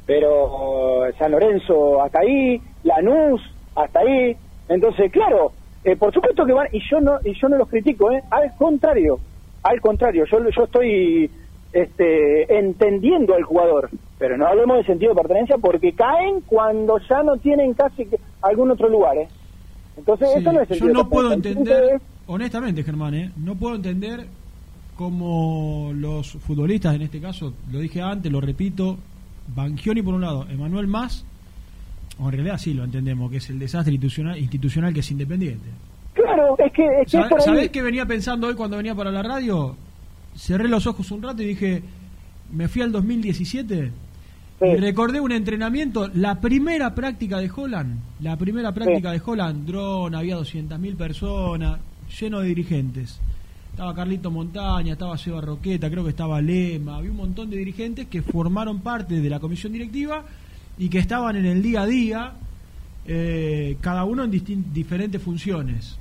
[0.06, 3.42] Pero eh, San Lorenzo hasta ahí, Lanús
[3.76, 4.38] hasta ahí.
[4.70, 5.52] Entonces, claro,
[5.84, 8.22] eh, por supuesto que van, y yo no y yo no los critico, ¿eh?
[8.32, 9.20] al contrario,
[9.68, 11.30] al contrario, yo, yo estoy
[11.74, 17.24] este, entendiendo al jugador, pero no hablemos de sentido de pertenencia porque caen cuando ya
[17.24, 19.18] no tienen casi que algún otro lugar.
[19.18, 19.28] ¿eh?
[19.98, 21.76] Entonces, Sí, eso no es yo sentido de no puedo pertenencia.
[21.78, 23.32] entender, honestamente, Germán, ¿eh?
[23.38, 24.28] no puedo entender
[24.96, 28.98] como los futbolistas, en este caso, lo dije antes, lo repito,
[29.56, 31.26] Bangioni por un lado, Emanuel Más,
[32.20, 35.68] o en realidad sí lo entendemos, que es el desastre institucional, institucional que es independiente.
[36.18, 38.96] Claro, es que, es que ¿Sabes por ahí- ¿Sabés qué venía pensando hoy cuando venía
[38.96, 39.76] para la radio?
[40.36, 41.82] Cerré los ojos un rato y dije,
[42.52, 43.92] me fui al 2017
[44.62, 50.16] y recordé un entrenamiento, la primera práctica de Holland, la primera práctica de Holland, dron,
[50.16, 51.80] había 200.000 personas,
[52.20, 53.20] lleno de dirigentes.
[53.72, 58.08] Estaba Carlito Montaña, estaba Seba Roqueta, creo que estaba Lema, había un montón de dirigentes
[58.08, 60.24] que formaron parte de la comisión directiva
[60.80, 62.32] y que estaban en el día a día,
[63.06, 64.32] eh, cada uno en
[64.74, 65.98] diferentes funciones.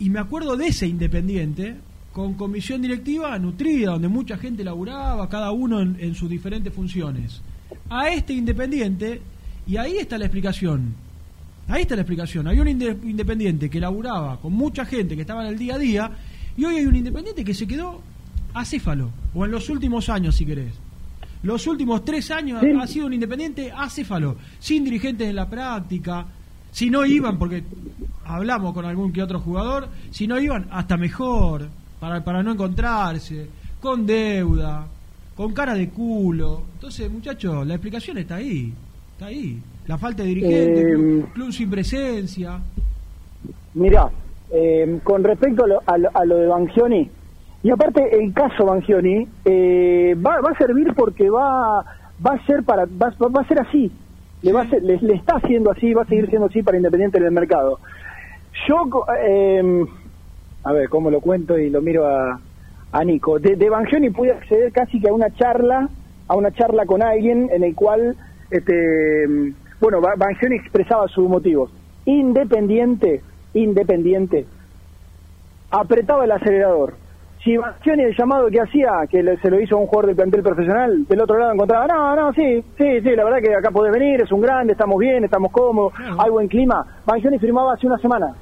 [0.00, 1.76] Y me acuerdo de ese Independiente,
[2.12, 7.40] con comisión directiva nutrida, donde mucha gente laburaba, cada uno en, en sus diferentes funciones.
[7.88, 9.20] A este Independiente,
[9.66, 10.94] y ahí está la explicación.
[11.68, 12.48] Ahí está la explicación.
[12.48, 15.78] Había un inde- Independiente que laburaba con mucha gente que estaba en el día a
[15.78, 16.10] día,
[16.56, 18.00] y hoy hay un Independiente que se quedó
[18.54, 20.72] acéfalo, o en los últimos años, si querés.
[21.42, 26.26] Los últimos tres años ha sido un Independiente acéfalo, sin dirigentes en la práctica.
[26.72, 27.62] Si no iban, porque
[28.24, 31.68] hablamos con algún que otro jugador, si no iban, hasta mejor,
[31.98, 33.48] para, para no encontrarse,
[33.80, 34.86] con deuda,
[35.34, 36.62] con cara de culo.
[36.74, 38.72] Entonces, muchachos, la explicación está ahí,
[39.12, 39.58] está ahí.
[39.86, 42.60] La falta de dirigente, Eh, club, club sin presencia.
[43.74, 44.08] Mirá,
[44.52, 47.10] eh, con respecto a lo, a lo- a lo de Bangioni,
[47.62, 51.84] y aparte el caso Bangioni eh, va, va a servir porque va
[52.24, 53.90] va a ser para va, va a ser así,
[54.42, 56.76] le va a ser- le, le está haciendo así, va a seguir siendo así para
[56.76, 57.78] Independiente en el mercado.
[58.68, 58.84] Yo,
[59.22, 59.84] eh,
[60.64, 62.40] a ver, cómo lo cuento y lo miro a,
[62.92, 63.38] a Nico.
[63.38, 63.70] De, de
[64.14, 65.88] pude acceder casi que a una charla,
[66.28, 68.16] a una charla con alguien en el cual,
[68.50, 69.26] este,
[69.80, 71.70] bueno, Ba- Bangioni expresaba sus motivos.
[72.04, 73.22] Independiente,
[73.54, 74.46] independiente,
[75.70, 76.94] apretaba el acelerador.
[77.42, 80.16] Si Bangioni el llamado que hacía, que le- se lo hizo a un jugador del
[80.16, 83.70] plantel profesional, del otro lado encontraba, no, no, sí, sí, sí, la verdad que acá
[83.70, 86.84] podés venir, es un grande, estamos bien, estamos cómodos, hay buen clima.
[87.06, 88.34] Bangioni firmaba hace una semana.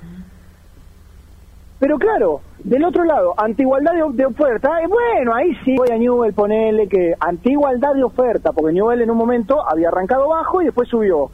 [1.79, 5.91] Pero claro, del otro lado, ante igualdad de, de oferta, eh, bueno, ahí sí voy
[5.93, 10.29] a Newell ponerle que ante igualdad de oferta, porque Newell en un momento había arrancado
[10.29, 11.31] bajo y después subió.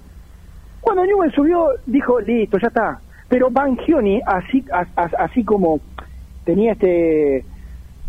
[0.82, 3.00] Cuando Newell subió, dijo, listo, ya está.
[3.26, 5.80] Pero Bangioni, así, as- as- así como
[6.44, 7.46] tenía este,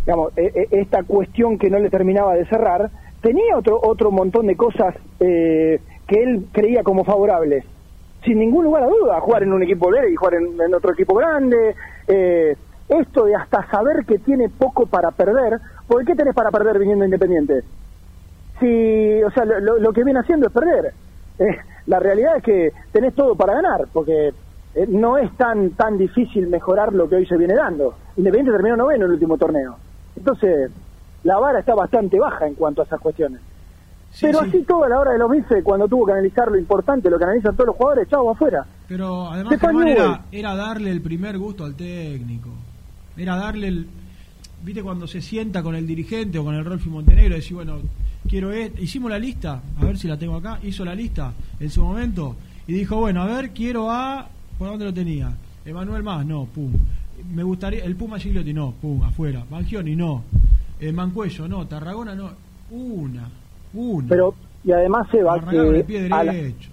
[0.06, 2.90] digamos, e- e- esta cuestión que no le terminaba de cerrar,
[3.22, 7.66] tenía otro, otro montón de cosas eh, que él creía como favorables
[8.26, 11.14] sin ningún lugar a duda, jugar en un equipo verde y jugar en, otro equipo
[11.16, 11.76] grande.
[12.08, 12.56] eh,
[12.88, 17.06] esto de hasta saber que tiene poco para perder, ¿por qué tenés para perder viniendo
[17.06, 17.64] Independiente?
[18.60, 20.94] Si, o sea, lo que viene haciendo es perder.
[21.40, 21.58] Eh,
[21.88, 26.48] la realidad es que tenés todo para ganar, porque eh, no es tan tan difícil
[26.48, 27.96] mejorar lo que hoy se viene dando.
[28.18, 29.78] Independiente terminó noveno en el último torneo.
[30.16, 30.72] Entonces,
[31.24, 33.42] la vara está bastante baja en cuanto a esas cuestiones.
[34.22, 37.10] Pero así todo a la hora de los bifes, cuando tuvo que analizar lo importante,
[37.10, 38.66] lo que analizan todos los jugadores, chau, afuera.
[38.88, 42.50] Pero además era, era darle el primer gusto al técnico.
[43.18, 43.88] Era darle el...
[44.64, 47.80] Viste cuando se sienta con el dirigente o con el Rolfi Montenegro y decir, bueno,
[48.28, 48.82] quiero esto.
[48.82, 50.60] Hicimos la lista, a ver si la tengo acá.
[50.64, 52.36] Hizo la lista en su momento
[52.68, 54.28] y dijo, bueno, a ver, quiero a...
[54.58, 55.34] ¿Por dónde lo tenía?
[55.66, 56.72] Emanuel Más, no, pum.
[57.34, 57.84] Me gustaría...
[57.84, 59.44] El Puma Gigliotti, no, pum, afuera.
[59.50, 60.24] Mangioni, no.
[60.80, 61.66] Eh, Mancuello, no.
[61.68, 62.30] Tarragona, no.
[62.72, 63.30] Una,
[63.74, 64.08] una.
[64.10, 64.34] Pero,
[64.64, 65.58] y además se va que
[66.14, 66.32] a la,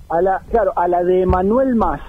[0.09, 2.01] a la- claro, a la de Manuel Más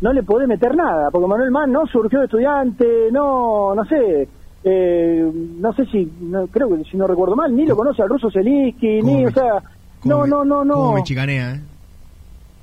[0.00, 4.28] no le podés meter nada, porque Manuel Más no surgió de estudiante, no, no sé,
[4.64, 8.08] eh, no sé si, no, creo que si no recuerdo mal, ni lo conoce al
[8.08, 9.62] ruso Zelinsky, ni, o sea,
[10.04, 10.74] no, no, no, no.
[10.74, 11.60] Como me chicanea, ¿eh?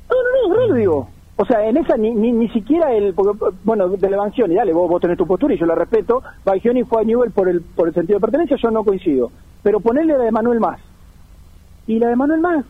[0.10, 1.10] No, no, no, es re, digo.
[1.40, 3.14] O sea, en esa ni, ni, ni siquiera el.
[3.14, 6.24] Porque, bueno, de la Bangioni, dale, vos, vos tenés tu postura y yo la respeto.
[6.44, 9.30] Bangioni fue a Newell por el, por el sentido de pertenencia, yo no coincido.
[9.62, 10.80] Pero ponerle la de Manuel Más.
[11.86, 12.66] Y la de Manuel Más.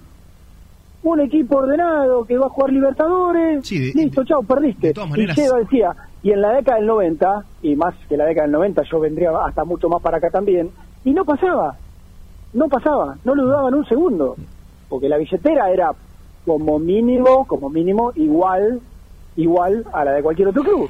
[1.04, 3.66] Un equipo ordenado que va a jugar Libertadores.
[3.96, 4.92] listo, chao, perdiste.
[5.10, 8.44] maneras- Y Seba decía, y en la década del 90, y más que la década
[8.48, 10.70] del 90, yo vendría hasta mucho más para acá también,
[11.06, 11.76] y no pasaba.
[12.54, 14.36] No pasaba, no lo dudaban un segundo.
[14.90, 15.92] Porque la billetera era
[16.48, 18.80] como mínimo, como mínimo, igual,
[19.36, 20.90] igual a la de cualquier otro club.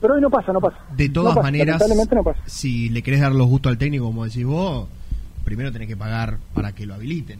[0.00, 0.78] Pero hoy no pasa, no pasa.
[0.96, 2.40] De No todas pasa, maneras, lamentablemente no pasa.
[2.46, 4.88] si le querés dar los gustos al técnico, como decís vos,
[5.44, 7.38] primero tenés que pagar para que lo habiliten.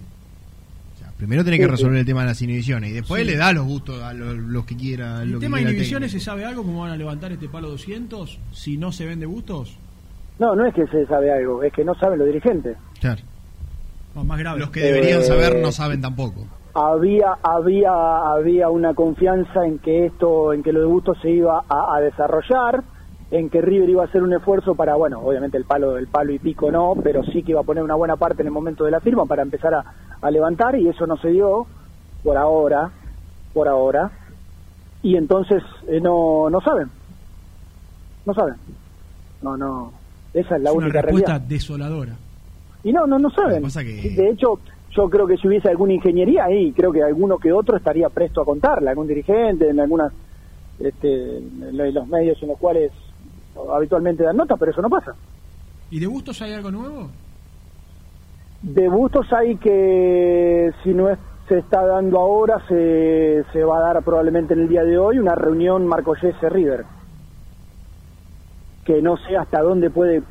[0.95, 2.01] O sea, primero tenés que resolver sí.
[2.01, 3.27] el tema de las inhibiciones y después Sí.
[3.31, 5.23] le da los gustos a los, los que quiera.
[5.23, 6.62] ¿El lo tema de inhibiciones se sabe algo?
[6.62, 9.77] ¿Cómo van a levantar este palo 200 si no se vende gustos?
[10.39, 12.77] No, no es que se sabe algo, es que no saben los dirigentes.
[13.01, 13.23] Claro.
[14.15, 14.61] No, más grave.
[14.61, 16.47] Los que deberían Eh, saber no saben tampoco.
[16.77, 17.93] Había había
[18.32, 22.01] había una confianza en que esto en que lo de Bustos se iba a, a
[22.01, 22.85] desarrollar
[23.31, 26.32] en que River iba a hacer un esfuerzo para, bueno, obviamente el palo el palo
[26.32, 28.85] y pico no, pero sí que iba a poner una buena parte en el momento
[28.85, 29.85] de la firma para empezar a,
[30.20, 31.66] a levantar y eso no se dio
[32.23, 32.90] por ahora,
[33.55, 34.11] por ahora,
[35.03, 36.90] y entonces eh, no no saben,
[38.27, 38.55] no saben,
[39.43, 39.93] no no,
[40.35, 41.48] esa es la Es una única respuesta realidad.
[41.48, 42.16] desoladora.
[42.85, 43.62] Y no, no, no saben.
[43.65, 44.61] De hecho,
[44.97, 48.40] yo creo que si hubiese alguna ingeniería ahí, creo que alguno que otro estaría presto
[48.40, 50.12] a contarla, algún dirigente, en algunas,
[50.78, 52.93] este, en los medios en los cuales
[53.74, 55.14] habitualmente dan nota, pero eso no pasa.
[55.90, 57.09] ¿Y de Bustos hay algo nuevo?
[58.62, 61.18] De Bustos hay que, si no es-
[61.48, 65.18] se está dando ahora, se, se va a dar probablemente en el día de hoy
[65.20, 66.85] una reunión Marcollese River.
[68.85, 70.23] Que no sé hasta dónde puede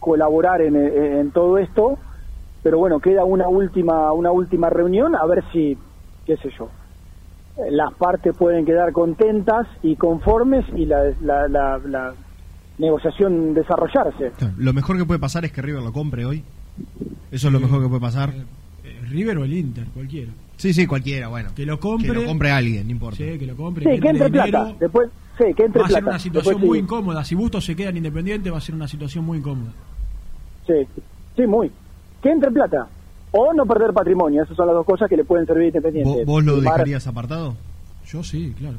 [0.00, 1.98] colaborar en, en todo esto,
[2.62, 5.76] pero bueno, queda una última, una última reunión a ver si,
[6.26, 6.68] qué sé yo,
[7.70, 12.14] las partes pueden quedar contentas y conformes y la, la, la, la
[12.78, 14.32] negociación desarrollarse.
[14.56, 16.42] Lo mejor que puede pasar es que River lo compre hoy.
[17.30, 18.32] Eso es lo mejor que puede pasar.
[18.84, 20.32] Eh, River o el Inter, cualquiera.
[20.56, 21.50] Sí, sí, cualquiera, bueno.
[21.54, 22.08] Que lo compre.
[22.08, 23.16] Que lo compre alguien, no importa.
[23.16, 23.84] Sí, que lo compre.
[23.84, 24.76] Sí, que entre entre plata, dinero.
[24.80, 26.10] después, sí, que entre Va a ser plata.
[26.10, 26.84] una situación Después muy sí.
[26.84, 27.24] incómoda.
[27.24, 29.72] Si Bustos se queda en Independiente, va a ser una situación muy incómoda.
[30.66, 30.86] Sí,
[31.36, 31.70] sí, muy.
[32.22, 32.88] Que entre plata.
[33.32, 36.10] O no perder patrimonio, esas son las dos cosas que le pueden servir a Independiente.
[36.10, 37.54] ¿Vos, vos lo Firmar- dejarías apartado?
[38.06, 38.76] Yo sí, claro.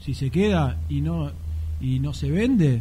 [0.00, 1.30] Si se queda y no
[1.80, 2.80] y no se vende,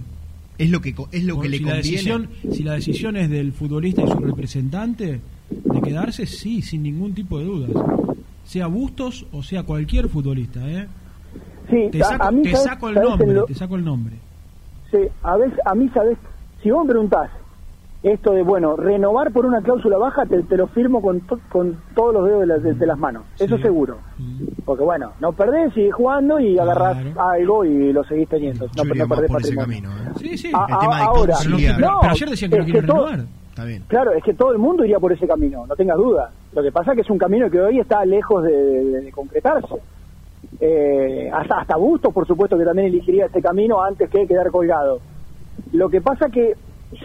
[0.57, 1.91] es lo que co- es lo que le si la conviene.
[1.91, 7.13] decisión si la decisión es del futbolista y su representante de quedarse, sí, sin ningún
[7.13, 7.71] tipo de dudas.
[8.43, 10.87] Sea Bustos o sea cualquier futbolista, ¿eh?
[11.69, 14.15] Sí, Te saco, a mí, te ¿sabes- saco el nombre, lo- te saco el nombre.
[14.89, 16.17] Sí, a veces, a mí, ¿sabes?
[16.63, 17.29] Si vos me preguntás
[18.03, 21.77] esto de, bueno, renovar por una cláusula baja, te, te lo firmo con, to- con
[21.93, 23.23] todos los dedos de, las- de- de las manos.
[23.39, 23.99] Eso seguro.
[24.65, 28.65] Porque, bueno, no perdés, sigues jugando y agarrás algo y lo seguís teniendo.
[28.75, 29.89] No, Yo no perdés por ese camino.
[29.91, 30.09] ¿eh?
[30.19, 30.51] Sí, sí.
[30.53, 31.79] A- El tema de a- ahora, conciliar.
[31.79, 33.19] no, Pero ayer decían que no es quieren renovar.
[33.49, 33.83] Está bien.
[33.87, 36.31] Claro, es que todo el mundo iría por ese camino, no tengas duda.
[36.53, 39.11] Lo que pasa es que es un camino que hoy está lejos de, de- de
[39.11, 39.75] concretarse.
[40.59, 44.99] Eh, hasta, hasta Bustos, por supuesto, que también elegiría ese camino antes que quedar colgado.
[45.73, 46.53] Lo que pasa que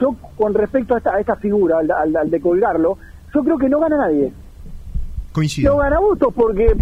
[0.00, 2.98] yo, con respecto a esta, a esta figura, al, al- al de colgarlo,
[3.34, 4.32] yo creo que no gana nadie.
[5.32, 5.72] Coincido.
[5.74, 6.74] No gana Bustos porque,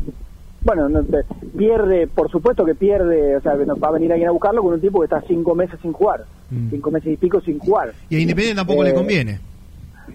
[0.63, 1.25] bueno, no sé,
[1.57, 4.63] pierde, por supuesto que pierde, o sea, que no va a venir alguien a buscarlo
[4.63, 6.25] con un tipo que está cinco meses sin jugar,
[6.71, 7.93] cinco meses y pico sin jugar.
[8.09, 9.41] Y a Independiente tampoco Eh, le conviene.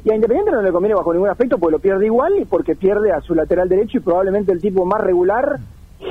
[0.06, 2.76] Y a Independiente no le conviene bajo ningún aspecto porque lo pierde igual y porque
[2.76, 5.60] pierde a su lateral derecho y probablemente el tipo más regular.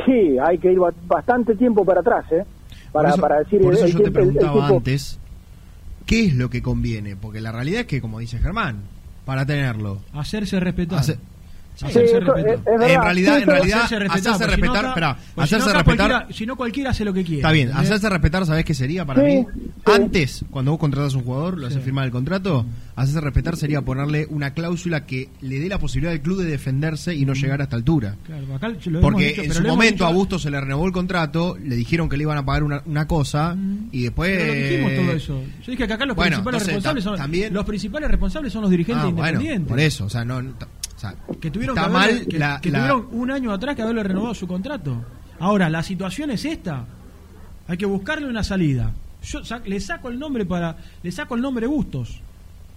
[0.05, 2.45] Sí, hay que ir ba- bastante tiempo para atrás, ¿eh?
[2.93, 4.77] Para, por eso, para decir por el- eso el yo te el- el preguntaba tipo-
[4.77, 5.19] antes,
[6.09, 7.15] ¿qué es lo que conviene?
[7.15, 8.83] Porque la realidad es que, como dice Germán,
[9.25, 10.03] para tenerlo...
[10.13, 10.99] Hacerse respetar.
[10.99, 11.19] hace-
[11.87, 12.49] Hacerse Sí, eso respetar.
[12.55, 12.89] es- es verdad.
[12.91, 15.85] En realidad, Sí, en realidad, Hacerse respetar, hacerse si no espera, si respetar...
[15.85, 17.37] cualquiera- Si no cualquiera hace lo que quiere.
[17.37, 17.91] Está bien, ¿entendés?
[17.91, 19.47] hacerse respetar, ¿sabés qué sería para Sí, mí?
[19.55, 19.71] sí.
[19.85, 23.81] Antes, cuando vos contratas a un jugador, lo haces firmar el contrato, hacerse respetar sería
[23.83, 27.61] ponerle una cláusula que le dé la posibilidad al club de defenderse y no llegar
[27.61, 28.17] a esta altura.
[28.27, 30.85] Claro, acá lo hemos Porque dicho, en su momento dicho- a Busto se le renovó
[30.87, 33.57] el contrato, le dijeron que le iban a pagar una, una cosa
[33.93, 34.31] y después...
[34.37, 35.43] Pero lo dijimos todo eso.
[35.65, 38.63] Yo dije que acá los Bueno, principales entonces, responsables son también- los principales responsables son
[38.63, 39.69] los dirigentes Ah, bueno, independientes.
[39.69, 40.43] por eso, o sea, no...
[41.03, 43.31] no- o sea, que tuvieron está que, haberle- mal que, la- que la- tuvieron un
[43.31, 45.05] año atrás que haberle renovado su contrato.
[45.39, 46.85] Ahora, la situación es esta.
[47.69, 48.93] Hay que buscarle una salida.
[49.23, 52.21] Yo sa- le saco el nombre para le saco el nombre Bustos.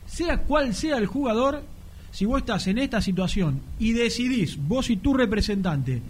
[0.05, 1.63] Sea cual sea el jugador,
[2.11, 6.01] si vos estás en esta situación y decidís, vos y tu representante,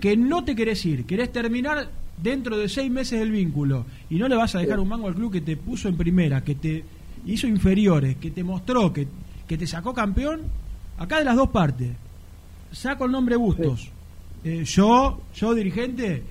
[0.00, 1.90] que no te querés ir, querés terminar
[2.22, 5.14] dentro de seis meses el vínculo y no le vas a dejar un mango al
[5.14, 6.84] club que te puso en primera, que te
[7.26, 9.08] hizo inferiores, que te mostró, que,
[9.48, 10.42] que te sacó campeón,
[10.98, 11.90] acá de las dos partes.
[12.72, 13.90] Saco el nombre Bustos.
[14.44, 16.22] Eh, yo, yo dirigente,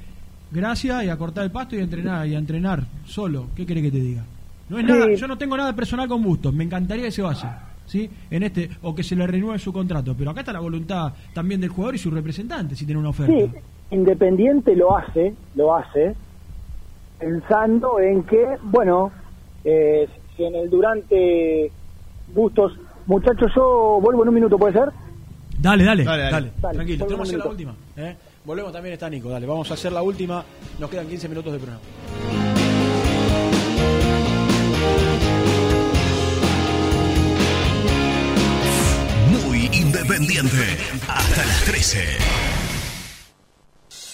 [0.51, 3.47] gracias y a cortar el pasto y a entrenar y a entrenar solo.
[3.55, 4.23] ¿Qué querés que te diga?
[4.69, 4.91] No es Sí.
[4.91, 7.63] nada, yo no tengo nada personal con Bustos, me encantaría que se vaya.
[7.85, 8.09] ¿Sí?
[8.29, 11.61] En este o que se le renueve su contrato, pero acá está la voluntad también
[11.61, 13.31] del jugador y su representante si tiene una oferta.
[13.33, 13.49] Sí,
[13.91, 16.13] Independiente lo hace, lo hace,
[17.17, 19.11] pensando en que, bueno,
[19.63, 21.71] eh, si en el durante
[22.35, 22.73] Bustos,
[23.07, 24.89] muchachos, yo vuelvo en un minuto, ¿puede ser?
[25.59, 26.51] Dale, dale, Dale, dale, dale.
[26.61, 27.75] Dale, tranquilo, tenemos que hacer la última.
[27.97, 28.15] ¿eh?
[28.45, 30.43] Volvemos también está Nico, dale, vamos a hacer la última,
[30.79, 31.81] nos quedan 15 minutos de programa.
[39.31, 40.77] Muy independiente.
[41.07, 41.99] Hasta las 13.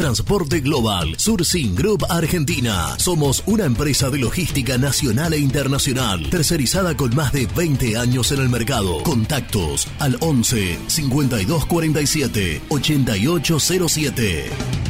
[0.00, 2.94] Transporte Global, Sourcing Group Argentina.
[2.96, 8.40] Somos una empresa de logística nacional e internacional, tercerizada con más de 20 años en
[8.40, 9.02] el mercado.
[9.02, 14.89] Contactos al 11 5247 8807.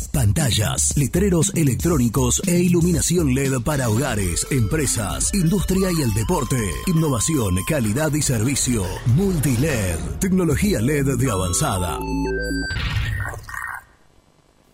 [0.11, 6.57] Pantallas, letreros electrónicos e iluminación LED para hogares, empresas, industria y el deporte.
[6.87, 8.83] Innovación, calidad y servicio.
[9.15, 11.97] Multiled, tecnología LED de avanzada.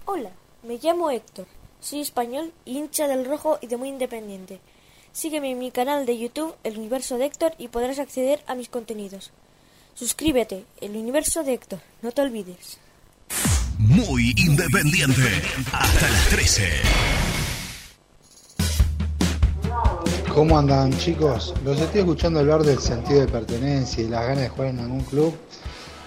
[0.05, 0.31] Hola,
[0.63, 1.45] me llamo Héctor.
[1.81, 4.59] Soy español, hincha del rojo y de muy independiente.
[5.11, 8.69] Sígueme en mi canal de YouTube, El Universo de Héctor, y podrás acceder a mis
[8.69, 9.31] contenidos.
[9.93, 12.79] Suscríbete, El Universo de Héctor, no te olvides.
[13.77, 15.41] Muy independiente.
[15.71, 16.63] Hasta las 13.
[20.33, 21.53] ¿Cómo andan chicos?
[21.65, 25.01] Los estoy escuchando hablar del sentido de pertenencia y las ganas de jugar en algún
[25.01, 25.35] club.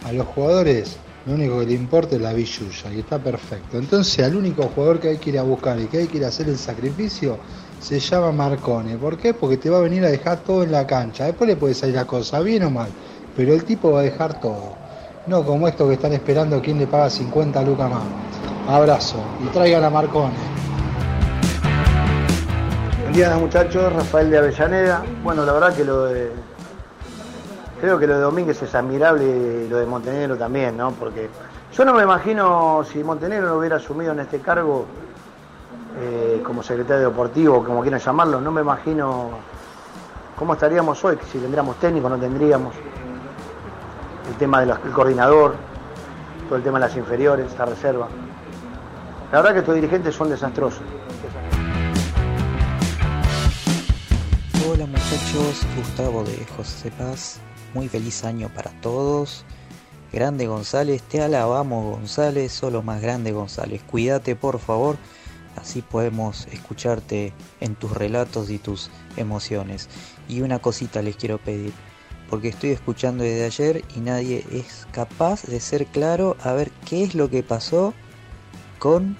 [0.04, 3.78] A los jugadores lo único que le importa es la billulla y está perfecto.
[3.78, 6.24] Entonces al único jugador que hay que ir a buscar y que hay que ir
[6.24, 7.38] a hacer el sacrificio
[7.80, 8.96] se llama Marcone.
[8.96, 9.34] ¿Por qué?
[9.34, 11.24] Porque te va a venir a dejar todo en la cancha.
[11.24, 12.88] Después le puede salir la cosa, bien o mal.
[13.36, 14.79] Pero el tipo va a dejar todo.
[15.30, 18.02] No como esto que están esperando quién le paga 50 lucas más.
[18.68, 20.34] Abrazo y traigan a Marcone.
[23.02, 25.04] Buen día muchachos, Rafael de Avellaneda.
[25.22, 26.32] Bueno, la verdad que lo de.
[27.80, 29.24] Creo que lo de Domínguez es admirable
[29.66, 30.90] y lo de Montenegro también, ¿no?
[30.90, 31.30] Porque
[31.76, 34.86] yo no me imagino si Montenegro no hubiera asumido en este cargo
[36.00, 39.30] eh, como secretario deportivo, como quieran llamarlo, no me imagino
[40.36, 42.74] cómo estaríamos hoy, si tendríamos técnico, no tendríamos.
[44.28, 45.56] El tema del coordinador,
[46.48, 48.08] todo el tema de las inferiores, la reserva.
[49.32, 50.82] La verdad que estos dirigentes son desastrosos.
[54.68, 57.40] Hola muchachos, Gustavo de José Paz,
[57.74, 59.44] muy feliz año para todos.
[60.12, 63.82] Grande González, te alabamos González, solo más grande González.
[63.88, 64.96] Cuídate por favor,
[65.56, 69.88] así podemos escucharte en tus relatos y tus emociones.
[70.28, 71.72] Y una cosita les quiero pedir,
[72.30, 77.02] porque estoy escuchando desde ayer y nadie es capaz de ser claro a ver qué
[77.02, 77.92] es lo que pasó
[78.78, 79.16] con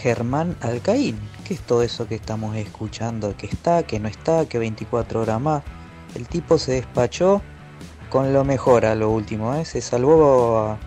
[0.00, 1.18] Germán Alcaín.
[1.44, 3.36] ¿Qué es todo eso que estamos escuchando?
[3.36, 5.64] Que está, que no está, que 24 horas más.
[6.14, 7.42] El tipo se despachó
[8.10, 9.64] con lo mejor a lo último, ¿eh?
[9.64, 10.78] se salvó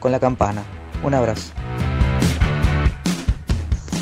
[0.00, 0.64] con la campana.
[1.04, 1.52] Un abrazo.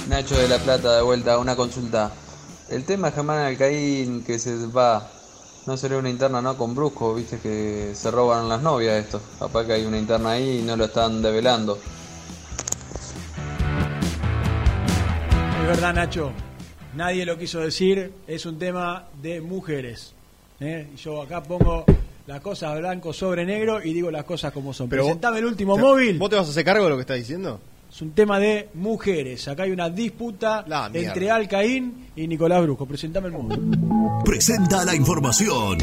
[0.09, 2.13] Nacho de la Plata, de vuelta, una consulta.
[2.71, 5.11] El tema Germán Alcaín que se va,
[5.67, 9.21] no sería una interna no con Brusco, viste que se roban las novias esto.
[9.39, 11.79] Capaz que hay una interna ahí y no lo están develando.
[15.63, 16.33] Es verdad, Nacho.
[16.95, 18.13] Nadie lo quiso decir.
[18.27, 20.13] Es un tema de mujeres.
[20.61, 20.89] ¿eh?
[20.93, 21.85] Y Yo acá pongo
[22.27, 24.89] las cosas blanco sobre negro y digo las cosas como son.
[24.91, 26.19] Pero vos- Presentame el último móvil.
[26.19, 27.59] ¿Vos te vas a hacer cargo de lo que estás diciendo?
[27.95, 29.47] Es un tema de mujeres.
[29.47, 32.87] Acá hay una disputa entre Alcaín y Nicolás Brusco.
[32.87, 33.61] Presentame el móvil.
[34.25, 35.79] Presenta la información.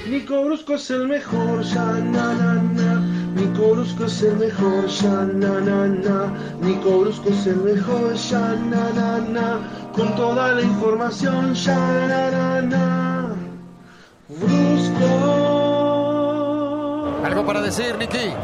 [0.09, 3.08] Nico Brusco es el mejor, ya na na na.
[3.39, 6.33] Nico Brusco es el mejor, ya na na na.
[6.61, 9.61] Nico Brusco es el mejor, ya na na na.
[9.95, 13.37] Con toda la información, ya na na na.
[14.29, 15.07] Brusco.
[17.25, 18.35] ¿Algo para decir, Niki?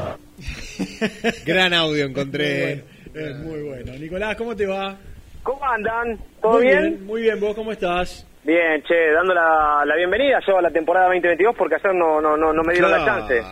[1.44, 2.84] Gran audio encontré.
[3.12, 3.92] Es muy bueno.
[3.98, 4.96] Nicolás, ¿cómo te va?
[5.42, 6.18] ¿Cómo andan?
[6.40, 7.04] ¿Todo Muy bien?
[7.04, 8.24] Muy bien, ¿vos cómo estás?
[8.44, 12.36] Bien, che, dando la, la bienvenida yo a la temporada 2022 porque ayer no, no,
[12.36, 13.42] no, no me dieron la chance.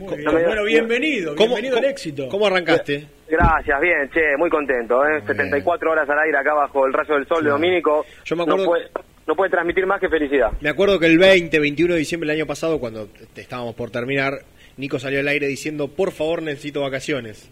[0.00, 0.30] Muy bien.
[0.32, 1.34] Bueno, bienvenido.
[1.36, 2.28] ¿Cómo- bienvenido al éxito.
[2.28, 3.06] ¿Cómo arrancaste?
[3.28, 5.04] Gracias, bien, che, muy contento.
[5.06, 5.20] ¿eh?
[5.26, 8.04] 74 horas al aire acá bajo el rayo del sol de Domínico.
[8.24, 8.88] Yo me no, acuerdo- puede,
[9.26, 10.52] no puede transmitir más que felicidad.
[10.60, 13.90] Me acuerdo que el 20, 21 de diciembre del año pasado, cuando te- estábamos por
[13.90, 14.40] terminar,
[14.78, 17.50] Nico salió al aire diciendo, por favor necesito vacaciones.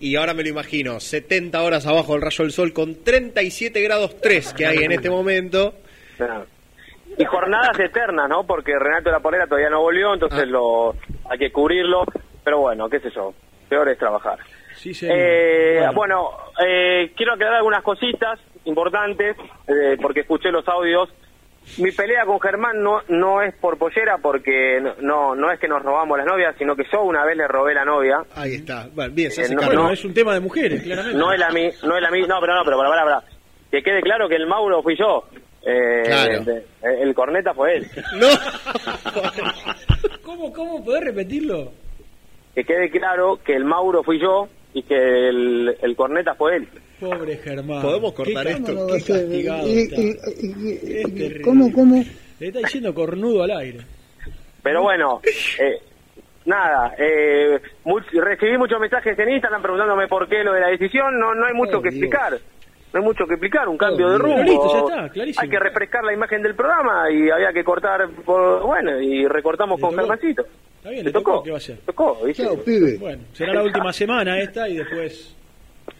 [0.00, 4.20] Y ahora me lo imagino, 70 horas abajo del rayo del sol con 37 grados
[4.20, 5.74] 3 que hay en este momento.
[6.18, 6.44] Nada.
[7.16, 8.44] Y jornadas eternas, ¿no?
[8.44, 10.14] Porque Renato de la Polera todavía no volvió, Ah.
[10.14, 10.94] entonces lo
[11.30, 12.04] hay que cubrirlo.
[12.44, 13.32] Pero bueno, qué sé yo,
[13.68, 14.38] peor es trabajar.
[14.76, 16.30] Sí, Eh, bueno,
[16.66, 19.36] eh, quiero aclarar algunas cositas importantes,
[19.68, 21.08] eh, porque escuché los audios.
[21.78, 25.66] Mi pelea con Germán no, no es por pollera, porque no, no, no es que
[25.68, 28.18] nos robamos las novias, sino que yo una vez le robé la novia.
[28.36, 28.86] Ahí está.
[28.92, 29.90] Bueno, bien, se Eh, hace no, no.
[29.90, 31.16] Es un tema de mujeres, claramente.
[31.16, 33.22] No es la mi, no es la mi, no, pero no, pero para, para, para.
[33.70, 35.24] Que quede claro que el Mauro fui yo.
[35.66, 36.44] Eh, Claro.
[36.44, 36.64] de-
[37.02, 37.86] el corneta fue él.
[40.22, 41.72] ¿Cómo, cómo podés repetirlo?
[42.54, 46.68] Que quede claro que el Mauro fui yo y que el, el corneta fue él.
[47.00, 47.82] Pobre Germán.
[47.82, 48.86] ¿Podemos cortar Qué esto?
[48.86, 51.42] Qué castigado Y- está.
[51.42, 52.04] ¿Cómo, cómo?
[52.38, 53.78] Le está diciendo cornudo al aire.
[54.62, 55.20] Pero bueno,
[55.58, 55.78] eh,
[56.46, 61.18] nada, eh, much- recibí muchos mensajes en Instagram preguntándome por qué lo de la decisión.
[61.18, 62.38] No, no hay mucho que explicar.
[62.94, 64.42] No hay mucho que explicar, un cambio de rumbo.
[64.44, 65.42] Listo, ya está, clarísimo.
[65.42, 69.80] Hay que refrescar la imagen del programa y había que cortar, por, bueno, y recortamos
[69.80, 69.96] con.
[69.96, 70.44] Germancito.
[70.76, 71.32] Está bien, ¿Le tocó.
[71.32, 71.42] tocó?
[71.42, 71.78] ¿Qué va a hacer?
[71.84, 72.96] Tocó, ¿viste?
[73.00, 75.36] Bueno, será la última semana esta y después.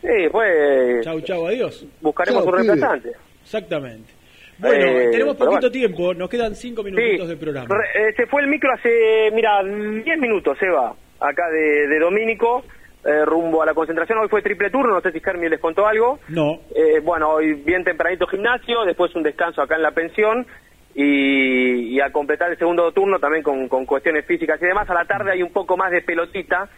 [0.00, 1.00] Sí, fue.
[1.02, 1.84] Chau, chau, adiós.
[2.00, 3.12] Buscaremos un reemplazante.
[3.42, 4.12] Exactamente.
[4.58, 5.70] Bueno, Eh, tenemos poquito bueno.
[5.72, 7.66] tiempo, nos quedan cinco minutitos de programa.
[7.74, 10.94] Re- eh, se fue el micro hace, mira, 10 minutos, Eva.
[11.18, 12.64] acá de, de Domínico,
[13.04, 14.18] eh, rumbo a la concentración.
[14.18, 16.18] Hoy fue triple turno, no sé si Germi les contó algo.
[16.28, 16.60] No.
[16.74, 20.46] Eh, bueno, hoy bien tempranito gimnasio, después un descanso acá en la pensión
[20.94, 24.88] y, y a completar el segundo turno también con, con cuestiones físicas y demás.
[24.88, 26.68] A la tarde hay un poco más de pelotita,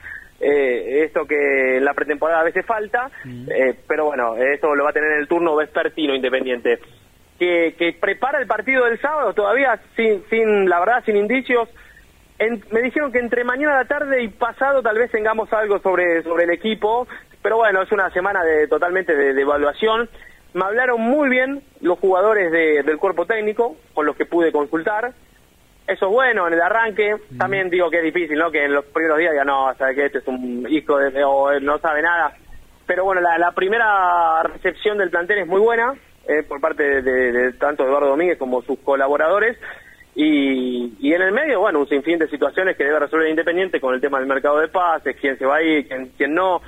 [0.40, 4.90] eh, esto que en la pretemporada a veces falta, eh, pero bueno, eso lo va
[4.90, 6.78] a tener en el turno vespertino Independiente.
[7.38, 11.68] Que, que prepara el partido del sábado todavía sin, sin la verdad, sin indicios.
[12.38, 15.78] En- me dijeron que entre mañana a la tarde y pasado tal vez tengamos algo
[15.78, 17.06] sobre, sobre el equipo,
[17.42, 20.08] pero bueno, es una semana de, totalmente de, de evaluación.
[20.52, 25.12] Me hablaron muy bien los jugadores de- del cuerpo técnico, con los que pude consultar.
[25.86, 27.14] Eso es bueno en el arranque.
[27.38, 28.50] También digo que es difícil, ¿no?
[28.50, 31.50] Que en los primeros días ya no, sabe que este es un hijo de, o
[31.52, 32.32] él no sabe nada.
[32.86, 35.94] Pero bueno, la, la primera recepción del plantel es muy buena
[36.28, 39.56] eh, por parte de, de- de tanto Eduardo Domínguez como sus colaboradores.
[40.18, 43.94] Y, y en el medio, bueno, un sinfín de situaciones que debe resolver Independiente con
[43.94, 46.62] el tema del mercado de pases, quién se va a ir, quién, quién no,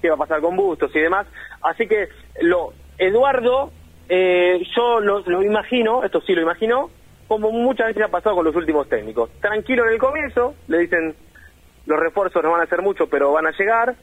[0.00, 1.26] qué va a pasar con Bustos y demás.
[1.60, 2.08] Así que
[2.40, 3.70] lo Eduardo,
[4.08, 6.90] eh, yo lo, lo imagino, esto sí lo imagino,
[7.28, 9.28] como muchas veces ha pasado con los últimos técnicos.
[9.42, 11.14] Tranquilo en el comienzo, le dicen
[11.84, 13.94] los refuerzos no van a hacer mucho, pero van a llegar.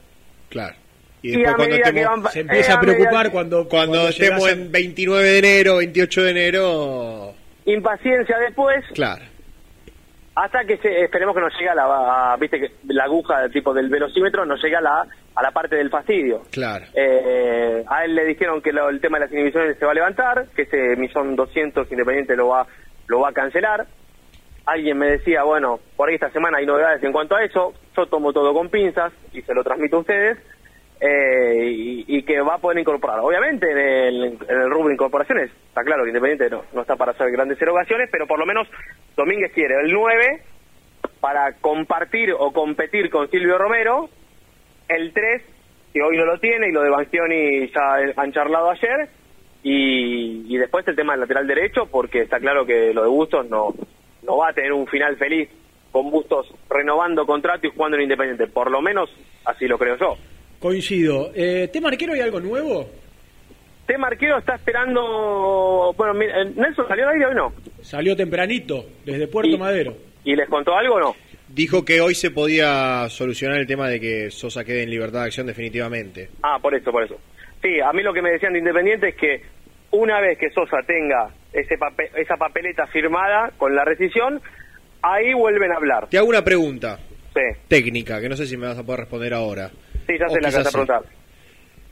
[0.49, 0.75] Claro.
[1.23, 3.31] Y Y después a cuando medida estemos, que van- Se empieza eh, a preocupar que-
[3.31, 7.33] cuando, cuando estemos en 29 de enero, 28 de enero,
[7.65, 9.21] Impaciencia después, claro.
[10.35, 13.51] hasta que se- esperemos que nos llegue a la, a- viste que la aguja del
[13.51, 16.41] tipo del velocímetro nos llega a la, a la parte del fastidio.
[16.51, 16.85] Claro.
[16.93, 19.95] Eh, a él le dijeron que lo- el tema de las inhibiciones se va a
[19.95, 22.67] levantar, que ese millón doscientos Independiente lo va,
[23.07, 23.85] lo va a cancelar.
[24.65, 27.73] Alguien me decía, bueno, por ahí esta semana hay novedades en cuanto a eso.
[27.97, 30.37] Yo tomo todo con pinzas y se lo transmito a ustedes.
[30.99, 33.19] Eh, y, que va a poder incorporar.
[33.19, 36.95] Obviamente en el, en el rubro de incorporaciones, está claro que Independiente no, no está
[36.95, 38.67] para hacer grandes erogaciones, pero por lo menos
[39.15, 40.41] Domínguez quiere el 9
[41.19, 44.09] para compartir o competir con Silvio Romero,
[44.87, 45.41] el 3
[45.93, 49.09] que hoy no lo tiene y lo de Banchioni ya han charlado ayer,
[49.61, 53.49] y, y después el tema del lateral derecho, porque está claro que lo de Bustos
[53.49, 53.73] no,
[54.23, 55.49] no va a tener un final feliz
[55.91, 59.09] con Bustos renovando contrato y jugando en Independiente, por lo menos
[59.45, 60.17] así lo creo yo.
[60.67, 61.29] Coincido.
[61.35, 62.89] Eh, ¿Tema arquero hay algo nuevo?
[63.85, 68.85] Tema arquero está esperando, bueno, mira, eh, Nelson salió al aire hoy no, Salió tempranito,
[69.03, 69.93] desde Puerto Y- Madero.
[70.23, 71.15] y les contó algo o no.
[71.49, 75.25] Dijo que hoy se podía solucionar el tema de que Sosa quede en libertad de
[75.25, 76.29] acción definitivamente.
[76.41, 77.19] Ah, por eso, por eso.
[77.61, 79.41] Sí, a mí lo que me decían de Independiente es que
[79.91, 84.39] una vez que Sosa tenga ese pape- esa papeleta firmada con la rescisión,
[85.01, 86.07] ahí vuelven a hablar.
[86.07, 86.99] Te hago una pregunta
[87.33, 89.69] Sí, técnica, que no sé si me vas a poder responder ahora.
[90.07, 91.01] Sí, ya sé la que vas a preguntar.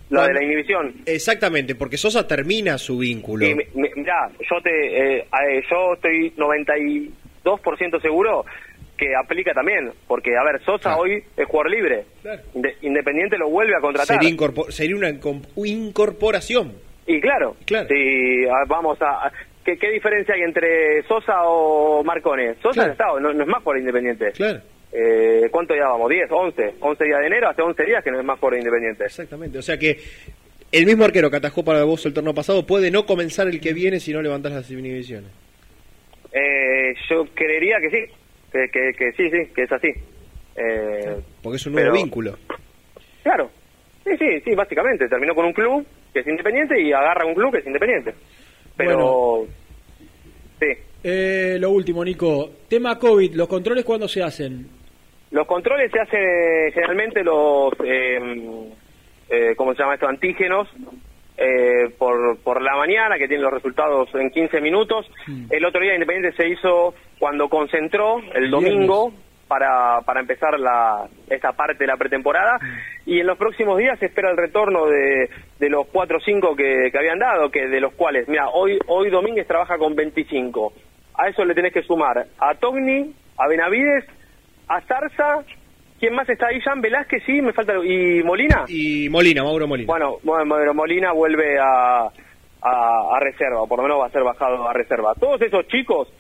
[0.10, 0.94] La de la inhibición.
[1.06, 3.46] Exactamente, porque Sosa termina su vínculo.
[3.46, 4.70] Y, mi- mi- mirá, yo, te,
[5.20, 6.32] eh, eh, yo estoy
[7.46, 8.46] 92% seguro
[8.98, 12.04] que aplica también, porque, a ver, Sosa hoy es jugador libre.
[12.54, 14.18] Inde- Independiente lo vuelve a contratar.
[14.20, 15.10] Sería, incorpor- sería una
[15.56, 16.74] incorporación.
[17.08, 17.88] Y claro, Claro.
[17.88, 19.32] si ah, vamos a...
[19.66, 22.56] ¿qué, qué diferencia hay entre Sosa o Marcone?
[22.62, 22.90] Sosa Claro.
[22.90, 24.32] ha estado, no, no es más por Independiente.
[24.34, 24.60] Claro.
[24.94, 26.10] Eh, ¿Cuánto ya vamos?
[26.12, 26.28] ¿10?
[26.28, 26.74] ¿11?
[26.80, 29.06] 11 días de enero, hace 11 días que no es más por Independiente.
[29.06, 29.98] Exactamente, o sea que
[30.72, 33.74] el mismo arquero que atajó para vos el torneo pasado puede no comenzar el que
[33.74, 35.30] viene si no levantás las inhibiciones.
[36.34, 38.14] Eh, yo creería que sí,
[38.52, 39.90] que, que, que sí, sí, que es así.
[40.56, 42.38] Eh, Porque es un nuevo Pero- vínculo.
[43.24, 43.50] Claro,
[44.04, 45.08] sí, sí, sí, básicamente.
[45.08, 48.14] Terminó con un club que es independiente y agarra un club que es independiente.
[48.76, 49.46] Pero,
[50.60, 50.68] sí,
[51.04, 52.50] Eh, lo último, Nico.
[52.68, 54.68] Tema COVID, ¿los controles cuándo se hacen?
[55.32, 58.20] Los controles se hacen generalmente los, eh,
[59.30, 60.08] eh, ¿cómo se llama esto?
[60.08, 60.68] Antígenos.
[61.38, 65.10] eh, por, por la mañana, que tienen los resultados en 15 minutos.
[65.50, 69.12] El otro día Independiente se hizo cuando concentró el domingo
[69.48, 72.60] para, para empezar la, esta parte de la pretemporada.
[73.08, 75.30] Y en los próximos días se espera el retorno de,
[75.60, 78.78] de los 4 o 5 que, que habían dado, que de los cuales, mira, hoy,
[78.88, 80.74] hoy Domínguez trabaja con 25.
[81.16, 84.06] A eso le tenés que sumar a Togni, a Benavides,
[84.76, 85.44] a Zarza.
[86.00, 86.60] ¿Quién más está ahí?
[86.62, 87.74] Jan Velázquez, sí, me falta.
[87.84, 88.66] ¿Y Molina?
[88.68, 89.88] Y Molina, Mauro Molina.
[89.88, 92.08] Bueno, Mauro Molina vuelve a,
[92.62, 95.14] a, a reserva, o por lo menos va a ser bajado a reserva.
[95.14, 96.12] Todos esos chicos,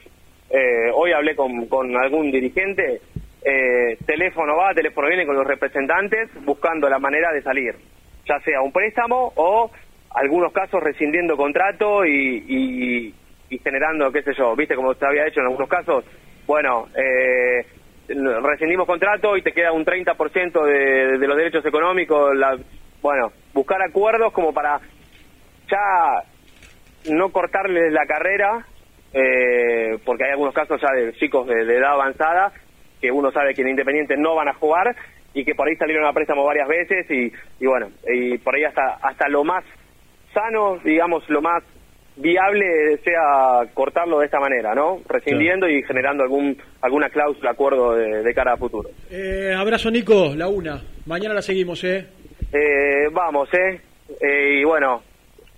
[0.51, 3.01] eh, hoy hablé con, con algún dirigente,
[3.43, 7.75] eh, teléfono va, teléfono viene con los representantes buscando la manera de salir,
[8.27, 9.71] ya sea un préstamo o
[10.11, 13.15] algunos casos rescindiendo contrato y, y,
[13.49, 16.05] y generando, qué sé yo, viste como se había hecho en algunos casos,
[16.45, 17.65] bueno, eh,
[18.41, 22.57] rescindimos contrato y te queda un 30% de, de los derechos económicos, la,
[23.01, 24.79] bueno, buscar acuerdos como para
[25.69, 26.23] ya
[27.09, 28.65] no cortarles la carrera,
[29.13, 32.51] eh, porque hay algunos casos ya de chicos de, edad avanzada,
[32.99, 34.95] que uno sabe que en Independiente no van a jugar
[35.33, 38.63] y que por ahí salieron a préstamo varias veces y, y bueno, y por ahí
[38.63, 39.63] hasta, hasta lo más
[40.33, 41.63] sano, digamos, lo más
[42.15, 45.01] viable sea cortarlo de esta manera, ¿no?
[45.07, 48.89] Rescindiendo y generando algún alguna cláusula, acuerdo de, de cara a futuro.
[49.09, 50.81] Eh, abrazo, Nico, la una.
[51.05, 52.05] Mañana la seguimos, ¿eh?
[52.53, 53.79] Eh, vamos, ¿eh?
[54.19, 55.01] Eh, Y bueno,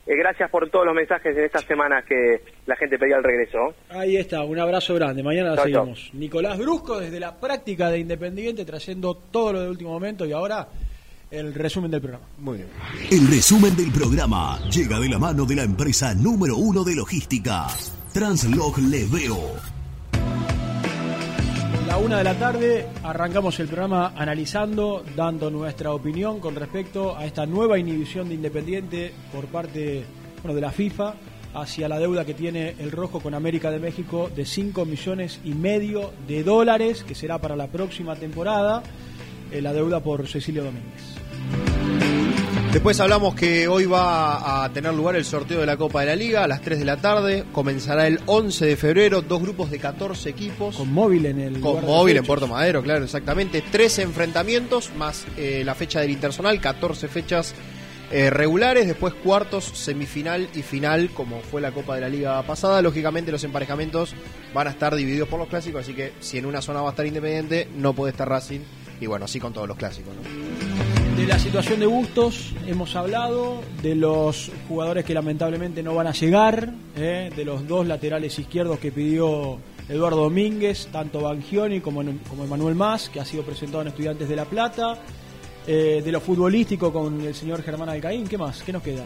[0.05, 3.73] eh, gracias por todos los mensajes en estas semanas que la gente pedía el regreso.
[3.89, 5.23] Ahí está, un abrazo grande.
[5.23, 5.73] Mañana la Chau, chau.
[5.85, 6.09] seguimos.
[6.13, 10.67] Nicolás Brusco desde la práctica de Independiente trayendo todo lo de último momento y ahora
[11.33, 12.25] el resumen del programa.
[12.37, 12.69] Muy bien.
[13.09, 17.67] El resumen del programa llega de la mano de la empresa número uno de logística,
[18.13, 19.39] Translog Leveo.
[21.87, 27.25] La una de la tarde arrancamos el programa analizando, dando nuestra opinión con respecto a
[27.25, 30.03] esta nueva inhibición de Independiente por parte
[30.43, 31.15] bueno, de la FIFA
[31.55, 35.53] hacia la deuda que tiene el Rojo con América de México de 5 millones y
[35.53, 38.81] medio de dólares, que será para la próxima temporada,
[39.51, 41.22] eh, la deuda por Cecilio Domínguez.
[42.73, 46.15] Después hablamos que hoy va a tener lugar el sorteo de la Copa de la
[46.15, 47.45] Liga a las 3 de la tarde.
[47.51, 50.77] Comenzará el 11 de febrero, dos grupos de 14 equipos.
[50.77, 53.61] Con móvil en el Con móvil en Puerto Madero, claro, exactamente.
[53.61, 57.53] 13 enfrentamientos más eh, la fecha del Interzonal, 14 fechas
[58.11, 58.87] eh, regulares.
[58.87, 62.81] Después cuartos, semifinal y final, como fue la Copa de la Liga pasada.
[62.81, 64.15] Lógicamente los emparejamientos
[64.51, 66.91] van a estar divididos por los clásicos, así que si en una zona va a
[66.93, 68.61] estar Independiente, no puede estar Racing.
[68.99, 70.15] Y bueno, así con todos los clásicos.
[70.15, 70.92] ¿no?
[71.15, 76.11] De la situación de Bustos hemos hablado, de los jugadores que lamentablemente no van a
[76.11, 82.45] llegar, eh, de los dos laterales izquierdos que pidió Eduardo Domínguez, tanto Bangioni como, como
[82.45, 84.97] Emanuel Más, que ha sido presentado en Estudiantes de La Plata,
[85.67, 88.63] eh, de lo futbolístico con el señor Germán Alcaín, ¿qué más?
[88.63, 89.05] ¿Qué nos queda?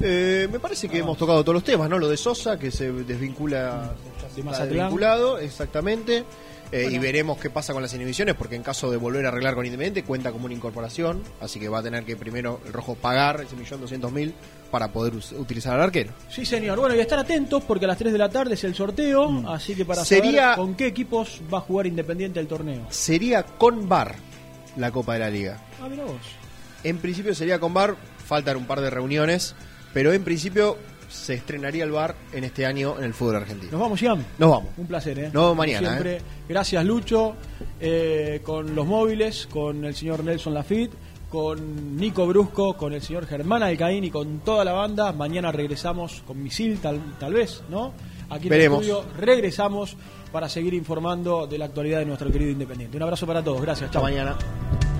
[0.00, 1.98] Eh, me parece que hemos tocado todos los temas, ¿no?
[1.98, 3.94] Lo de Sosa, que se desvincula,
[4.34, 6.24] De está desvinculado, exactamente.
[6.72, 6.96] Eh, Bueno.
[6.96, 9.66] Y veremos qué pasa con las inhibiciones, porque en caso de volver a arreglar con
[9.66, 13.42] Independiente, cuenta como una incorporación, así que va a tener que primero el rojo pagar
[13.42, 14.34] ese millón doscientos mil
[14.70, 16.12] para poder utilizar al arquero.
[16.30, 16.80] Sí, señor.
[16.80, 19.74] Bueno, y estar atentos porque a las 3 de la tarde es el sorteo, así
[19.74, 20.04] que para Mm.
[20.06, 22.86] Sería- saber con qué equipos va a jugar Independiente el torneo.
[22.88, 24.14] Sería con VAR
[24.76, 25.60] la Copa de la Liga.
[25.78, 26.14] Ah, mira vos.
[26.84, 29.54] En principio sería con VAR, faltan un par de reuniones,
[29.92, 30.78] pero en principio
[31.12, 33.72] se estrenaría el VAR en este año en el fútbol argentino.
[33.72, 34.24] Nos vamos, Ian.
[34.38, 34.70] Nos vamos.
[34.76, 35.30] Un placer, ¿eh?
[35.32, 36.16] Nos vemos mañana, Siempre.
[36.16, 36.22] ¿eh?
[36.48, 37.34] Gracias, Lucho,
[37.80, 40.92] eh, con los móviles, con el señor Nelson Lafitte,
[41.28, 45.12] con Nico Brusco, con el señor Germán Alcaín y con toda la banda.
[45.12, 47.92] Mañana regresamos con Misil, tal, tal vez, ¿no?
[48.30, 48.82] Aquí en Veremos.
[48.82, 49.96] el estudio regresamos
[50.30, 52.96] para seguir informando de la actualidad de nuestro querido Independiente.
[52.96, 53.60] Un abrazo para todos.
[53.60, 53.86] Gracias.
[53.86, 54.02] Hasta chao.
[54.02, 54.91] mañana.